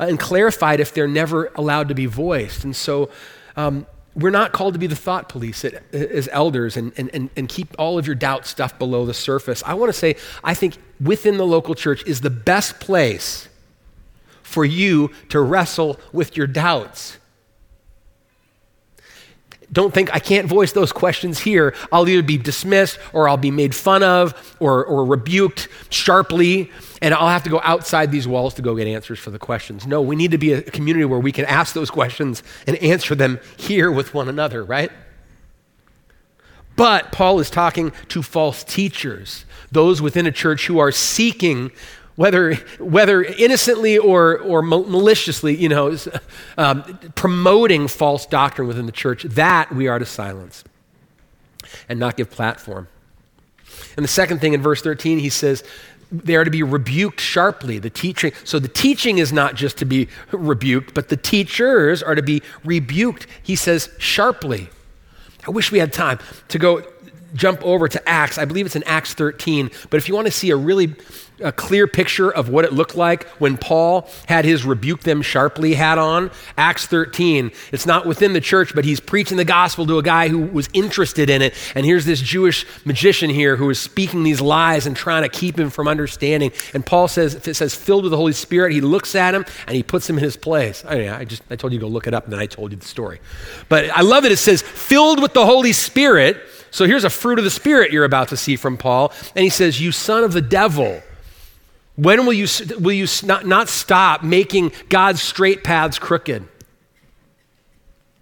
uh, 0.00 0.04
and 0.04 0.18
clarified 0.18 0.80
if 0.80 0.92
they're 0.92 1.08
never 1.08 1.50
allowed 1.54 1.88
to 1.88 1.94
be 1.94 2.06
voiced. 2.06 2.64
And 2.64 2.76
so 2.76 3.08
um, 3.56 3.86
we're 4.14 4.30
not 4.30 4.52
called 4.52 4.74
to 4.74 4.80
be 4.80 4.86
the 4.86 4.96
thought 4.96 5.28
police 5.28 5.64
as 5.64 6.28
elders 6.32 6.76
and, 6.76 6.92
and, 6.96 7.30
and 7.36 7.48
keep 7.48 7.74
all 7.78 7.98
of 7.98 8.06
your 8.06 8.16
doubt 8.16 8.44
stuff 8.46 8.78
below 8.78 9.06
the 9.06 9.14
surface. 9.14 9.62
I 9.64 9.74
want 9.74 9.88
to 9.90 9.98
say, 9.98 10.16
I 10.42 10.54
think 10.54 10.76
within 11.00 11.36
the 11.36 11.46
local 11.46 11.74
church 11.74 12.04
is 12.06 12.22
the 12.22 12.30
best 12.30 12.80
place 12.80 13.48
for 14.42 14.64
you 14.64 15.10
to 15.28 15.40
wrestle 15.40 16.00
with 16.12 16.36
your 16.36 16.46
doubts 16.46 17.18
don't 19.72 19.92
think 19.92 20.14
I 20.14 20.18
can't 20.18 20.46
voice 20.46 20.72
those 20.72 20.92
questions 20.92 21.38
here. 21.38 21.74
I'll 21.90 22.08
either 22.08 22.22
be 22.22 22.38
dismissed 22.38 22.98
or 23.12 23.28
I'll 23.28 23.36
be 23.36 23.50
made 23.50 23.74
fun 23.74 24.02
of 24.02 24.56
or, 24.60 24.84
or 24.84 25.04
rebuked 25.04 25.68
sharply, 25.90 26.70
and 27.02 27.12
I'll 27.12 27.28
have 27.28 27.42
to 27.44 27.50
go 27.50 27.60
outside 27.64 28.12
these 28.12 28.28
walls 28.28 28.54
to 28.54 28.62
go 28.62 28.76
get 28.76 28.86
answers 28.86 29.18
for 29.18 29.30
the 29.30 29.38
questions. 29.38 29.86
No, 29.86 30.00
we 30.02 30.14
need 30.14 30.30
to 30.30 30.38
be 30.38 30.52
a 30.52 30.62
community 30.62 31.04
where 31.04 31.18
we 31.18 31.32
can 31.32 31.44
ask 31.46 31.74
those 31.74 31.90
questions 31.90 32.42
and 32.66 32.76
answer 32.76 33.14
them 33.14 33.40
here 33.56 33.90
with 33.90 34.14
one 34.14 34.28
another, 34.28 34.64
right? 34.64 34.90
But 36.76 37.10
Paul 37.10 37.40
is 37.40 37.50
talking 37.50 37.92
to 38.08 38.22
false 38.22 38.62
teachers, 38.62 39.46
those 39.72 40.00
within 40.00 40.26
a 40.26 40.32
church 40.32 40.66
who 40.66 40.78
are 40.78 40.92
seeking 40.92 41.72
whether, 42.16 42.54
whether 42.78 43.22
innocently 43.22 43.98
or, 43.98 44.38
or 44.38 44.62
maliciously, 44.62 45.54
you 45.54 45.68
know, 45.68 45.96
um, 46.58 46.98
promoting 47.14 47.88
false 47.88 48.26
doctrine 48.26 48.66
within 48.66 48.86
the 48.86 48.92
church, 48.92 49.22
that 49.24 49.74
we 49.74 49.86
are 49.86 49.98
to 49.98 50.06
silence 50.06 50.64
and 51.88 52.00
not 52.00 52.16
give 52.16 52.30
platform. 52.30 52.88
And 53.96 54.04
the 54.04 54.08
second 54.08 54.40
thing 54.40 54.54
in 54.54 54.62
verse 54.62 54.82
13, 54.82 55.18
he 55.18 55.28
says, 55.28 55.62
they 56.10 56.36
are 56.36 56.44
to 56.44 56.50
be 56.50 56.62
rebuked 56.62 57.20
sharply. 57.20 57.78
The 57.78 57.90
teaching, 57.90 58.32
so 58.44 58.58
the 58.58 58.68
teaching 58.68 59.18
is 59.18 59.32
not 59.32 59.54
just 59.54 59.76
to 59.78 59.84
be 59.84 60.08
rebuked, 60.30 60.94
but 60.94 61.08
the 61.08 61.16
teachers 61.16 62.02
are 62.02 62.14
to 62.14 62.22
be 62.22 62.42
rebuked, 62.64 63.26
he 63.42 63.56
says, 63.56 63.90
sharply. 63.98 64.68
I 65.46 65.50
wish 65.50 65.70
we 65.70 65.78
had 65.78 65.92
time 65.92 66.18
to 66.48 66.58
go 66.58 66.82
jump 67.34 67.62
over 67.62 67.88
to 67.88 68.08
Acts. 68.08 68.38
I 68.38 68.44
believe 68.44 68.66
it's 68.66 68.76
in 68.76 68.84
Acts 68.84 69.14
13. 69.14 69.70
But 69.90 69.98
if 69.98 70.08
you 70.08 70.14
want 70.14 70.26
to 70.26 70.32
see 70.32 70.50
a 70.50 70.56
really 70.56 70.94
a 71.40 71.52
clear 71.52 71.86
picture 71.86 72.30
of 72.30 72.48
what 72.48 72.64
it 72.64 72.72
looked 72.72 72.94
like 72.94 73.26
when 73.38 73.56
Paul 73.56 74.08
had 74.26 74.44
his 74.44 74.64
rebuke 74.64 75.00
them 75.00 75.22
sharply 75.22 75.74
hat 75.74 75.98
on, 75.98 76.30
Acts 76.56 76.86
13. 76.86 77.50
It's 77.72 77.86
not 77.86 78.06
within 78.06 78.32
the 78.32 78.40
church, 78.40 78.74
but 78.74 78.84
he's 78.84 79.00
preaching 79.00 79.36
the 79.36 79.44
gospel 79.44 79.86
to 79.86 79.98
a 79.98 80.02
guy 80.02 80.28
who 80.28 80.40
was 80.40 80.68
interested 80.72 81.28
in 81.30 81.42
it. 81.42 81.54
And 81.74 81.84
here's 81.84 82.04
this 82.04 82.20
Jewish 82.20 82.66
magician 82.84 83.30
here 83.30 83.56
who 83.56 83.68
is 83.70 83.78
speaking 83.78 84.22
these 84.22 84.40
lies 84.40 84.86
and 84.86 84.96
trying 84.96 85.22
to 85.22 85.28
keep 85.28 85.58
him 85.58 85.70
from 85.70 85.88
understanding. 85.88 86.52
And 86.74 86.84
Paul 86.84 87.08
says, 87.08 87.34
if 87.34 87.46
it 87.48 87.54
says 87.54 87.74
filled 87.74 88.04
with 88.04 88.10
the 88.10 88.16
Holy 88.16 88.32
Spirit, 88.32 88.72
he 88.72 88.80
looks 88.80 89.14
at 89.14 89.34
him 89.34 89.44
and 89.66 89.76
he 89.76 89.82
puts 89.82 90.08
him 90.08 90.18
in 90.18 90.24
his 90.24 90.36
place. 90.36 90.84
I, 90.86 91.20
I 91.20 91.24
just 91.24 91.42
I 91.50 91.56
told 91.56 91.72
you 91.72 91.78
to 91.78 91.84
go 91.84 91.88
look 91.88 92.06
it 92.06 92.14
up 92.14 92.24
and 92.24 92.32
then 92.32 92.40
I 92.40 92.46
told 92.46 92.72
you 92.72 92.78
the 92.78 92.86
story. 92.86 93.20
But 93.68 93.90
I 93.90 94.00
love 94.00 94.22
that 94.22 94.32
it 94.32 94.38
says 94.38 94.62
filled 94.62 95.20
with 95.20 95.34
the 95.34 95.44
Holy 95.44 95.72
Spirit 95.72 96.38
so 96.76 96.84
here's 96.84 97.04
a 97.04 97.10
fruit 97.10 97.38
of 97.38 97.44
the 97.44 97.50
Spirit 97.50 97.90
you're 97.90 98.04
about 98.04 98.28
to 98.28 98.36
see 98.36 98.56
from 98.56 98.76
Paul. 98.76 99.10
And 99.34 99.42
he 99.42 99.48
says, 99.48 99.80
You 99.80 99.92
son 99.92 100.24
of 100.24 100.34
the 100.34 100.42
devil. 100.42 101.02
When 101.96 102.26
will 102.26 102.34
you, 102.34 102.46
will 102.78 102.92
you 102.92 103.06
not, 103.24 103.46
not 103.46 103.68
stop 103.68 104.22
making 104.22 104.72
God's 104.88 105.22
straight 105.22 105.64
paths 105.64 105.98
crooked? 105.98 106.46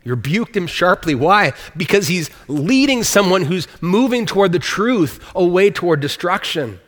You 0.04 0.12
rebuked 0.12 0.56
him 0.56 0.66
sharply. 0.66 1.14
Why? 1.14 1.54
Because 1.76 2.08
he's 2.08 2.30
leading 2.46 3.02
someone 3.02 3.42
who's 3.42 3.66
moving 3.80 4.26
toward 4.26 4.52
the 4.52 4.58
truth 4.58 5.18
away 5.34 5.70
toward 5.70 6.00
destruction. 6.00 6.78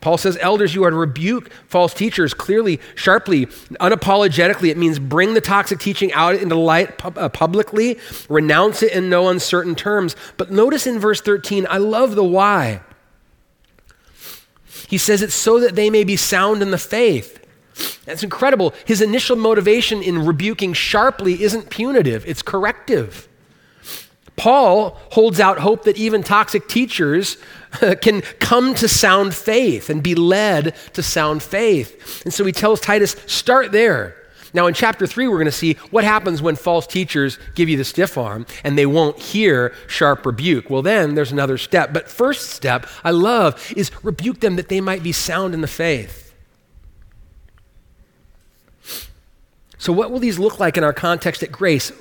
Paul 0.00 0.16
says, 0.16 0.38
Elders, 0.40 0.76
you 0.76 0.84
are 0.84 0.90
to 0.90 0.96
rebuke 0.96 1.50
false 1.66 1.92
teachers 1.92 2.32
clearly, 2.32 2.78
sharply, 2.94 3.46
unapologetically. 3.80 4.68
It 4.68 4.76
means 4.76 5.00
bring 5.00 5.34
the 5.34 5.40
toxic 5.40 5.80
teaching 5.80 6.12
out 6.12 6.36
into 6.36 6.50
the 6.50 6.56
light 6.56 7.04
uh, 7.04 7.28
publicly, 7.30 7.98
renounce 8.28 8.82
it 8.82 8.92
in 8.92 9.08
no 9.08 9.28
uncertain 9.28 9.74
terms. 9.74 10.14
But 10.36 10.52
notice 10.52 10.86
in 10.86 11.00
verse 11.00 11.20
13, 11.20 11.66
I 11.68 11.78
love 11.78 12.14
the 12.14 12.22
why. 12.22 12.80
He 14.86 14.98
says 14.98 15.22
it's 15.22 15.34
so 15.34 15.60
that 15.60 15.74
they 15.74 15.90
may 15.90 16.04
be 16.04 16.16
sound 16.16 16.62
in 16.62 16.70
the 16.70 16.78
faith. 16.78 17.38
That's 18.04 18.22
incredible. 18.22 18.74
His 18.84 19.00
initial 19.00 19.36
motivation 19.36 20.02
in 20.02 20.26
rebuking 20.26 20.72
sharply 20.72 21.42
isn't 21.42 21.70
punitive, 21.70 22.26
it's 22.26 22.42
corrective. 22.42 23.28
Paul 24.36 24.96
holds 25.10 25.40
out 25.40 25.58
hope 25.58 25.82
that 25.84 25.96
even 25.96 26.22
toxic 26.22 26.68
teachers 26.68 27.36
can 28.00 28.22
come 28.38 28.74
to 28.76 28.88
sound 28.88 29.34
faith 29.34 29.90
and 29.90 30.00
be 30.02 30.14
led 30.14 30.76
to 30.92 31.02
sound 31.02 31.42
faith. 31.42 32.22
And 32.24 32.32
so 32.32 32.44
he 32.44 32.52
tells 32.52 32.80
Titus, 32.80 33.16
start 33.26 33.72
there. 33.72 34.17
Now, 34.54 34.66
in 34.66 34.74
chapter 34.74 35.06
3, 35.06 35.28
we're 35.28 35.36
going 35.36 35.46
to 35.46 35.52
see 35.52 35.74
what 35.90 36.04
happens 36.04 36.40
when 36.40 36.56
false 36.56 36.86
teachers 36.86 37.38
give 37.54 37.68
you 37.68 37.76
the 37.76 37.84
stiff 37.84 38.16
arm 38.16 38.46
and 38.64 38.78
they 38.78 38.86
won't 38.86 39.18
hear 39.18 39.74
sharp 39.86 40.24
rebuke. 40.24 40.70
Well, 40.70 40.82
then 40.82 41.14
there's 41.14 41.32
another 41.32 41.58
step. 41.58 41.92
But 41.92 42.08
first 42.08 42.50
step, 42.50 42.86
I 43.04 43.10
love, 43.10 43.72
is 43.76 43.90
rebuke 44.02 44.40
them 44.40 44.56
that 44.56 44.68
they 44.68 44.80
might 44.80 45.02
be 45.02 45.12
sound 45.12 45.54
in 45.54 45.60
the 45.60 45.66
faith. 45.66 46.34
So, 49.78 49.92
what 49.92 50.10
will 50.10 50.18
these 50.18 50.38
look 50.38 50.58
like 50.58 50.76
in 50.76 50.84
our 50.84 50.92
context 50.92 51.42
at 51.42 51.52
Grace? 51.52 51.92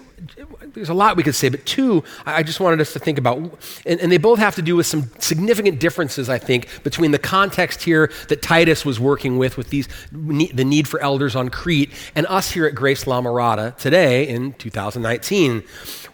There's 0.73 0.89
a 0.89 0.95
lot 0.95 1.15
we 1.15 1.21
could 1.21 1.35
say, 1.35 1.49
but 1.49 1.63
two 1.65 2.03
I 2.25 2.41
just 2.41 2.59
wanted 2.59 2.81
us 2.81 2.93
to 2.93 2.99
think 2.99 3.19
about. 3.19 3.37
And, 3.85 3.99
and, 3.99 4.11
they 4.11 4.17
both 4.17 4.39
have 4.39 4.55
to 4.55 4.63
do 4.63 4.75
with 4.75 4.87
some 4.87 5.11
significant 5.19 5.79
differences, 5.79 6.27
I 6.27 6.39
think, 6.39 6.83
between 6.83 7.11
the 7.11 7.19
context 7.19 7.83
here 7.83 8.11
that 8.29 8.41
Titus 8.41 8.83
was 8.83 8.99
working 8.99 9.37
with, 9.37 9.57
with 9.57 9.69
these, 9.69 9.87
the 10.11 10.65
need 10.65 10.87
for 10.87 10.99
elders 11.01 11.35
on 11.35 11.49
Crete, 11.49 11.91
and 12.15 12.25
us 12.27 12.51
here 12.51 12.65
at 12.65 12.73
Grace 12.73 13.05
La 13.05 13.21
Mirada 13.21 13.77
today 13.77 14.27
in 14.27 14.53
2019. 14.53 15.63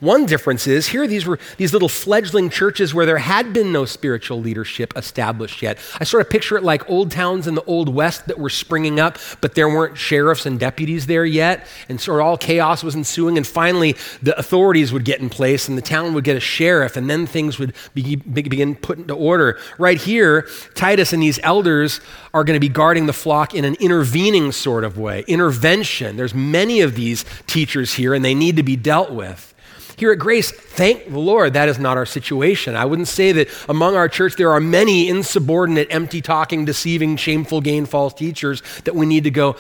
One 0.02 0.26
difference 0.26 0.68
is 0.68 0.88
here 0.88 1.08
these 1.08 1.26
were 1.26 1.40
these 1.56 1.72
little 1.72 1.88
fledgling 1.88 2.50
churches 2.50 2.94
where 2.94 3.06
there 3.06 3.20
had 3.20 3.54
been 3.54 3.72
no 3.72 3.86
spiritual 3.86 4.42
leadership 4.42 4.92
established 4.98 5.62
yet. 5.62 5.78
I 5.98 6.04
sort 6.04 6.20
of 6.20 6.30
picture 6.30 6.58
it 6.58 6.64
like 6.64 6.90
old 6.90 7.10
towns 7.10 7.48
in 7.48 7.56
the 7.56 7.64
Old 7.64 7.88
West 7.88 8.28
that 8.28 8.38
were 8.38 8.50
springing 8.50 9.00
up, 9.00 9.18
but 9.40 9.56
there 9.56 9.70
weren't 9.70 9.98
sheriffs 9.98 10.46
and 10.46 10.60
deputies 10.60 11.06
there 11.06 11.24
yet, 11.24 11.68
and 11.88 12.02
sort 12.02 12.20
of 12.20 12.28
all 12.28 12.38
chaos 12.38 12.84
was 12.84 12.96
ensuing. 12.96 13.38
And 13.38 13.48
finally, 13.48 13.93
the 14.22 14.38
authorities 14.38 14.92
would 14.92 15.06
get 15.06 15.20
in 15.20 15.30
place, 15.30 15.68
and 15.68 15.78
the 15.78 15.82
town 15.82 16.14
would 16.14 16.24
get 16.24 16.36
a 16.36 16.40
sheriff, 16.40 16.98
and 16.98 17.10
then 17.10 17.26
things 17.26 17.60
would 17.60 17.74
be, 17.94 18.16
begin 18.16 18.76
put 18.76 18.98
into 18.98 19.14
order. 19.14 19.60
Right 19.78 20.00
here, 20.00 20.48
Titus 20.76 21.14
and 21.14 21.22
these 21.22 21.40
elders 21.44 22.02
are 22.34 22.44
going 22.44 22.56
to 22.56 22.62
be 22.62 22.70
guarding 22.70 23.06
the 23.06 23.14
flock 23.14 23.54
in 23.54 23.66
an 23.66 23.76
intervening 23.76 24.52
sort 24.52 24.84
of 24.84 24.98
way, 24.98 25.24
intervention. 25.28 26.18
There's 26.18 26.34
many 26.34 26.82
of 26.82 26.96
these 26.96 27.26
teachers 27.48 27.94
here, 27.94 28.14
and 28.14 28.24
they 28.24 28.36
need 28.36 28.58
to 28.58 28.64
be 28.64 28.76
dealt 28.76 29.12
with. 29.12 29.54
Here 29.98 30.12
at 30.12 30.20
Grace, 30.20 30.52
thank 30.52 31.10
the 31.10 31.20
Lord, 31.20 31.54
that 31.54 31.70
is 31.70 31.78
not 31.78 31.98
our 31.98 32.06
situation. 32.06 32.76
I 32.76 32.86
wouldn't 32.86 33.08
say 33.08 33.32
that 33.34 33.50
among 33.70 33.96
our 33.96 34.10
church 34.10 34.36
there 34.36 34.52
are 34.52 34.60
many 34.60 35.08
insubordinate, 35.08 35.88
empty 35.92 36.22
talking, 36.22 36.66
deceiving, 36.66 37.16
shameful 37.16 37.62
gain, 37.62 37.86
false 37.86 38.14
teachers 38.14 38.64
that 38.86 38.96
we 38.96 39.06
need 39.06 39.24
to 39.26 39.32
go. 39.32 39.56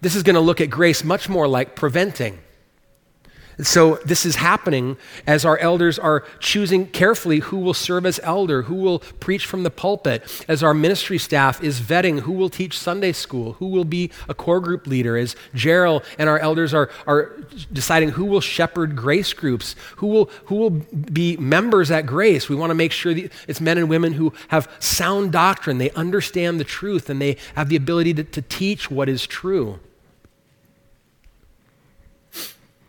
This 0.00 0.16
is 0.16 0.22
going 0.22 0.34
to 0.34 0.40
look 0.40 0.60
at 0.60 0.70
grace 0.70 1.04
much 1.04 1.28
more 1.28 1.46
like 1.46 1.76
preventing. 1.76 2.38
So, 3.62 3.94
this 4.04 4.26
is 4.26 4.36
happening 4.36 4.98
as 5.26 5.46
our 5.46 5.56
elders 5.58 5.98
are 5.98 6.24
choosing 6.40 6.88
carefully 6.88 7.38
who 7.38 7.56
will 7.56 7.72
serve 7.72 8.04
as 8.04 8.20
elder, 8.22 8.62
who 8.62 8.74
will 8.74 8.98
preach 8.98 9.46
from 9.46 9.62
the 9.62 9.70
pulpit, 9.70 10.44
as 10.46 10.62
our 10.62 10.74
ministry 10.74 11.16
staff 11.16 11.62
is 11.62 11.80
vetting 11.80 12.20
who 12.20 12.32
will 12.32 12.50
teach 12.50 12.78
Sunday 12.78 13.12
school, 13.12 13.54
who 13.54 13.68
will 13.68 13.84
be 13.84 14.10
a 14.28 14.34
core 14.34 14.60
group 14.60 14.86
leader, 14.86 15.16
as 15.16 15.36
Gerald 15.54 16.04
and 16.18 16.28
our 16.28 16.38
elders 16.38 16.74
are, 16.74 16.90
are 17.06 17.32
deciding 17.72 18.10
who 18.10 18.26
will 18.26 18.42
shepherd 18.42 18.94
grace 18.94 19.32
groups, 19.32 19.74
who 19.96 20.06
will, 20.06 20.30
who 20.46 20.56
will 20.56 20.70
be 20.70 21.38
members 21.38 21.90
at 21.90 22.04
grace. 22.04 22.50
We 22.50 22.56
want 22.56 22.70
to 22.70 22.74
make 22.74 22.92
sure 22.92 23.14
that 23.14 23.32
it's 23.48 23.60
men 23.62 23.78
and 23.78 23.88
women 23.88 24.12
who 24.12 24.34
have 24.48 24.70
sound 24.80 25.32
doctrine, 25.32 25.78
they 25.78 25.90
understand 25.92 26.60
the 26.60 26.64
truth, 26.64 27.08
and 27.08 27.22
they 27.22 27.38
have 27.54 27.70
the 27.70 27.76
ability 27.76 28.12
to, 28.14 28.24
to 28.24 28.42
teach 28.42 28.90
what 28.90 29.08
is 29.08 29.26
true. 29.26 29.80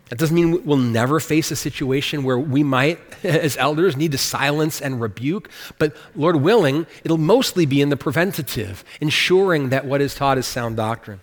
That 0.10 0.18
doesn't 0.18 0.36
mean 0.36 0.66
we'll 0.66 0.78
never 0.78 1.20
face 1.20 1.51
a 1.51 1.55
situation 1.55 2.24
where 2.24 2.39
we 2.39 2.64
might, 2.64 2.99
as 3.24 3.58
elders, 3.58 3.97
need 3.97 4.12
to 4.14 4.18
silence 4.18 4.82
and 4.82 5.01
rebuke, 5.01 5.49
but 5.78 5.95
Lord 6.16 6.38
willing, 6.38 6.88
it'll 7.03 7.18
mostly 7.18 7.66
be 7.66 7.82
in 7.82 7.89
the 7.89 7.97
preventative, 7.97 8.84
ensuring 9.01 9.70
that 9.70 9.86
what 9.86 10.01
is 10.01 10.16
taught 10.16 10.38
is 10.38 10.45
sound 10.45 10.78
doctrine. 10.78 11.20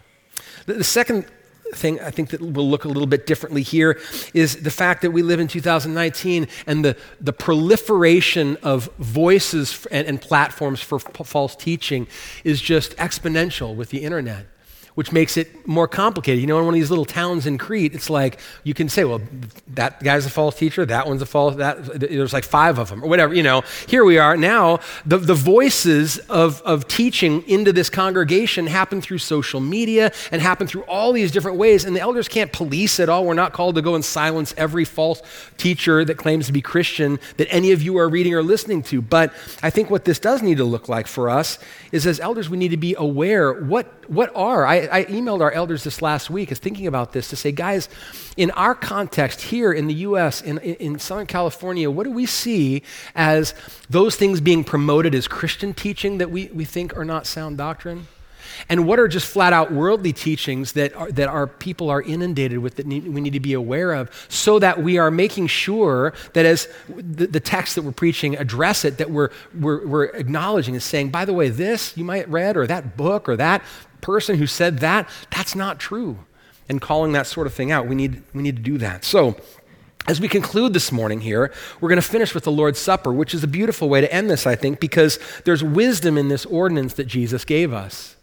The, 0.66 0.84
second 0.84 1.26
thing 1.74 2.00
I 2.00 2.10
think 2.10 2.30
that 2.30 2.40
will 2.40 2.68
look 2.68 2.84
a 2.84 2.88
little 2.88 3.06
bit 3.06 3.26
differently 3.26 3.62
here 3.62 3.98
is 4.32 4.62
the 4.62 4.70
fact 4.70 5.02
that 5.02 5.10
we 5.10 5.22
live 5.22 5.40
in 5.40 5.48
2019 5.48 6.48
and 6.66 6.84
the, 6.84 6.96
the 7.20 7.32
proliferation 7.32 8.56
of 8.62 8.88
voices 8.98 9.86
and, 9.90 10.06
and 10.06 10.20
platforms 10.20 10.80
for 10.80 10.98
false 10.98 11.56
teaching 11.56 12.06
is 12.44 12.60
just 12.60 12.96
exponential 12.96 13.74
with 13.74 13.90
the 13.90 14.04
internet 14.04 14.46
which 14.94 15.10
makes 15.12 15.36
it 15.36 15.66
more 15.66 15.88
complicated. 15.88 16.40
You 16.40 16.46
know, 16.46 16.58
in 16.58 16.64
one 16.64 16.74
of 16.74 16.78
these 16.78 16.90
little 16.90 17.04
towns 17.04 17.46
in 17.46 17.58
Crete, 17.58 17.94
it's 17.94 18.08
like 18.08 18.38
you 18.62 18.74
can 18.74 18.88
say, 18.88 19.04
well, 19.04 19.20
that 19.68 20.02
guy's 20.02 20.26
a 20.26 20.30
false 20.30 20.56
teacher, 20.56 20.86
that 20.86 21.06
one's 21.06 21.22
a 21.22 21.26
false, 21.26 21.56
that, 21.56 22.00
there's 22.00 22.32
like 22.32 22.44
five 22.44 22.78
of 22.78 22.90
them, 22.90 23.02
or 23.02 23.08
whatever. 23.08 23.34
You 23.34 23.42
know, 23.42 23.62
here 23.88 24.04
we 24.04 24.18
are 24.18 24.36
now, 24.36 24.80
the, 25.04 25.18
the 25.18 25.34
voices 25.34 26.18
of, 26.18 26.62
of 26.62 26.86
teaching 26.86 27.42
into 27.48 27.72
this 27.72 27.90
congregation 27.90 28.66
happen 28.66 29.00
through 29.00 29.18
social 29.18 29.60
media 29.60 30.12
and 30.30 30.40
happen 30.40 30.66
through 30.66 30.82
all 30.82 31.12
these 31.12 31.32
different 31.32 31.58
ways, 31.58 31.84
and 31.84 31.96
the 31.96 32.00
elders 32.00 32.28
can't 32.28 32.52
police 32.52 33.00
it 33.00 33.08
all. 33.08 33.24
We're 33.24 33.34
not 33.34 33.52
called 33.52 33.74
to 33.74 33.82
go 33.82 33.94
and 33.94 34.04
silence 34.04 34.54
every 34.56 34.84
false 34.84 35.22
teacher 35.58 36.04
that 36.04 36.16
claims 36.16 36.46
to 36.46 36.52
be 36.52 36.60
Christian 36.60 37.18
that 37.36 37.52
any 37.52 37.72
of 37.72 37.82
you 37.82 37.96
are 37.98 38.08
reading 38.08 38.34
or 38.34 38.42
listening 38.42 38.82
to. 38.84 39.02
But 39.02 39.32
I 39.62 39.70
think 39.70 39.90
what 39.90 40.04
this 40.04 40.18
does 40.18 40.42
need 40.42 40.58
to 40.58 40.64
look 40.64 40.88
like 40.88 41.06
for 41.06 41.28
us 41.28 41.58
is 41.90 42.06
as 42.06 42.20
elders, 42.20 42.48
we 42.48 42.56
need 42.56 42.70
to 42.70 42.76
be 42.76 42.94
aware 42.96 43.52
what, 43.52 44.08
what 44.08 44.30
are, 44.34 44.66
I, 44.66 44.83
I, 44.90 45.04
emailed 45.04 45.40
our 45.40 45.52
elders 45.52 45.84
this 45.84 46.02
last 46.02 46.30
week 46.30 46.52
is 46.52 46.58
thinking 46.58 46.86
about 46.86 47.12
this 47.12 47.28
to 47.30 47.36
say, 47.36 47.52
guys, 47.52 47.88
in 48.36 48.50
our 48.52 48.74
context 48.74 49.40
here 49.42 49.72
in 49.72 49.86
the 49.86 49.94
U.S., 49.94 50.42
in, 50.42 50.58
in 50.58 50.98
Southern 50.98 51.26
California, 51.26 51.90
what 51.90 52.04
do 52.04 52.10
we 52.10 52.26
see 52.26 52.82
as 53.14 53.54
those 53.90 54.16
things 54.16 54.40
being 54.40 54.64
promoted 54.64 55.14
as 55.14 55.28
Christian 55.28 55.74
teaching 55.74 56.18
that 56.18 56.30
we, 56.30 56.46
we 56.46 56.64
think 56.64 56.96
are 56.96 57.04
not 57.04 57.26
sound 57.26 57.58
doctrine? 57.58 58.06
And 58.68 58.86
what 58.86 58.98
are 58.98 59.08
just 59.08 59.26
flat 59.26 59.52
out 59.52 59.72
worldly 59.72 60.12
teachings 60.12 60.72
that, 60.72 60.94
are, 60.94 61.10
that 61.12 61.28
our 61.28 61.46
people 61.46 61.90
are 61.90 62.02
inundated 62.02 62.58
with 62.58 62.76
that 62.76 62.86
need, 62.86 63.06
we 63.06 63.20
need 63.20 63.32
to 63.32 63.40
be 63.40 63.52
aware 63.52 63.92
of 63.92 64.10
so 64.28 64.58
that 64.58 64.82
we 64.82 64.98
are 64.98 65.10
making 65.10 65.48
sure 65.48 66.14
that 66.32 66.46
as 66.46 66.68
the, 66.88 67.26
the 67.26 67.40
text 67.40 67.74
that 67.74 67.82
we're 67.82 67.92
preaching 67.92 68.36
address 68.36 68.84
it, 68.84 68.98
that 68.98 69.10
we're, 69.10 69.30
we're, 69.58 69.86
we're 69.86 70.04
acknowledging 70.04 70.74
and 70.74 70.82
saying, 70.82 71.10
by 71.10 71.24
the 71.24 71.34
way, 71.34 71.48
this 71.48 71.96
you 71.96 72.04
might 72.04 72.28
read, 72.28 72.56
or 72.56 72.66
that 72.66 72.96
book, 72.96 73.28
or 73.28 73.36
that 73.36 73.62
person 74.04 74.36
who 74.36 74.46
said 74.46 74.80
that, 74.80 75.08
that's 75.30 75.54
not 75.54 75.80
true. 75.80 76.18
And 76.68 76.80
calling 76.80 77.12
that 77.12 77.26
sort 77.26 77.46
of 77.46 77.54
thing 77.54 77.72
out, 77.72 77.86
we 77.86 77.94
need, 77.94 78.22
we 78.34 78.42
need 78.42 78.56
to 78.56 78.62
do 78.62 78.78
that. 78.78 79.04
So, 79.04 79.36
as 80.06 80.20
we 80.20 80.28
conclude 80.28 80.74
this 80.74 80.92
morning 80.92 81.22
here, 81.22 81.50
we're 81.80 81.88
going 81.88 82.00
to 82.00 82.06
finish 82.06 82.34
with 82.34 82.44
the 82.44 82.52
Lord's 82.52 82.78
Supper, 82.78 83.10
which 83.10 83.32
is 83.32 83.42
a 83.42 83.46
beautiful 83.48 83.88
way 83.88 84.02
to 84.02 84.12
end 84.12 84.28
this, 84.28 84.46
I 84.46 84.54
think, 84.54 84.78
because 84.78 85.18
there's 85.46 85.64
wisdom 85.64 86.18
in 86.18 86.28
this 86.28 86.44
ordinance 86.44 86.92
that 86.94 87.06
Jesus 87.06 87.46
gave 87.46 87.72
us. 87.72 88.16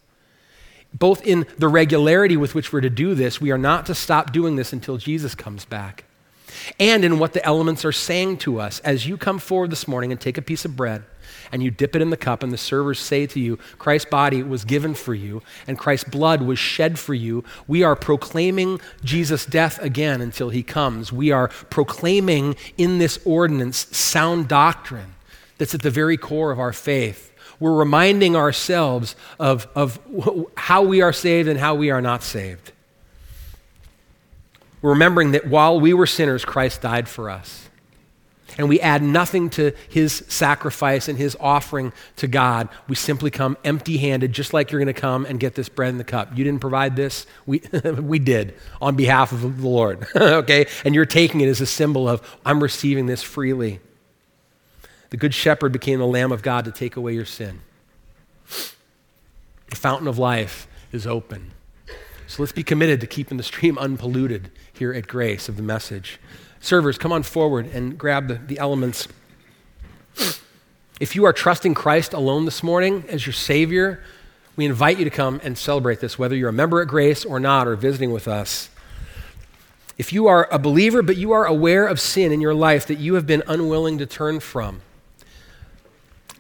Both 0.93 1.25
in 1.25 1.47
the 1.57 1.67
regularity 1.67 2.38
with 2.38 2.53
which 2.53 2.71
we're 2.71 2.82
to 2.82 2.89
do 2.89 3.15
this, 3.15 3.41
we 3.41 3.49
are 3.49 3.57
not 3.57 3.88
to 3.88 3.95
stop 3.95 4.32
doing 4.32 4.57
this 4.57 4.73
until 4.73 4.97
Jesus 4.97 5.34
comes 5.34 5.65
back, 5.65 6.03
and 6.80 7.04
in 7.04 7.20
what 7.20 7.34
the 7.34 7.45
elements 7.45 7.86
are 7.86 7.91
saying 7.91 8.38
to 8.38 8.60
us. 8.60 8.80
As 8.82 9.08
you 9.08 9.18
come 9.18 9.39
forward 9.39 9.72
this 9.72 9.88
morning 9.88 10.12
and 10.12 10.20
take 10.20 10.38
a 10.38 10.41
piece 10.41 10.66
of 10.66 10.76
bread, 10.76 11.04
and 11.52 11.62
you 11.62 11.72
dip 11.72 11.95
it 11.95 12.02
in 12.02 12.10
the 12.10 12.18
cup, 12.18 12.43
and 12.43 12.52
the 12.52 12.58
servers 12.58 12.99
say 12.99 13.28
to 13.28 13.39
you, 13.39 13.58
Christ's 13.78 14.10
body 14.10 14.41
was 14.41 14.66
given 14.66 14.93
for 14.93 15.14
you, 15.14 15.41
and 15.68 15.78
Christ's 15.78 16.10
blood 16.10 16.41
was 16.41 16.60
shed 16.60 16.97
for 16.97 17.14
you, 17.14 17.43
we 17.68 17.84
are 17.84 17.95
proclaiming 17.95 18.80
Jesus' 19.04 19.45
death 19.45 19.80
again 19.82 20.22
until 20.22 20.49
he 20.49 20.64
comes. 20.64 21.12
We 21.12 21.32
are 21.32 21.49
proclaiming 21.70 22.56
in 22.78 22.99
this 22.99 23.20
ordinance 23.26 23.95
sound 23.95 24.47
doctrine 24.47 25.16
that's 25.58 25.76
at 25.76 25.82
the 25.82 25.91
very 25.91 26.18
core 26.18 26.52
of 26.52 26.60
our 26.60 26.74
faith. 26.74 27.32
We're 27.60 27.76
reminding 27.76 28.36
ourselves 28.36 29.16
of, 29.39 29.68
of 29.76 29.99
how 30.58 30.82
we 30.82 31.02
are 31.02 31.14
saved 31.14 31.47
and 31.47 31.60
how 31.60 31.76
we 31.76 31.91
are 31.91 32.02
not 32.02 32.24
saved. 32.24 32.72
Remembering 34.82 35.32
that 35.32 35.47
while 35.47 35.79
we 35.79 35.93
were 35.93 36.07
sinners, 36.07 36.43
Christ 36.43 36.82
died 36.82 37.07
for 37.07 37.29
us. 37.29 37.69
and 38.57 38.67
we 38.67 38.82
add 38.82 39.01
nothing 39.01 39.49
to 39.49 39.71
his 39.88 40.25
sacrifice 40.27 41.07
and 41.07 41.17
his 41.17 41.38
offering 41.39 41.93
to 42.17 42.27
God. 42.27 42.67
We 42.89 42.95
simply 42.95 43.32
come 43.32 43.57
empty 43.63 43.97
handed, 43.97 44.34
just 44.34 44.53
like 44.53 44.71
you're 44.71 44.82
going 44.82 44.93
to 44.93 44.99
come 44.99 45.25
and 45.25 45.39
get 45.39 45.55
this 45.55 45.69
bread 45.69 45.89
and 45.89 45.99
the 45.99 46.03
cup. 46.03 46.38
You 46.38 46.43
didn't 46.43 46.59
provide 46.59 46.95
this, 46.97 47.25
we, 47.45 47.61
we 47.99 48.19
did 48.19 48.53
on 48.82 48.95
behalf 48.97 49.32
of 49.32 49.41
the 49.41 49.67
Lord, 49.67 50.05
okay? 50.15 50.65
And 50.84 50.93
you're 50.93 51.05
taking 51.05 51.39
it 51.41 51.47
as 51.47 51.61
a 51.61 51.65
symbol 51.65 52.09
of, 52.09 52.21
I'm 52.45 52.61
receiving 52.61 53.05
this 53.05 53.23
freely. 53.23 53.79
The 55.11 55.17
Good 55.17 55.34
Shepherd 55.34 55.71
became 55.71 55.99
the 55.99 56.07
Lamb 56.07 56.32
of 56.32 56.41
God 56.41 56.65
to 56.65 56.71
take 56.71 56.95
away 56.97 57.13
your 57.13 57.25
sin. 57.25 57.61
The 59.69 59.75
fountain 59.77 60.07
of 60.07 60.17
life 60.17 60.67
is 60.91 61.07
open. 61.07 61.51
So 62.32 62.41
let's 62.41 62.53
be 62.53 62.63
committed 62.63 63.01
to 63.01 63.07
keeping 63.07 63.36
the 63.36 63.43
stream 63.43 63.77
unpolluted 63.77 64.51
here 64.71 64.93
at 64.93 65.05
Grace 65.05 65.49
of 65.49 65.57
the 65.57 65.61
message. 65.61 66.17
Servers, 66.61 66.97
come 66.97 67.11
on 67.11 67.23
forward 67.23 67.65
and 67.73 67.97
grab 67.97 68.29
the, 68.29 68.36
the 68.36 68.57
elements. 68.57 69.09
If 71.01 71.13
you 71.13 71.25
are 71.25 71.34
trusting 71.34 71.73
Christ 71.73 72.13
alone 72.13 72.45
this 72.45 72.63
morning 72.63 73.03
as 73.09 73.25
your 73.25 73.34
Savior, 73.34 74.01
we 74.55 74.63
invite 74.63 74.97
you 74.97 75.03
to 75.03 75.09
come 75.09 75.41
and 75.43 75.57
celebrate 75.57 75.99
this, 75.99 76.17
whether 76.17 76.34
you're 76.34 76.47
a 76.47 76.53
member 76.53 76.82
at 76.82 76.88
Grace 76.88 77.25
or 77.25 77.38
not, 77.38 77.67
or 77.67 77.75
visiting 77.75 78.13
with 78.13 78.29
us. 78.29 78.69
If 79.97 80.13
you 80.13 80.27
are 80.27 80.47
a 80.53 80.57
believer, 80.57 81.01
but 81.01 81.17
you 81.17 81.34
are 81.34 81.45
aware 81.45 81.86
of 81.86 81.99
sin 81.99 82.32
in 82.32 82.39
your 82.39 82.53
life 82.53 82.88
that 82.88 82.97
you 82.97 83.15
have 83.15 83.27
been 83.27 83.43
unwilling 83.45 83.97
to 83.97 84.05
turn 84.05 84.39
from, 84.39 84.79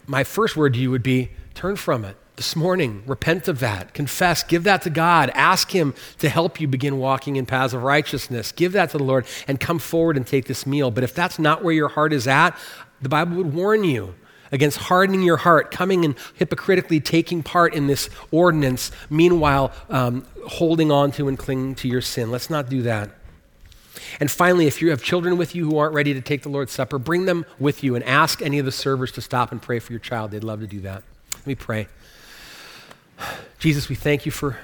my 0.07 0.23
first 0.23 0.55
word 0.55 0.75
to 0.75 0.79
you 0.79 0.89
would 0.89 1.03
be 1.03 1.31
turn 1.53 1.75
from 1.75 2.05
it 2.05 2.15
this 2.35 2.55
morning. 2.55 3.03
Repent 3.05 3.47
of 3.47 3.59
that. 3.59 3.93
Confess. 3.93 4.43
Give 4.43 4.63
that 4.63 4.81
to 4.83 4.89
God. 4.89 5.29
Ask 5.33 5.71
Him 5.71 5.93
to 6.19 6.29
help 6.29 6.59
you 6.59 6.67
begin 6.67 6.97
walking 6.97 7.35
in 7.35 7.45
paths 7.45 7.73
of 7.73 7.83
righteousness. 7.83 8.51
Give 8.51 8.71
that 8.73 8.89
to 8.91 8.97
the 8.97 9.03
Lord 9.03 9.25
and 9.47 9.59
come 9.59 9.79
forward 9.79 10.17
and 10.17 10.25
take 10.25 10.45
this 10.45 10.65
meal. 10.65 10.91
But 10.91 11.03
if 11.03 11.13
that's 11.13 11.37
not 11.37 11.63
where 11.63 11.73
your 11.73 11.89
heart 11.89 12.13
is 12.13 12.27
at, 12.27 12.57
the 13.01 13.09
Bible 13.09 13.37
would 13.37 13.53
warn 13.53 13.83
you 13.83 14.15
against 14.51 14.77
hardening 14.77 15.21
your 15.21 15.37
heart, 15.37 15.71
coming 15.71 16.03
and 16.03 16.15
hypocritically 16.35 16.99
taking 16.99 17.41
part 17.41 17.73
in 17.73 17.87
this 17.87 18.09
ordinance, 18.31 18.91
meanwhile 19.09 19.71
um, 19.89 20.25
holding 20.47 20.91
on 20.91 21.11
to 21.13 21.27
and 21.27 21.39
clinging 21.39 21.75
to 21.75 21.87
your 21.87 22.01
sin. 22.01 22.31
Let's 22.31 22.49
not 22.49 22.69
do 22.69 22.81
that. 22.83 23.09
And 24.19 24.29
finally, 24.29 24.67
if 24.67 24.81
you 24.81 24.89
have 24.89 25.03
children 25.03 25.37
with 25.37 25.55
you 25.55 25.69
who 25.69 25.77
aren't 25.77 25.93
ready 25.93 26.13
to 26.13 26.21
take 26.21 26.43
the 26.43 26.49
Lord's 26.49 26.71
Supper, 26.71 26.99
bring 26.99 27.25
them 27.25 27.45
with 27.59 27.83
you 27.83 27.95
and 27.95 28.03
ask 28.03 28.41
any 28.41 28.59
of 28.59 28.65
the 28.65 28.71
servers 28.71 29.11
to 29.13 29.21
stop 29.21 29.51
and 29.51 29.61
pray 29.61 29.79
for 29.79 29.93
your 29.93 29.99
child. 29.99 30.31
They'd 30.31 30.43
love 30.43 30.59
to 30.59 30.67
do 30.67 30.81
that. 30.81 31.03
Let 31.33 31.47
me 31.47 31.55
pray. 31.55 31.87
Jesus, 33.59 33.89
we 33.89 33.95
thank 33.95 34.25
you 34.25 34.31
for 34.31 34.57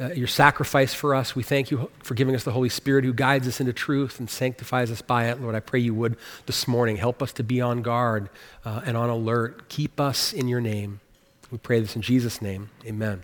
uh, 0.00 0.08
your 0.08 0.26
sacrifice 0.26 0.94
for 0.94 1.14
us. 1.14 1.36
We 1.36 1.42
thank 1.42 1.70
you 1.70 1.90
for 2.02 2.14
giving 2.14 2.34
us 2.34 2.44
the 2.44 2.52
Holy 2.52 2.68
Spirit 2.68 3.04
who 3.04 3.12
guides 3.12 3.46
us 3.46 3.60
into 3.60 3.72
truth 3.72 4.18
and 4.18 4.28
sanctifies 4.28 4.90
us 4.90 5.02
by 5.02 5.28
it. 5.28 5.40
Lord, 5.40 5.54
I 5.54 5.60
pray 5.60 5.80
you 5.80 5.94
would 5.94 6.16
this 6.46 6.66
morning 6.66 6.96
help 6.96 7.22
us 7.22 7.32
to 7.34 7.44
be 7.44 7.60
on 7.60 7.82
guard 7.82 8.28
uh, 8.64 8.82
and 8.84 8.96
on 8.96 9.10
alert. 9.10 9.68
Keep 9.68 10.00
us 10.00 10.32
in 10.32 10.48
your 10.48 10.60
name. 10.60 11.00
We 11.50 11.58
pray 11.58 11.80
this 11.80 11.94
in 11.94 12.02
Jesus' 12.02 12.40
name. 12.42 12.70
Amen. 12.86 13.22